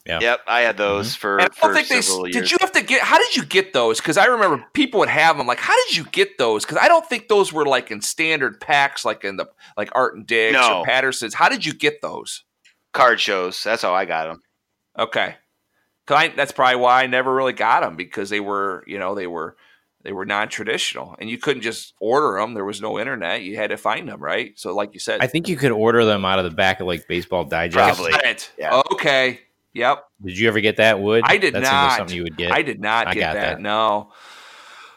[0.06, 0.18] Yeah.
[0.20, 1.20] Yep, I had those mm-hmm.
[1.20, 1.38] for.
[1.38, 2.32] And I don't think they years.
[2.32, 2.50] did.
[2.50, 3.02] You have to get.
[3.02, 3.98] How did you get those?
[3.98, 5.46] Because I remember people would have them.
[5.46, 6.64] Like, how did you get those?
[6.64, 9.46] Because I don't think those were like in standard packs, like in the
[9.76, 10.80] like Art and Dick's no.
[10.80, 11.34] or Patterson's.
[11.34, 12.44] How did you get those?
[12.92, 13.62] Card shows.
[13.62, 14.42] That's how I got them.
[14.98, 15.36] Okay,
[16.08, 19.26] I, that's probably why I never really got them because they were, you know, they
[19.26, 19.56] were
[20.02, 23.68] they were non-traditional and you couldn't just order them there was no internet you had
[23.68, 26.38] to find them right so like you said i think you could order them out
[26.38, 28.36] of the back of like baseball digest Probably.
[28.58, 28.80] Yeah.
[28.92, 29.40] okay
[29.72, 30.04] Yep.
[30.24, 31.22] Did you ever get that wood?
[31.26, 31.96] I did That's not.
[31.98, 32.52] Something you would get.
[32.52, 33.60] I did not I get that, that.
[33.60, 34.12] No.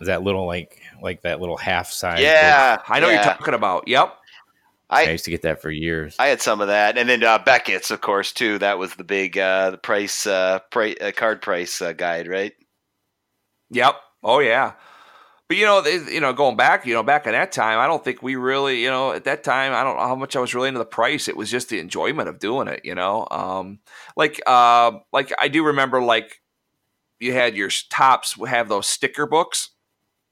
[0.01, 2.21] That little like like that little half size?
[2.21, 3.15] Yeah, I know yeah.
[3.15, 3.87] you're talking about.
[3.87, 4.17] Yep.
[4.89, 6.15] I, I, used to get that for years.
[6.19, 8.59] I had some of that, and then uh, Beckett's, of course, too.
[8.59, 12.53] That was the big uh, the price, uh, price uh, card price uh, guide, right?
[13.71, 13.95] Yep.
[14.23, 14.73] Oh yeah.
[15.49, 17.85] But you know, they, you know, going back, you know, back in that time, I
[17.85, 20.39] don't think we really, you know, at that time, I don't know how much I
[20.39, 21.27] was really into the price.
[21.27, 23.27] It was just the enjoyment of doing it, you know.
[23.29, 23.79] Um,
[24.15, 26.41] like, uh, like I do remember, like
[27.19, 29.71] you had your Topps have those sticker books,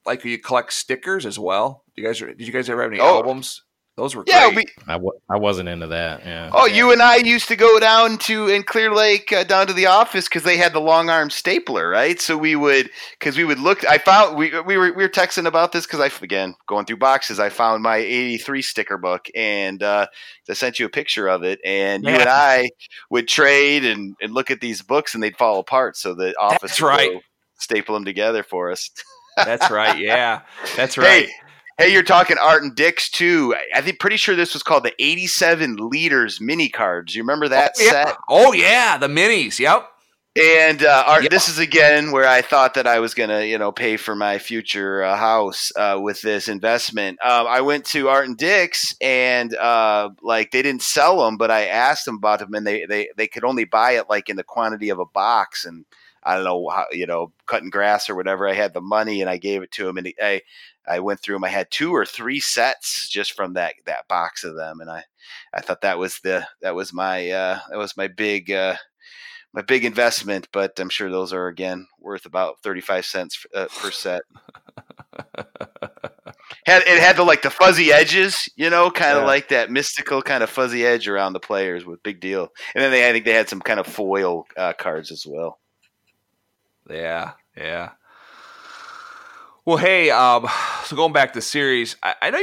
[0.06, 1.84] like you collect stickers as well.
[1.96, 3.18] You guys, did you guys ever have any Oh.
[3.18, 3.64] albums?
[3.98, 4.56] Those were Yeah, great.
[4.78, 6.26] we, I, w- I wasn't into that.
[6.26, 6.50] Yeah.
[6.54, 9.74] Oh, you and I used to go down to in Clear Lake uh, down to
[9.74, 12.20] the office because they had the long arm stapler, right?
[12.20, 12.90] So we would
[13.20, 13.86] because we would look.
[13.86, 16.98] I found we we were we were texting about this because I again going through
[16.98, 17.40] boxes.
[17.40, 20.08] I found my '83 sticker book and uh,
[20.50, 21.60] I sent you a picture of it.
[21.66, 22.70] And you and I
[23.10, 25.98] would trade and, and look at these books and they'd fall apart.
[25.98, 27.22] So the office That's would right.
[27.60, 28.90] staple them together for us.
[29.38, 29.98] That's right.
[29.98, 30.42] Yeah,
[30.76, 31.26] that's right.
[31.28, 31.32] Hey,
[31.78, 33.56] hey, you're talking Art and Dix too.
[33.76, 37.16] I, think pretty sure this was called the 87 liters mini cards.
[37.16, 37.92] You remember that oh, yeah.
[37.92, 38.18] set?
[38.30, 39.60] Oh yeah, the minis.
[39.60, 39.88] Yep.
[40.34, 41.30] And uh, Art, Yeah.
[41.30, 44.38] this is again where I thought that I was gonna, you know, pay for my
[44.38, 47.20] future uh, house uh, with this investment.
[47.22, 51.52] Um, I went to Art and Dix, and uh, like they didn't sell them, but
[51.52, 54.38] I asked them about them, and they they they could only buy it like in
[54.38, 55.84] the quantity of a box, and
[56.24, 58.48] I don't know how, you know, cutting grass or whatever.
[58.48, 60.42] I had the money, and I gave it to him, and he, I
[60.88, 61.44] I went through them.
[61.44, 65.04] I had two or three sets just from that that box of them, and I
[65.54, 68.52] I thought that was the that was my uh, that was my big.
[68.52, 68.76] Uh,
[69.54, 73.92] my big investment, but I'm sure those are again worth about 35 cents uh, per
[73.92, 74.22] set.
[76.66, 79.28] had it had the like the fuzzy edges, you know, kind of Yeah.
[79.28, 82.50] like that mystical kind of fuzzy edge around the players with big deal.
[82.76, 85.60] And then they I think they had some kind of foil uh, cards as well.
[86.90, 87.92] Yeah, yeah.
[89.66, 90.48] Well, hey, um,
[90.86, 92.42] so going back to the series, I, I know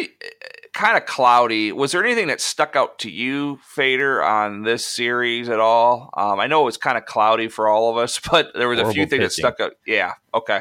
[0.73, 1.73] kind of cloudy.
[1.73, 6.11] Was there anything that stuck out to you, Fader, on this series at all?
[6.17, 8.79] Um, I know it was kind of cloudy for all of us, but there was
[8.79, 9.73] a few Horrible things that stuck out.
[9.87, 10.61] Yeah, okay.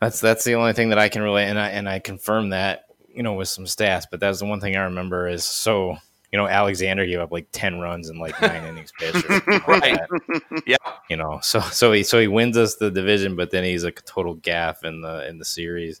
[0.00, 2.86] That's that's the only thing that I can relate, and I and I confirm that
[3.08, 4.04] you know with some stats.
[4.10, 5.96] But that's the one thing I remember is so
[6.32, 10.00] you know Alexander gave up like ten runs in like nine innings pitched, something like
[10.66, 10.76] Yeah.
[11.10, 13.90] You know, so so he so he wins us the division, but then he's a
[13.90, 16.00] total gaff in the in the series.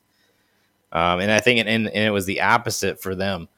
[0.92, 3.48] Um, and I think and, and it was the opposite for them.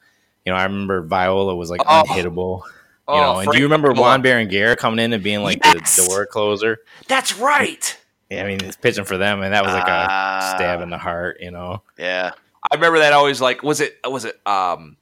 [0.45, 2.03] You know, I remember Viola was like Oh.
[2.07, 2.61] unhittable.
[3.07, 5.95] You Oh, know, and do you remember Juan Berenguer coming in and being like Yes!
[5.95, 6.79] the door closer?
[7.07, 7.97] That's right.
[8.31, 10.39] Yeah, I mean, it's pitching for them, and that was like Ah.
[10.53, 11.37] a stab in the heart.
[11.39, 12.31] You know, Yeah.
[12.71, 14.97] I remember that always like was it was it um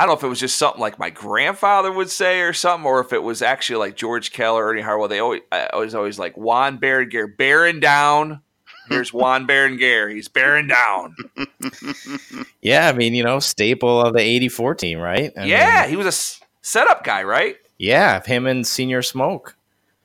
[0.00, 2.86] I don't know if it was just something like my grandfather would say or something,
[2.86, 5.08] or if it was actually like George Keller, Ernie Harwell.
[5.08, 8.40] They always I was always like Juan Berenguer bearing down.
[8.88, 10.10] Here's Juan Berenguer.
[10.12, 11.14] He's bearing down.
[12.62, 15.32] yeah, I mean, you know, staple of the '84 team, right?
[15.36, 17.56] I yeah, mean, he was a s- setup guy, right?
[17.78, 19.56] yeah, him and Señor Smoke.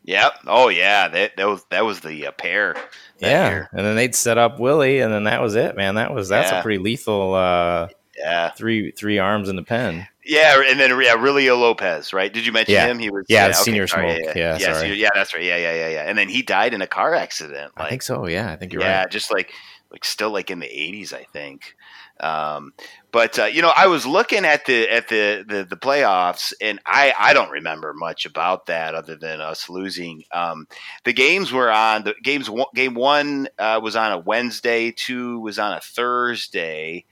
[0.03, 0.33] Yep.
[0.45, 2.75] Oh yeah, that that was that was the uh, pair.
[3.19, 3.69] Yeah, year.
[3.71, 5.95] and then they'd set up Willie, and then that was it, man.
[5.95, 6.59] That was that's Yeah.
[6.59, 8.49] a pretty lethal uh, Yeah.
[8.51, 10.07] three three arms in the pen.
[10.23, 12.33] Yeah, and then yeah, Aurelio Lopez, right?
[12.33, 12.87] Did you mention Yeah.
[12.87, 12.97] him?
[12.97, 14.35] He was Yeah, okay, Señor sorry, Smoke.
[14.35, 15.43] Yeah, Yeah, yeah, senior- yeah, that's right.
[15.43, 16.03] Yeah, yeah, yeah, yeah.
[16.03, 17.73] And then he died in a car accident.
[17.77, 18.27] I think so.
[18.27, 19.01] Yeah, I think you're yeah, right.
[19.01, 19.51] Yeah, just like
[19.91, 21.75] like still like in the eighties, I think.
[22.21, 22.73] Um,
[23.11, 26.79] but uh, you know, I was looking at the at the, the the playoffs, and
[26.85, 30.23] I I don't remember much about that other than us losing.
[30.33, 30.65] Um,
[31.03, 32.49] the games were on the games.
[32.49, 34.91] one- Game one uh, was on a Wednesday.
[34.91, 37.05] Two was on a Thursday.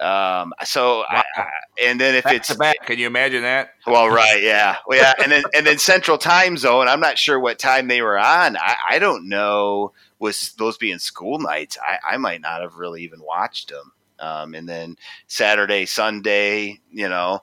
[0.00, 1.46] Um, so I, I,
[1.84, 2.76] and then if Back it's back.
[2.86, 3.74] Can you imagine that?
[3.86, 6.88] well, right, yeah, well, yeah, and then and then Central Time Zone.
[6.88, 8.56] I'm not sure what time they were on.
[8.56, 9.92] I, I don't know.
[10.18, 11.76] Was those being school nights?
[11.82, 13.92] I, I might not have really even watched them.
[14.18, 14.96] Um, and then
[15.28, 17.42] Saturday, Sunday, you know,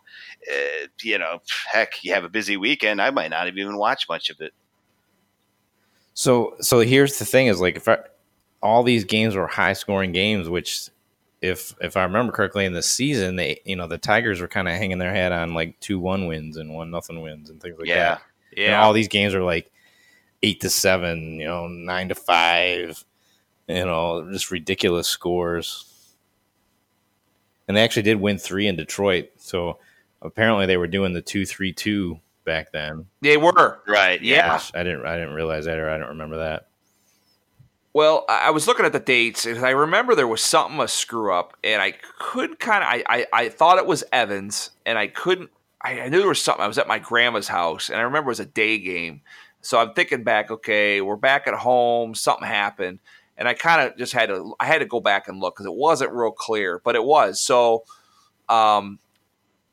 [0.52, 3.02] uh, you know, heck, you have a busy weekend.
[3.02, 4.54] I might not have even watched much of it.
[6.16, 8.00] So so here's the thing: is like if I,
[8.64, 10.90] all these games were high scoring games, which
[11.42, 14.68] if if I remember correctly in the season, they you know the Tigers were kind
[14.68, 17.78] of hanging their head on like two one wins and one nothing wins and things
[17.78, 17.96] like Yeah.
[18.16, 18.22] that.
[18.56, 18.82] And Yeah.
[18.84, 19.72] all these games are like
[20.44, 23.04] eight to seven, you know, nine to five,
[23.68, 25.94] you know, just ridiculous scores.
[27.68, 29.80] And they actually did win three in Detroit, so
[30.22, 33.06] apparently they were doing the two three two back then.
[33.22, 33.82] They were.
[33.88, 34.22] Right.
[34.22, 34.36] Yeah.
[34.38, 34.54] Yeah.
[34.56, 36.68] Which I didn't I didn't realize that or I don't remember that.
[37.98, 41.34] Well, I was looking at the dates, and I remember there was something a screw
[41.34, 45.08] up, and I could kind of, I, I, I thought it was Evans, and I
[45.08, 45.50] couldn't,
[45.82, 46.64] I, I knew there was something.
[46.64, 49.22] I was at my grandma's house, and I remember it was a day game,
[49.62, 53.00] so I'm thinking back, okay, we're back at home, something happened,
[53.36, 55.66] and I kind of just had to, I had to go back and look because
[55.66, 57.42] it wasn't real clear, but it was.
[57.42, 57.84] So,
[58.48, 59.00] um,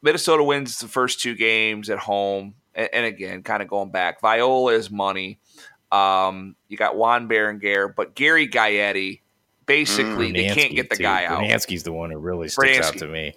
[0.01, 4.23] Minnesota wins the first two games at home, and, and again, kind of going back,
[4.23, 5.41] Viola is money.
[5.95, 9.21] Um, you got Juan Berenguer, but Gary Gaetti
[9.67, 11.03] basically they can't get the too.
[11.03, 11.41] guy out.
[11.41, 13.35] Brunansky's the one who really sticks out to me.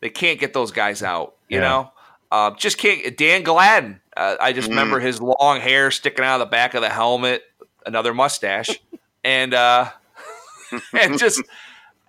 [0.00, 1.34] They can't get those guys out.
[1.48, 1.68] You Yeah.
[1.68, 1.92] know,
[2.30, 3.16] uh, just can't.
[3.16, 4.00] Dan Gladden.
[4.16, 4.72] Uh, I just Mm.
[4.72, 7.42] remember his long hair sticking out of the back of the helmet,
[7.84, 8.70] another mustache,
[9.24, 9.90] and uh,
[10.92, 11.42] and just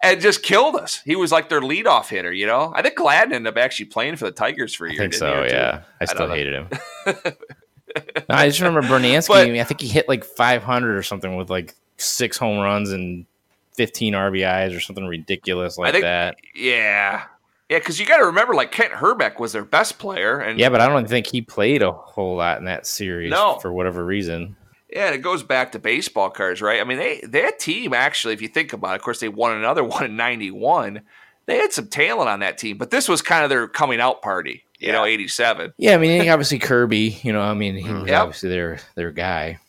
[0.04, 1.02] and just killed us.
[1.06, 2.32] He was like their leadoff hitter.
[2.32, 4.94] You know, I think Gladden ended up actually playing for the Tigers for a I
[4.94, 5.00] year.
[5.02, 5.42] think didn't so.
[5.42, 5.48] or?
[5.48, 6.70] Yeah, I don't still hated him.
[8.30, 9.28] I just remember Brunansky.
[9.30, 13.26] But- I think he hit like 500 or something with like six home runs and
[13.76, 16.38] 15 RBIs or something ridiculous like think- that.
[16.56, 17.24] Yeah.
[17.70, 20.70] Yeah, because you got to remember, like Kent Hrbek was their best player, and Yeah,
[20.70, 23.60] but I don't think he played a whole lot in that series No.
[23.60, 24.56] for whatever reason.
[24.90, 26.80] Yeah, and it goes back to baseball cards, right?
[26.80, 29.52] I mean, they that team actually, if you think about it, of course, they won
[29.58, 31.02] another one in '91.
[31.46, 34.22] They had some talent on that team, but this was kind of their coming out
[34.22, 35.74] party, you know, '87.
[35.78, 37.20] Yeah, I mean, obviously Kirby.
[37.24, 38.08] You know, I mean, he was.
[38.08, 38.22] Yep.
[38.22, 39.60] obviously their their guy.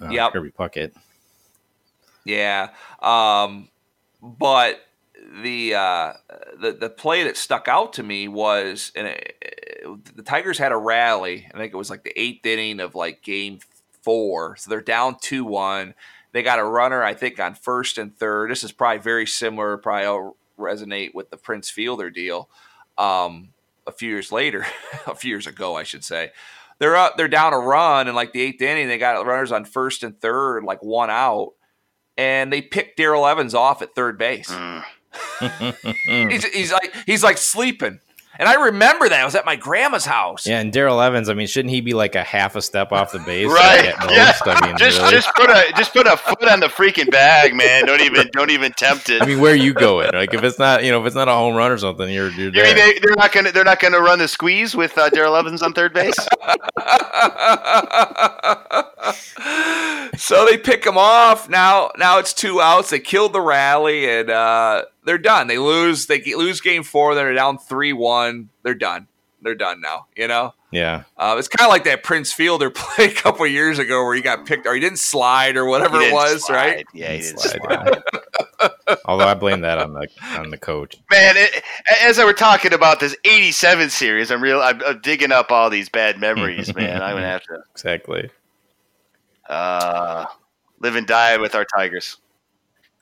[0.00, 0.32] Uh, Yep.
[0.32, 0.92] Kirby Puckett.
[2.24, 2.70] Yeah,
[3.00, 3.68] um,
[4.22, 4.80] but
[5.42, 6.12] the uh,
[6.60, 9.36] the the play that stuck out to me was, and it,
[10.14, 11.48] the Tigers had a rally.
[11.52, 13.58] I think it was like the eighth inning of like Game
[14.02, 15.94] Four, so they're down two one.
[16.32, 18.50] They got a runner, I think, on first and third.
[18.50, 19.76] This is probably very similar.
[19.76, 22.48] Probably resonate with the Prince Fielder deal.
[22.96, 23.48] Um,
[23.86, 24.66] a few years later,
[25.06, 26.30] a few years ago, I should say,
[26.78, 27.16] they're up.
[27.16, 28.88] They're down a run in like the eighth inning.
[28.88, 31.52] They got runners on first and third, like one out
[32.16, 34.50] and they picked Darrell Evans off at third base.
[34.50, 34.84] Mm.
[36.30, 38.00] He's, he's like he's like sleeping,
[38.38, 40.46] and I remember that I was at my grandma's house.
[40.46, 41.28] Yeah, and Darrell Evans.
[41.28, 43.48] I mean, shouldn't he be like a half a step off the base?
[43.48, 43.92] Right.
[44.10, 44.32] Yeah.
[44.44, 45.12] I mean, Just really?
[45.12, 47.86] just put a just put a foot on the freaking bag, man.
[47.86, 49.22] Don't even don't even tempt it.
[49.22, 50.10] I mean, where are you going?
[50.12, 52.30] Like, if it's not, you know, if it's not a home run or something, you're
[52.30, 55.10] you're you mean they, they're not gonna they're not gonna run the squeeze with uh,
[55.10, 56.14] Darrell Evans on third base?
[60.16, 61.48] so they pick him off.
[61.48, 62.90] Now now it's two outs.
[62.90, 65.46] They killed the rally, and uh, they're done.
[65.46, 66.06] They lose.
[66.06, 67.14] They lose game four.
[67.14, 68.48] They're down three one.
[68.62, 69.08] They're done.
[69.42, 70.06] They're done now.
[70.16, 70.54] You know.
[70.70, 74.14] yeah, Uh, it's kind of like that Prince Fielder play a couple years ago where
[74.14, 76.56] he got picked or he didn't slide or whatever it was, slide.
[76.56, 76.86] right?
[76.94, 77.60] Yeah, he didn't Slide,
[78.60, 78.70] slide.
[79.04, 80.06] Although I blame that on the
[80.38, 80.96] on the coach.
[81.10, 81.62] Man, it,
[82.02, 84.60] as I were talking about this '87 series, I'm real.
[84.62, 87.02] I'm, I'm digging up all these bad memories, man.
[87.02, 88.30] I'm gonna have to Exactly.
[89.48, 90.26] uh,
[90.80, 92.18] live and die with our Tigers.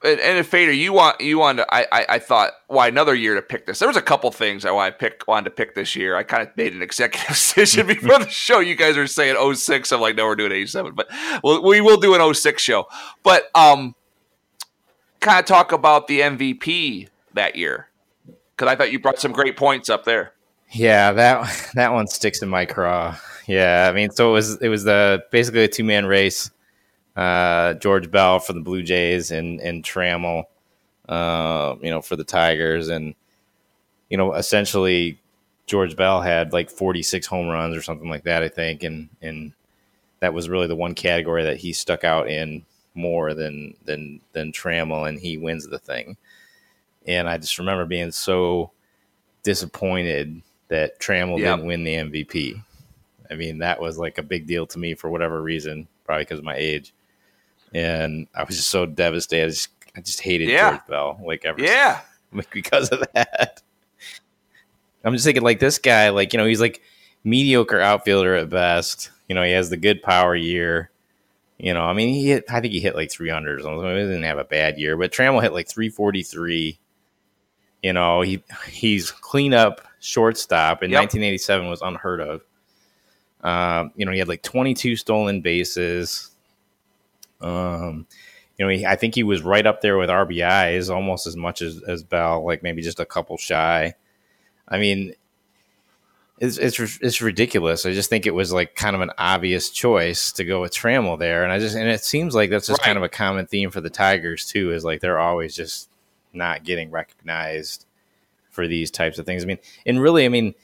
[0.03, 3.35] And, and Fader, you want you want to, I, I I thought why another year
[3.35, 3.79] to pick this.
[3.81, 6.17] There was a couple things I wanted to pick wanted to pick this year.
[6.17, 8.61] I kind of made an executive decision before the show.
[8.61, 9.93] You guys are saying 06.
[9.93, 11.09] I'm like, no, we're doing 87, but
[11.43, 12.87] well, we will do an 06 show.
[13.23, 13.95] But um,
[15.21, 17.89] kind of talk about the MVP that year
[18.57, 20.33] because I thought you brought some great points up there.
[20.71, 23.17] Yeah, that that one sticks in my craw.
[23.47, 26.51] Yeah, I mean, so it was it was the basically a two man race.
[27.21, 30.45] Uh, George Bell for the Blue Jays and and Trammell,
[31.07, 33.15] uh, you know, for the Tigers, and
[34.09, 35.19] you know, essentially
[35.67, 39.11] George Bell had like forty six home runs or something like that, I think, and
[39.21, 39.53] and
[40.21, 42.65] that was really the one category that he stuck out in
[42.95, 46.17] more than than than Trammell, and he wins the thing.
[47.07, 48.71] And I just remember being so
[49.43, 51.57] disappointed that Trammell Yep.
[51.57, 52.63] didn't win the MVP.
[53.31, 56.39] I mean, that was like a big deal to me for whatever reason, probably because
[56.39, 56.95] of my age.
[57.75, 59.45] And I was just so devastated.
[59.47, 60.71] I just, I just hated Yeah.
[60.71, 62.01] George Bell, like ever Yeah,
[62.33, 63.63] like because of that.
[65.05, 66.83] I'm just thinking, like this guy, like you know, he's like
[67.25, 69.11] mediocre outfielder at best.
[69.29, 70.91] You know, he has the good power year.
[71.59, 72.45] You know, I mean, he hit.
[72.51, 73.85] I think he hit like 300 or something.
[73.85, 76.79] He didn't have a bad year, but Trammell hit like 343.
[77.83, 81.01] You know, he he's cleanup shortstop in Yep.
[81.01, 82.43] 1987 was unheard of.
[83.43, 86.31] Um, you know, he had like 22 stolen bases.
[87.41, 88.07] Um,
[88.59, 91.63] you know, he, I think he was right up there with RBIs, almost as much
[91.63, 93.95] as, as Bell, like maybe just a couple shy.
[94.69, 95.15] I mean,
[96.39, 97.85] it's it's it's ridiculous.
[97.85, 101.19] I just think it was like kind of an obvious choice to go with Trammell
[101.19, 102.87] there, and I just and it seems like that's just Right.
[102.87, 104.73] kind of a common theme for the Tigers too.
[104.73, 105.91] Is like they're always just
[106.33, 107.85] not getting recognized
[108.51, 109.43] for these types of things.
[109.43, 110.55] I mean, and really, I mean,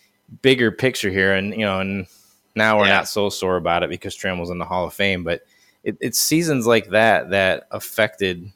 [0.43, 2.07] bigger picture here, and you know, and
[2.55, 2.95] now we're Yeah.
[2.95, 5.43] not so sore about it because Trammell's in the Hall of Fame, but
[5.87, 8.51] it, it's seasons like that that affected,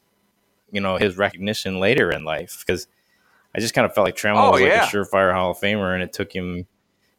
[0.73, 2.89] you know, his recognition later in life because
[3.55, 5.95] I just kind of felt like Trammell Oh, was like a surefire Hall of Famer,
[5.95, 6.67] and it took him,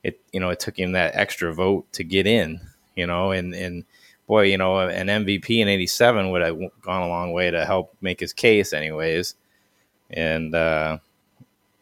[0.04, 2.60] it you know, it took him that extra vote to get in,
[2.96, 3.86] you know, and and
[4.28, 7.96] boy, you know, an MVP in '87 would have gone a long way to help
[8.02, 9.36] make his case, anyways,
[10.10, 10.98] and uh,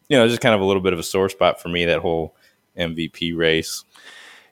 [0.08, 1.98] you know, just kind of a little bit of a sore spot for me that
[1.98, 2.36] whole
[2.78, 3.84] MVP race.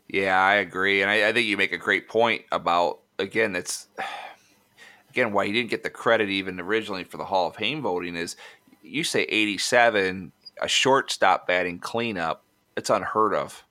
[0.08, 3.56] Yeah, I agree, and I, I think you make a great point about again.
[3.56, 3.88] It's
[5.10, 8.14] again why he didn't get the credit even originally for the Hall of Fame voting
[8.16, 8.36] is
[8.82, 12.44] you say 87 a shortstop batting cleanup
[12.76, 13.64] it's unheard of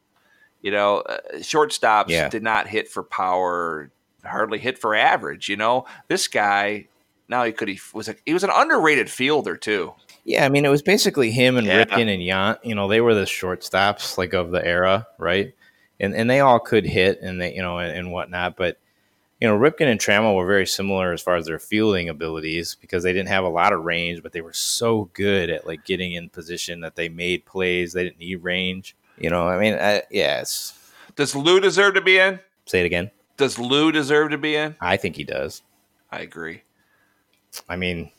[0.61, 2.29] you know uh, shortstops Yeah.
[2.29, 3.91] did not hit for power
[4.25, 6.87] hardly hit for average you know this guy
[7.29, 9.93] now he could he was a, he was an underrated fielder too
[10.25, 11.85] Yeah, I mean, it was basically him and Yeah.
[11.85, 12.57] Ripken and Yount.
[12.63, 15.53] You know, they were the shortstops like of the era, right?
[15.99, 18.57] And and they all could hit and they, you know, and, and whatnot.
[18.57, 18.77] But
[19.39, 23.03] you know, Ripken and Trammell were very similar as far as their fielding abilities because
[23.03, 26.13] they didn't have a lot of range, but they were so good at like getting
[26.13, 27.93] in position that they made plays.
[27.93, 28.95] They didn't need range.
[29.17, 30.43] You know, I mean, I, yeah.
[31.15, 33.11] Does Lou deserve to be in say it again.
[33.37, 35.61] does Lou deserve to be in I think he does.
[36.11, 36.63] I agree
[37.69, 38.11] I mean,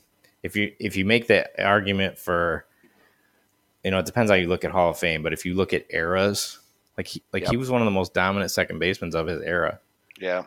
[0.43, 2.65] if you if you make the argument for,
[3.85, 5.73] you know, it depends how you look at Hall of Fame, but if you look
[5.73, 6.59] at eras,
[6.97, 9.81] like he, like he was one of the most dominant second basemen of his era,
[10.21, 10.45] Yeah.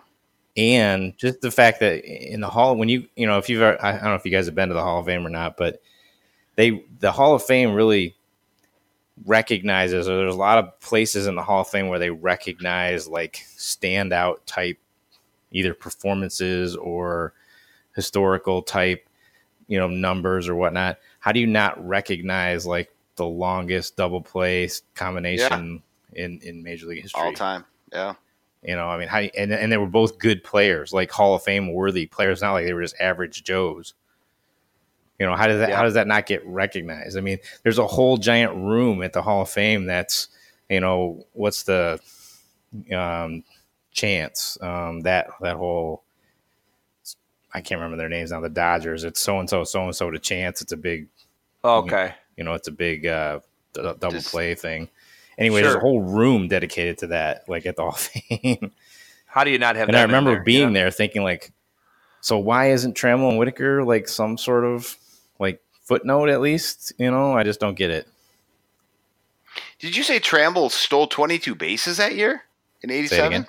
[0.58, 3.84] And just the fact that in the Hall, when you you know, if you've ever-
[3.84, 5.58] I don't know if you guys have been to the Hall of Fame or not,
[5.58, 5.82] but
[6.56, 8.16] they the Hall of Fame really
[9.26, 13.08] recognizes, or there's a lot of places in the Hall of Fame where they recognize
[13.08, 14.78] like standout type,
[15.52, 17.34] either performances or
[17.96, 19.08] historical type,
[19.68, 20.98] you know, numbers or whatnot.
[21.20, 25.84] How do you not recognize like the longest double play combination
[26.14, 27.22] in in Major League history?
[27.22, 27.66] All time.
[27.92, 28.16] Yeah.
[28.64, 31.44] You know, I mean, how and and they were both good players, like Hall of
[31.44, 33.94] Fame worthy players, not like they were just average Joes.
[35.20, 35.78] You know, how does that Yeah.
[35.78, 37.18] how does that not get recognized?
[37.18, 40.28] I mean, there's a whole giant room at the Hall of Fame that's,
[40.70, 42.00] you know, what's the
[42.94, 43.44] um
[43.92, 46.04] chance um that that whole
[47.54, 48.40] I can't remember their names now.
[48.40, 49.04] The Dodgers.
[49.04, 50.62] It's so and so, so and so to chance.
[50.62, 51.08] It's a big,
[51.64, 53.40] okay you know, it's a big uh,
[53.74, 54.90] d- double play thing.
[55.42, 58.72] Anyway, there's a whole room dedicated to that, like at the Hall of Fame.
[59.26, 60.80] how do you not have and that I remember there, being know?
[60.80, 61.52] there thinking like,
[62.22, 64.96] so why isn't Trammell and Whitaker like some sort of
[65.40, 66.94] like footnote at least?
[67.00, 68.08] You know, I just don't get it.
[69.80, 72.44] Did you say Trammell stole 22 bases that year
[72.84, 73.48] in 87?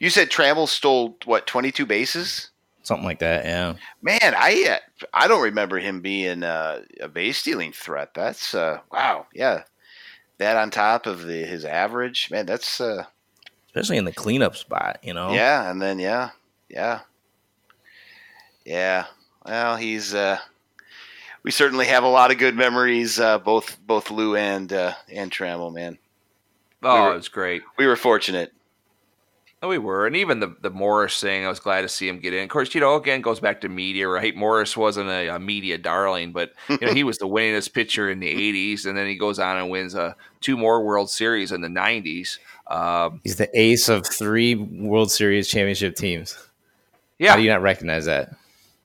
[0.00, 2.50] You said Trammell stole what 22 bases?
[2.82, 3.44] Something like that.
[3.44, 3.74] Yeah.
[4.02, 8.14] Man, I uh, I don't remember him being uh, a base stealing threat.
[8.14, 9.62] That's uh, wow, yeah.
[10.40, 12.46] That on top of the his average, man.
[12.46, 13.04] That's uh,
[13.66, 15.32] Especially in the cleanup spot, you know?
[15.34, 16.30] yeah, and then yeah,
[16.68, 17.00] yeah,
[18.64, 19.04] yeah.
[19.44, 20.38] Well, he's uh,
[21.42, 23.20] we certainly have a lot of good memories.
[23.20, 25.98] Uh, both both Lou and uh, and Trammell, man.
[26.82, 28.52] oh we were- it was great We were fortunate.
[29.62, 32.18] Oh, we were, and even the the Morris thing, I was glad to see him
[32.18, 32.44] get in.
[32.44, 34.34] Of course, you know, again goes back to media, right?
[34.34, 38.20] Morris wasn't a, a media darling, but you know he was the winningest pitcher in
[38.20, 41.60] the '80s, and then he goes on and wins uh, two more World Series in
[41.60, 42.38] the '90s.
[42.68, 46.38] Um, He's the ace of three World Series championship teams.
[47.18, 48.30] yeah, How do you not recognize that?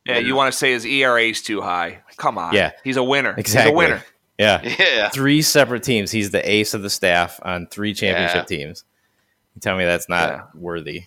[0.06, 0.18] yeah.
[0.18, 2.00] You want to say his ERA is too high?
[2.18, 2.72] Come on, Yeah.
[2.84, 3.34] he's a winner.
[3.38, 3.70] Exactly.
[3.70, 4.04] He's a winner.
[4.38, 4.62] Yeah.
[4.80, 6.12] Yeah, Three separate teams.
[6.12, 8.84] He's the ace of the staff on three championship teams.
[9.56, 10.42] You tell me that's not Yeah.
[10.54, 11.06] worthy.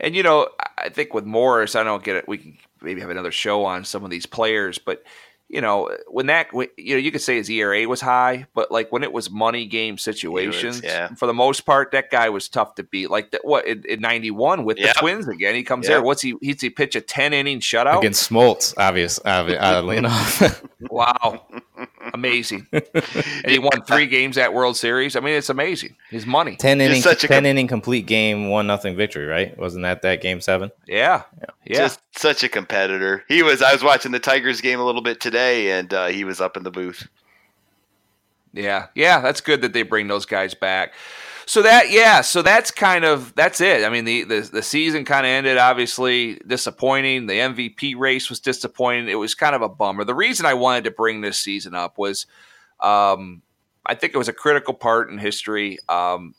[0.00, 2.28] And you know, I think with Morris, I don't get it.
[2.28, 5.02] We can maybe have another show on some of these players, but
[5.48, 8.72] you know, when that, when- you know, you could say his ERA was high, but
[8.72, 11.08] like when it was money game situations, yeah.
[11.14, 13.08] for the most part, that guy was tough to beat.
[13.10, 14.94] Like that, what in, in '91 with Yep.
[14.94, 15.92] the Twins again, he comes Yep.
[15.92, 16.02] there.
[16.02, 16.34] What's he?
[16.40, 17.98] He's he pitch a 10 inning shutout?
[17.98, 20.62] Against Smoltz, obvious, obvi- uh, oddly enough.
[20.90, 21.46] Wow,
[22.12, 22.66] amazing!
[22.72, 25.16] and he won three games at World Series.
[25.16, 25.96] I mean, it's amazing.
[26.10, 29.26] His money, ten inning, such a ten com- inning complete game, one nothing victory.
[29.26, 29.56] Right?
[29.58, 30.70] Wasn't that that game seven?
[30.86, 31.22] yeah,
[31.64, 31.78] yeah.
[31.78, 33.24] just such a competitor.
[33.28, 33.62] He was.
[33.62, 36.56] I was watching the Tigers game a little bit today, and uh, he was up
[36.56, 37.08] in the booth.
[38.52, 40.92] Yeah, yeah, that's good that they bring those guys back.
[41.46, 43.84] So that yeah, so that's kind of that's it.
[43.84, 47.26] I mean, the the, the season kind of ended obviously disappointing.
[47.26, 49.08] The MVP race was disappointing.
[49.08, 50.04] It was kind of a bummer.
[50.04, 52.26] The reason I wanted to bring this season up was,
[52.80, 53.42] um,
[53.84, 55.78] I think it was a critical part in history.
[55.88, 56.34] Um,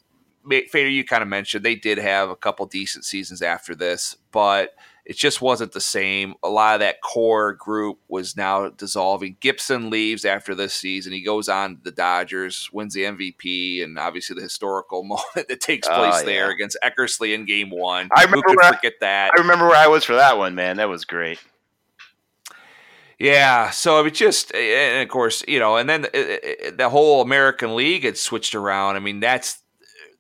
[0.48, 4.76] Fader, you kind of mentioned they did have a couple decent seasons after this, but
[5.06, 6.34] it just wasn't the same.
[6.44, 9.38] A lot of that core group was now dissolving.
[9.40, 11.14] Gibson leaves after this season.
[11.14, 15.60] He goes on to the Dodgers, wins the MVP, and obviously the historical moment that
[15.61, 16.26] takes Oh, place yeah.
[16.26, 18.10] there against Eckersley in Game One.
[18.15, 19.32] I Who remember could where I- that?
[19.38, 20.77] I remember where I was for that one, man.
[20.77, 21.40] That was great.
[23.18, 26.90] Yeah, so it was just, and of course, you know, and then uh, uh, the
[26.90, 28.98] whole American League had switched around.
[28.98, 29.60] I mean, that's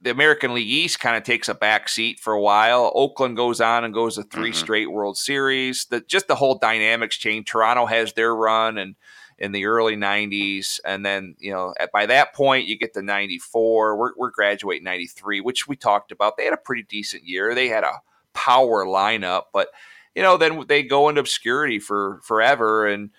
[0.05, 2.91] the American League East kind of takes a back seat for a while.
[2.95, 4.55] Oakland goes on and goes to 3 Mhm.
[4.55, 5.85] straight World Series.
[5.85, 7.47] The just the whole dynamics change.
[7.49, 8.95] Toronto has their run and
[9.37, 13.01] in the early '90s, and then you know, at, by that point, you get to
[13.01, 13.97] '94.
[13.97, 16.37] We're, we're graduating '93, which we talked about.
[16.37, 17.53] They had a pretty decent year.
[17.53, 17.99] They had a
[18.33, 19.69] power lineup, but
[20.15, 22.87] you know, then they go into obscurity for forever.
[22.87, 23.09] And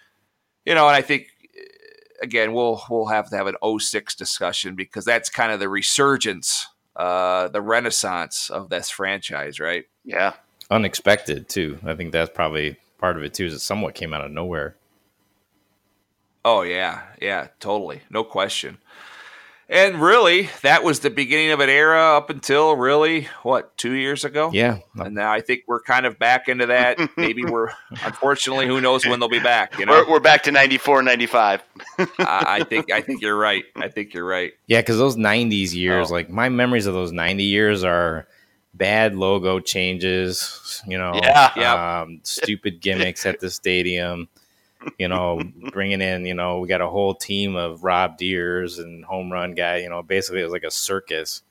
[0.65, 1.27] you know, and I think
[2.23, 6.67] again, we'll we'll have to have an 06 discussion because that's kind of the resurgence,
[6.97, 9.85] uh, the renaissance of this franchise, right?
[10.05, 10.35] Yeah.
[10.71, 11.79] Unexpected too.
[11.85, 13.47] I think that's probably part of it too.
[13.47, 14.77] Is it somewhat came out of nowhere.
[16.45, 18.79] Oh yeah, yeah, totally, no question.
[19.69, 24.25] And really, that was the beginning of an era up until really what two years
[24.25, 24.51] ago.
[24.53, 26.99] Yeah, and now I think we're kind of back into that.
[27.17, 27.71] Maybe we're
[28.05, 29.77] unfortunately, who knows when they'll be back?
[29.79, 31.63] You know, We're, we're back to 94, 95.
[31.99, 33.65] I, I think I think you're right.
[33.75, 34.53] I think you're right.
[34.69, 36.15] Yeah, because those '90s years, Oh.
[36.15, 38.29] like my memories of those '90 years are
[38.73, 40.81] bad logo changes.
[40.87, 41.51] You know, Yeah.
[41.57, 42.01] Yeah.
[42.03, 44.29] um, stupid gimmicks at the stadium.
[44.99, 45.41] You know,
[45.73, 49.55] bringing in, you know, we got a whole team of Rob Deers and home run
[49.55, 49.79] guy.
[49.79, 51.43] You know, basically it was like a circus.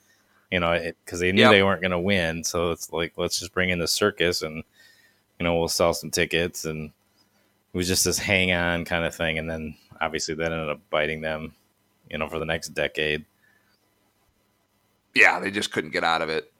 [0.52, 1.52] You know, because they knew Yep.
[1.52, 4.64] they weren't going to win, so it's like let's just bring in the circus and
[5.40, 6.92] you know we'll sell some tickets and
[7.74, 10.80] it was just this hang on kind of thing, and then obviously that ended up
[10.90, 11.54] biting them.
[12.10, 13.26] You know, for the next decade.
[15.16, 16.52] Yeah, they just couldn't get out of it.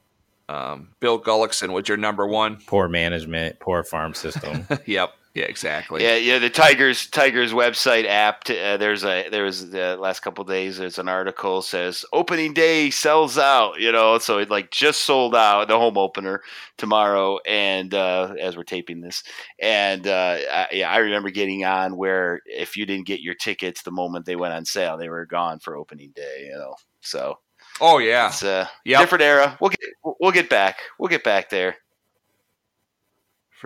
[0.48, 2.56] Um, Bill Gullickson was your number one.
[2.66, 4.66] poor management, poor farm system.
[4.86, 5.14] yep.
[5.36, 5.44] Yeah.
[5.44, 6.02] Exactly.
[6.02, 6.38] Yeah, yeah.
[6.38, 8.44] The Tigers Tigers website app.
[8.44, 10.78] t- Uh, there's a there was the last couple days.
[10.78, 13.78] There's an article says opening day sells out.
[13.80, 16.42] You know, so it like just sold out the home opener
[16.78, 17.38] tomorrow.
[17.46, 19.22] And uh, as we're taping this,
[19.60, 23.82] and uh, I, yeah, I remember getting on where if you didn't get your tickets
[23.82, 26.46] the moment they went on sale, they were gone for opening day.
[26.50, 27.38] You know, so
[27.80, 28.28] Oh yeah.
[28.28, 29.00] it's a Yep.
[29.00, 29.58] different era.
[29.60, 29.80] We'll get
[30.20, 30.78] we'll get back.
[30.98, 31.76] We'll get back there.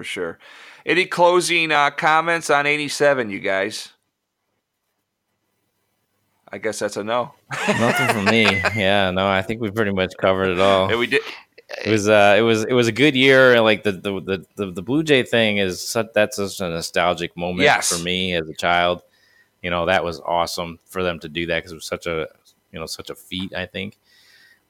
[0.00, 0.38] For sure.
[0.86, 3.90] Any closing uh, comments on '87, you guys?
[6.50, 7.34] I guess that's a no.
[7.68, 8.44] Nothing for me.
[8.74, 10.88] Yeah, no, I think we pretty much covered it all.
[10.96, 11.20] We did.
[11.84, 14.70] It was uh it was it was a good year like the the the, the,
[14.72, 17.94] the Blue Jay thing is such, that's such a nostalgic moment Yes.
[17.94, 19.02] for me as a child.
[19.62, 22.26] You know, that was awesome for them to do that cuz it was such a
[22.72, 23.98] you know such a feat, I think.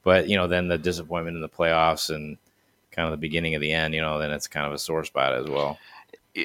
[0.03, 2.37] But, you know, then the disappointment in the playoffs and
[2.91, 5.03] kind of the beginning of the end, you know, then it's kind of a sore
[5.03, 5.77] spot as well.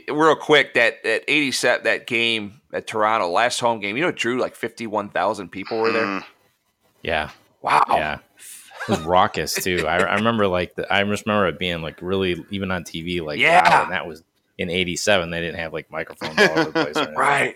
[0.09, 4.17] Real quick, that that '87 that game at Toronto, last home game, you know, it
[4.17, 6.05] drew like 51,000 people were there.
[6.05, 6.25] Mm.
[7.03, 7.31] Yeah.
[7.63, 7.85] Wow.
[7.91, 8.19] Yeah.
[8.89, 9.85] It was raucous too.
[9.87, 13.21] I, I remember like the, I just remember it being like really even on TV
[13.23, 13.69] like Yeah.
[13.69, 14.23] wow, and that was
[14.59, 15.31] in '87.
[15.31, 17.13] They didn't have like microphones all over the place, or.
[17.15, 17.55] Right.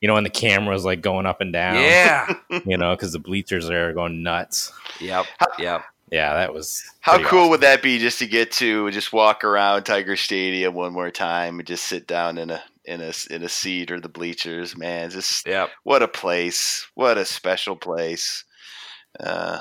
[0.00, 1.76] You know, and the cameras like going up and down.
[1.76, 2.32] Yeah.
[2.64, 4.72] you know, because the bleachers are going nuts.
[5.00, 5.26] yep.
[5.58, 5.82] Yep.
[6.10, 7.50] Yeah, that was How cool awesome.
[7.50, 11.58] would that be just to get to just walk around Tiger Stadium one more time
[11.60, 15.10] and just sit down in a in a in a seat or the bleachers, man?
[15.10, 15.70] Just Yep.
[15.84, 16.86] what a place.
[16.94, 18.44] What a special place.
[19.18, 19.60] Uh,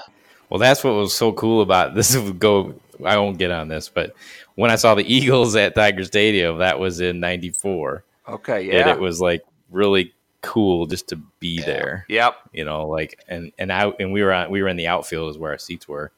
[0.50, 2.16] Well, that's what was so cool about this.
[2.18, 2.74] Would go.
[3.06, 4.14] I won't get on this, but
[4.56, 8.64] when I saw the Eagles at Tiger Stadium, that was in '94, Okay.
[8.66, 8.90] and Yeah.
[8.92, 12.06] it was like really cool just to be there.
[12.10, 12.36] Yep.
[12.54, 15.30] you know, like and and out and we were on we were in the outfield
[15.30, 16.12] is where our seats were,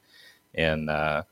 [0.53, 1.23] and uh,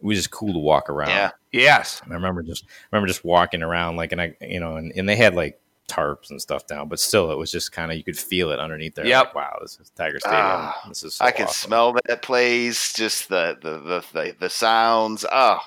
[0.00, 1.10] it was just cool to walk around.
[1.10, 1.30] yeah.
[1.52, 2.00] Yes.
[2.08, 5.08] I remember just I remember just walking around like and I you know and, and
[5.08, 8.04] they had like tarps and stuff down, but still it was just kind of you
[8.04, 9.06] could feel it underneath there.
[9.06, 9.26] Yep.
[9.26, 10.40] Like, wow, this is Tiger Stadium.
[10.42, 11.68] Ah, this is so I can awesome.
[11.68, 15.24] smell that place, just the the, the the the sounds.
[15.30, 15.60] Oh,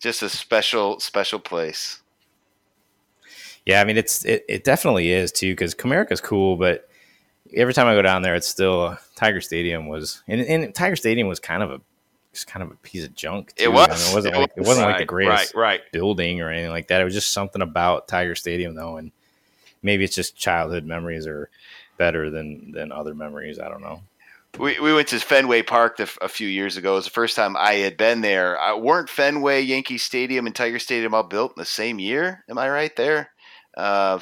[0.00, 2.00] just a special special place.
[3.66, 6.88] Yeah, I mean it's it, it definitely is too because Comerica's cool, but
[7.54, 11.28] every time I go down there, it's still Tiger Stadium was and, and Tiger Stadium
[11.28, 11.80] was kind of a
[12.32, 13.52] just kind of a piece of junk.
[13.56, 13.88] It was.
[13.88, 14.68] I mean, it wasn't It like it was.
[14.68, 15.60] wasn't like the greatest Right.
[15.62, 15.80] Right.
[15.92, 17.00] building or anything like that.
[17.00, 19.12] It was just something about Tiger Stadium though, and
[19.82, 21.50] maybe it's just childhood memories are
[21.98, 23.58] better than than other memories.
[23.58, 24.00] I don't know.
[24.58, 26.92] We, we went to Fenway Park the, a few years ago.
[26.92, 28.60] It was the first time I had been there.
[28.60, 32.44] I, weren't Fenway, Yankee Stadium, and Tiger Stadium all built in the same year?
[32.50, 33.30] Am I right there?
[33.76, 34.18] Uh,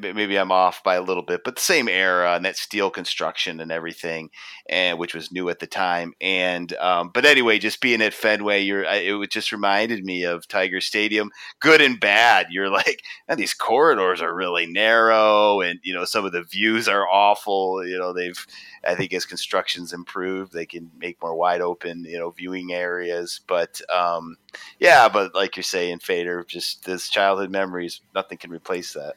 [0.00, 3.60] maybe I'm off by a little bit, but the same era and that steel construction
[3.60, 4.30] and everything,
[4.68, 6.12] and which was new at the time.
[6.20, 10.80] And um, but anyway, just being at Fenway, you're it just reminded me of Tiger
[10.80, 11.30] Stadium,
[11.60, 12.48] good and bad.
[12.50, 16.88] You're like, and these corridors are really narrow, and you know some of the views
[16.88, 17.86] are awful.
[17.86, 18.44] You know they've
[18.84, 23.40] I think as construction's improved, they can make more wide open, you know, viewing areas.
[23.46, 24.36] But um,
[24.78, 29.14] yeah, but like you're saying, Fader, just this childhood memories, nothing can replace that.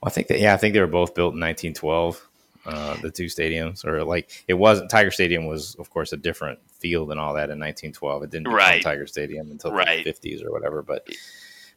[0.00, 2.28] Well, I think that yeah, I think they were both built in 1912.
[2.66, 6.58] Uh, the two stadiums, or like it wasn't Tiger Stadium was of course a different
[6.70, 8.22] field and all that in 1912.
[8.22, 8.82] It didn't become Right.
[8.82, 10.02] Tiger Stadium until Right.
[10.02, 10.80] the 50s or whatever.
[10.82, 11.06] But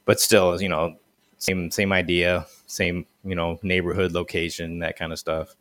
[0.05, 0.95] but still, you know,
[1.39, 5.55] same same idea, same you know neighborhood location, that kind of stuff.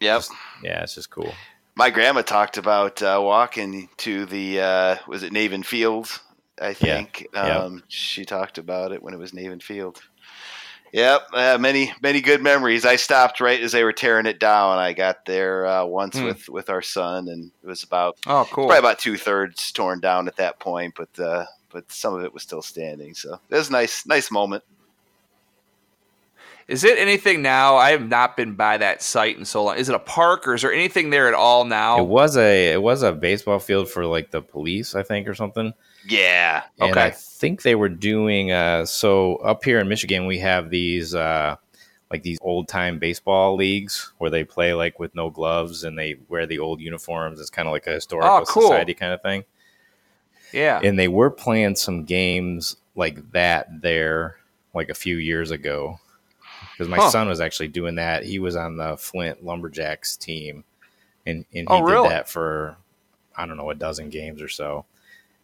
[0.00, 0.16] Yep.
[0.18, 0.32] Just-
[0.62, 1.34] yeah, it's just cool.
[1.76, 6.08] My grandma talked about uh, walking to the uh, was it Navin Field
[6.60, 7.28] I Yeah, think.
[7.34, 7.44] yep.
[7.44, 10.00] Um, She talked about it when it was Navin Field.
[10.92, 12.84] Yep, uh, many many good memories.
[12.86, 14.78] I stopped right as they were tearing it down.
[14.78, 16.26] I got there uh, once Hmm.
[16.26, 18.66] with with our son, and it was about Oh, cool.
[18.66, 22.32] probably about two thirds torn down at that point, but uh, but some of it
[22.32, 23.12] was still standing.
[23.14, 24.62] So it was a nice nice moment.
[26.68, 27.76] Is it anything now?
[27.76, 29.76] I have not been by that site in so long.
[29.76, 31.98] Is it a park or is there anything there at all now?
[31.98, 35.34] It was a it was a baseball field for like the police, I think, or
[35.34, 35.74] something.
[36.06, 40.70] Yeah, And I think they were doing uh so up here in Michigan we have
[40.70, 41.56] these uh
[42.10, 46.16] like these old time baseball leagues where they play like with no gloves and they
[46.28, 47.40] wear the old uniforms.
[47.40, 48.62] It's kind of like a historical Oh, cool.
[48.68, 49.44] society kind of thing.
[50.52, 50.80] yeah.
[50.82, 54.36] And they were playing some games like that there
[54.74, 55.98] like a few years ago.
[56.72, 57.10] Because my Huh.
[57.10, 58.24] son was actually doing that.
[58.24, 60.64] He was on the Flint Lumberjacks team
[61.26, 62.08] and, and he Oh, really?
[62.08, 62.76] did that for
[63.36, 64.84] I don't know, a dozen games or so.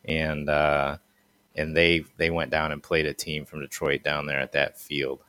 [0.05, 0.99] And uh
[1.55, 4.79] and they they went down and played a team from Detroit down there at that
[4.79, 5.21] field.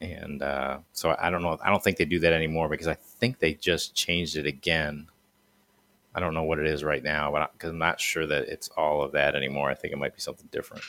[0.00, 1.58] And uh, so I don't know.
[1.62, 5.08] I don't think they do that anymore because I think they just changed it again.
[6.14, 8.68] I don't know what it is right now, but because I'm not sure that it's
[8.70, 9.70] all of that anymore.
[9.70, 10.82] I think it might be something different.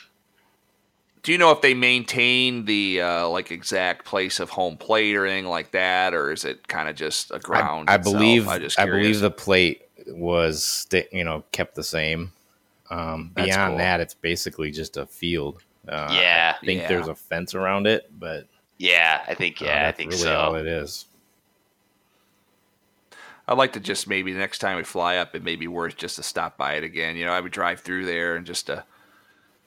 [1.22, 5.26] Do you know if they maintain the uh, like exact place of home plate or
[5.26, 7.90] anything like that, or is it kind of just a ground?
[7.90, 8.48] I, I believe.
[8.48, 12.32] I, I, believe the plate was you know kept the same.
[12.92, 13.78] Um, beyond cool.
[13.78, 15.62] that, it's basically just a field.
[15.88, 16.88] Uh, Yeah, I think yeah.
[16.88, 18.46] there's a fence around it, but
[18.78, 20.36] yeah, I think uh, yeah, I think really so.
[20.36, 21.06] all it is.
[23.48, 25.96] I'd like to just maybe the next time we fly up, it may be worth
[25.96, 27.16] just to stop by it again.
[27.16, 28.84] You know, I would drive through there and just to,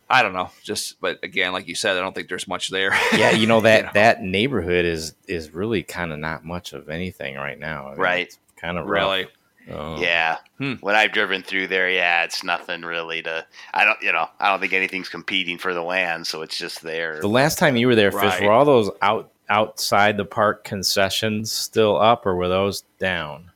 [0.10, 2.92] I don't know, just but again, like you said, I don't think there's much there.
[3.14, 3.92] Yeah, you know that know.
[3.94, 7.88] that neighborhood is is really kind of not much of anything right now.
[7.88, 8.28] I mean, Right.
[8.28, 9.24] it's kind of really.
[9.24, 9.32] rough.
[9.72, 10.38] Um, Yeah.
[10.58, 10.74] Hmm.
[10.82, 13.46] When I've driven through there, yeah, it's nothing really to.
[13.74, 16.82] I don't, you know, I don't think anything's competing for the land, so it's just
[16.82, 17.20] there.
[17.20, 21.52] The last time you were there, Fish, were all those out outside the park concessions
[21.52, 23.52] still up, or were those down?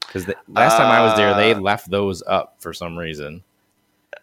[0.00, 3.42] Because the last time I was there, they Uh, left those up for some reason.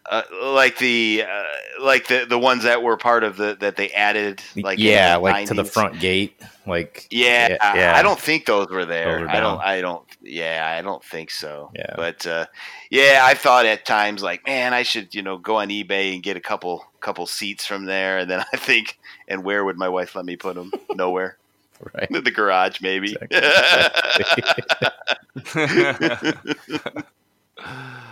[0.06, 3.90] Uh, like the, uh, like the the ones that were part of the that they
[3.90, 7.96] added, like yeah, the like to the front gate, like Yeah, yeah, yeah.
[7.96, 9.20] I don't think those were there.
[9.20, 9.60] Those I don't.
[9.60, 10.04] I don't.
[10.22, 11.70] Yeah, I don't think so.
[11.74, 11.94] Yeah.
[11.96, 12.46] But uh,
[12.90, 16.22] yeah, I thought at times like, man, I should you know go on eBay and
[16.22, 18.98] get a couple couple seats from there, and then I think,
[19.28, 20.72] and where would my wife let me put them?
[20.94, 21.36] Nowhere.
[21.94, 22.08] right.
[22.10, 23.16] the garage, maybe.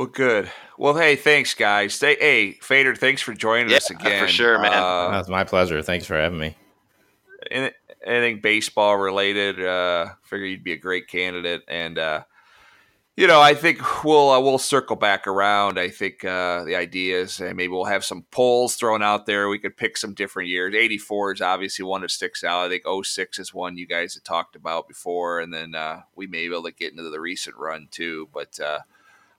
[0.00, 0.50] well, good.
[0.78, 1.92] Well, hey, thanks, guys.
[1.92, 4.24] Stay, hey, Fader, thanks for joining Yeah, us again.
[4.24, 4.72] for sure, man.
[4.72, 5.82] Uh, That's my pleasure.
[5.82, 6.56] Thanks for having me.
[7.50, 7.72] any-
[8.02, 11.62] anything baseball related, uh, figure you'd be a great candidate.
[11.68, 12.22] And uh,
[13.14, 15.78] you know, I think we'll uh, we'll circle back around.
[15.78, 19.50] I think uh, the idea is uh, maybe we'll have some polls thrown out there.
[19.50, 20.74] We could pick some different years.
[20.74, 22.64] Eighty four is obviously one that sticks out.
[22.64, 26.26] I think 06 is one you guys had talked about before, and then uh, we
[26.26, 28.30] may be able to get into the recent run too.
[28.32, 28.78] But uh,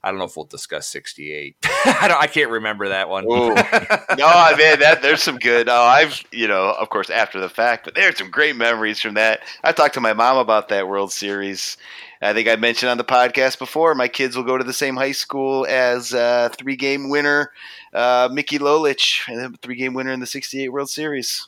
[0.03, 1.55] I don't know if we'll discuss sixty eight.
[1.63, 2.21] I don't.
[2.21, 3.25] I can't remember that one.
[3.25, 3.53] Ooh.
[3.53, 5.69] no, man, that there's some good.
[5.69, 9.13] Oh, I've you know, of course, after the fact, but there's some great memories from
[9.15, 9.41] that.
[9.63, 11.77] I talked to my mom about that World Series.
[12.23, 13.95] I think I mentioned on the podcast before.
[13.95, 17.51] My kids will go to the same high school as uh, three game winner
[17.93, 21.47] uh, Mickey Lolich, and three game winner in the '68 World Series.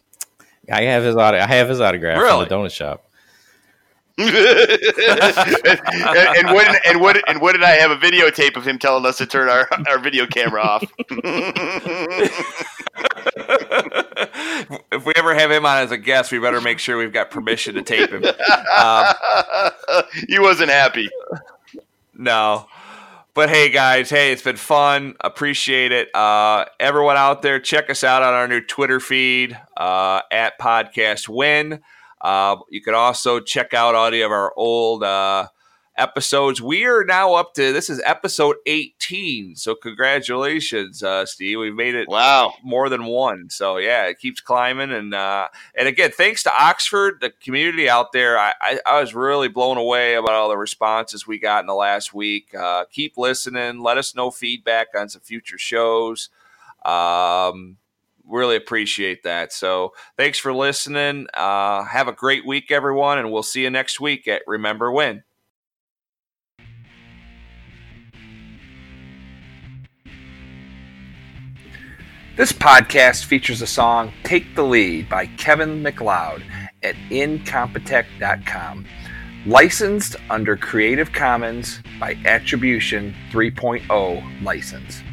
[0.72, 2.48] I have his auto- I have his autograph Really?
[2.48, 3.06] from the donut shop.
[4.18, 4.30] and,
[6.38, 9.18] and what and what and what did I have a videotape of him telling us
[9.18, 10.84] to turn our, our video camera off?
[14.92, 17.32] if we ever have him on as a guest, we better make sure we've got
[17.32, 18.24] permission to tape him.
[18.24, 19.16] Um,
[20.28, 21.10] he wasn't happy.
[22.14, 22.68] no.
[23.34, 25.16] But hey, guys, hey, it's been fun.
[25.20, 26.16] Appreciate it.
[26.16, 31.28] Uh, everyone out there, check us out on our new Twitter feed uh, at Podcast
[31.28, 31.82] Win.
[32.24, 35.48] Uh, you can also check out audio of our old uh,
[35.98, 36.62] episodes.
[36.62, 39.58] We are now up to this is episode 18.
[39.58, 41.60] So congratulations, uh, Steve.
[41.60, 42.54] We've made it Wow.
[42.64, 43.50] more than one.
[43.50, 44.92] So yeah, it keeps climbing.
[44.92, 48.40] And uh, and again, thanks to Oxford, the community out there.
[48.40, 51.76] I, I, I was really blown away about all the responses we got in the
[51.76, 52.56] last week.
[52.56, 53.82] Uh, keep listening.
[53.82, 56.30] Let us know feedback on some future shows.
[56.86, 57.78] Um,
[58.26, 59.54] really appreciate that.
[59.54, 61.28] So thanks for listening.
[61.34, 65.24] Uh, have a great week, everyone, and we'll see you next week at Remember When.
[72.36, 76.42] This podcast features a song Take the Lead by Kevin MacLeod
[76.82, 78.88] at incompetech.com.
[79.46, 85.04] Licensed under Creative Commons by Attribution 3.0 license.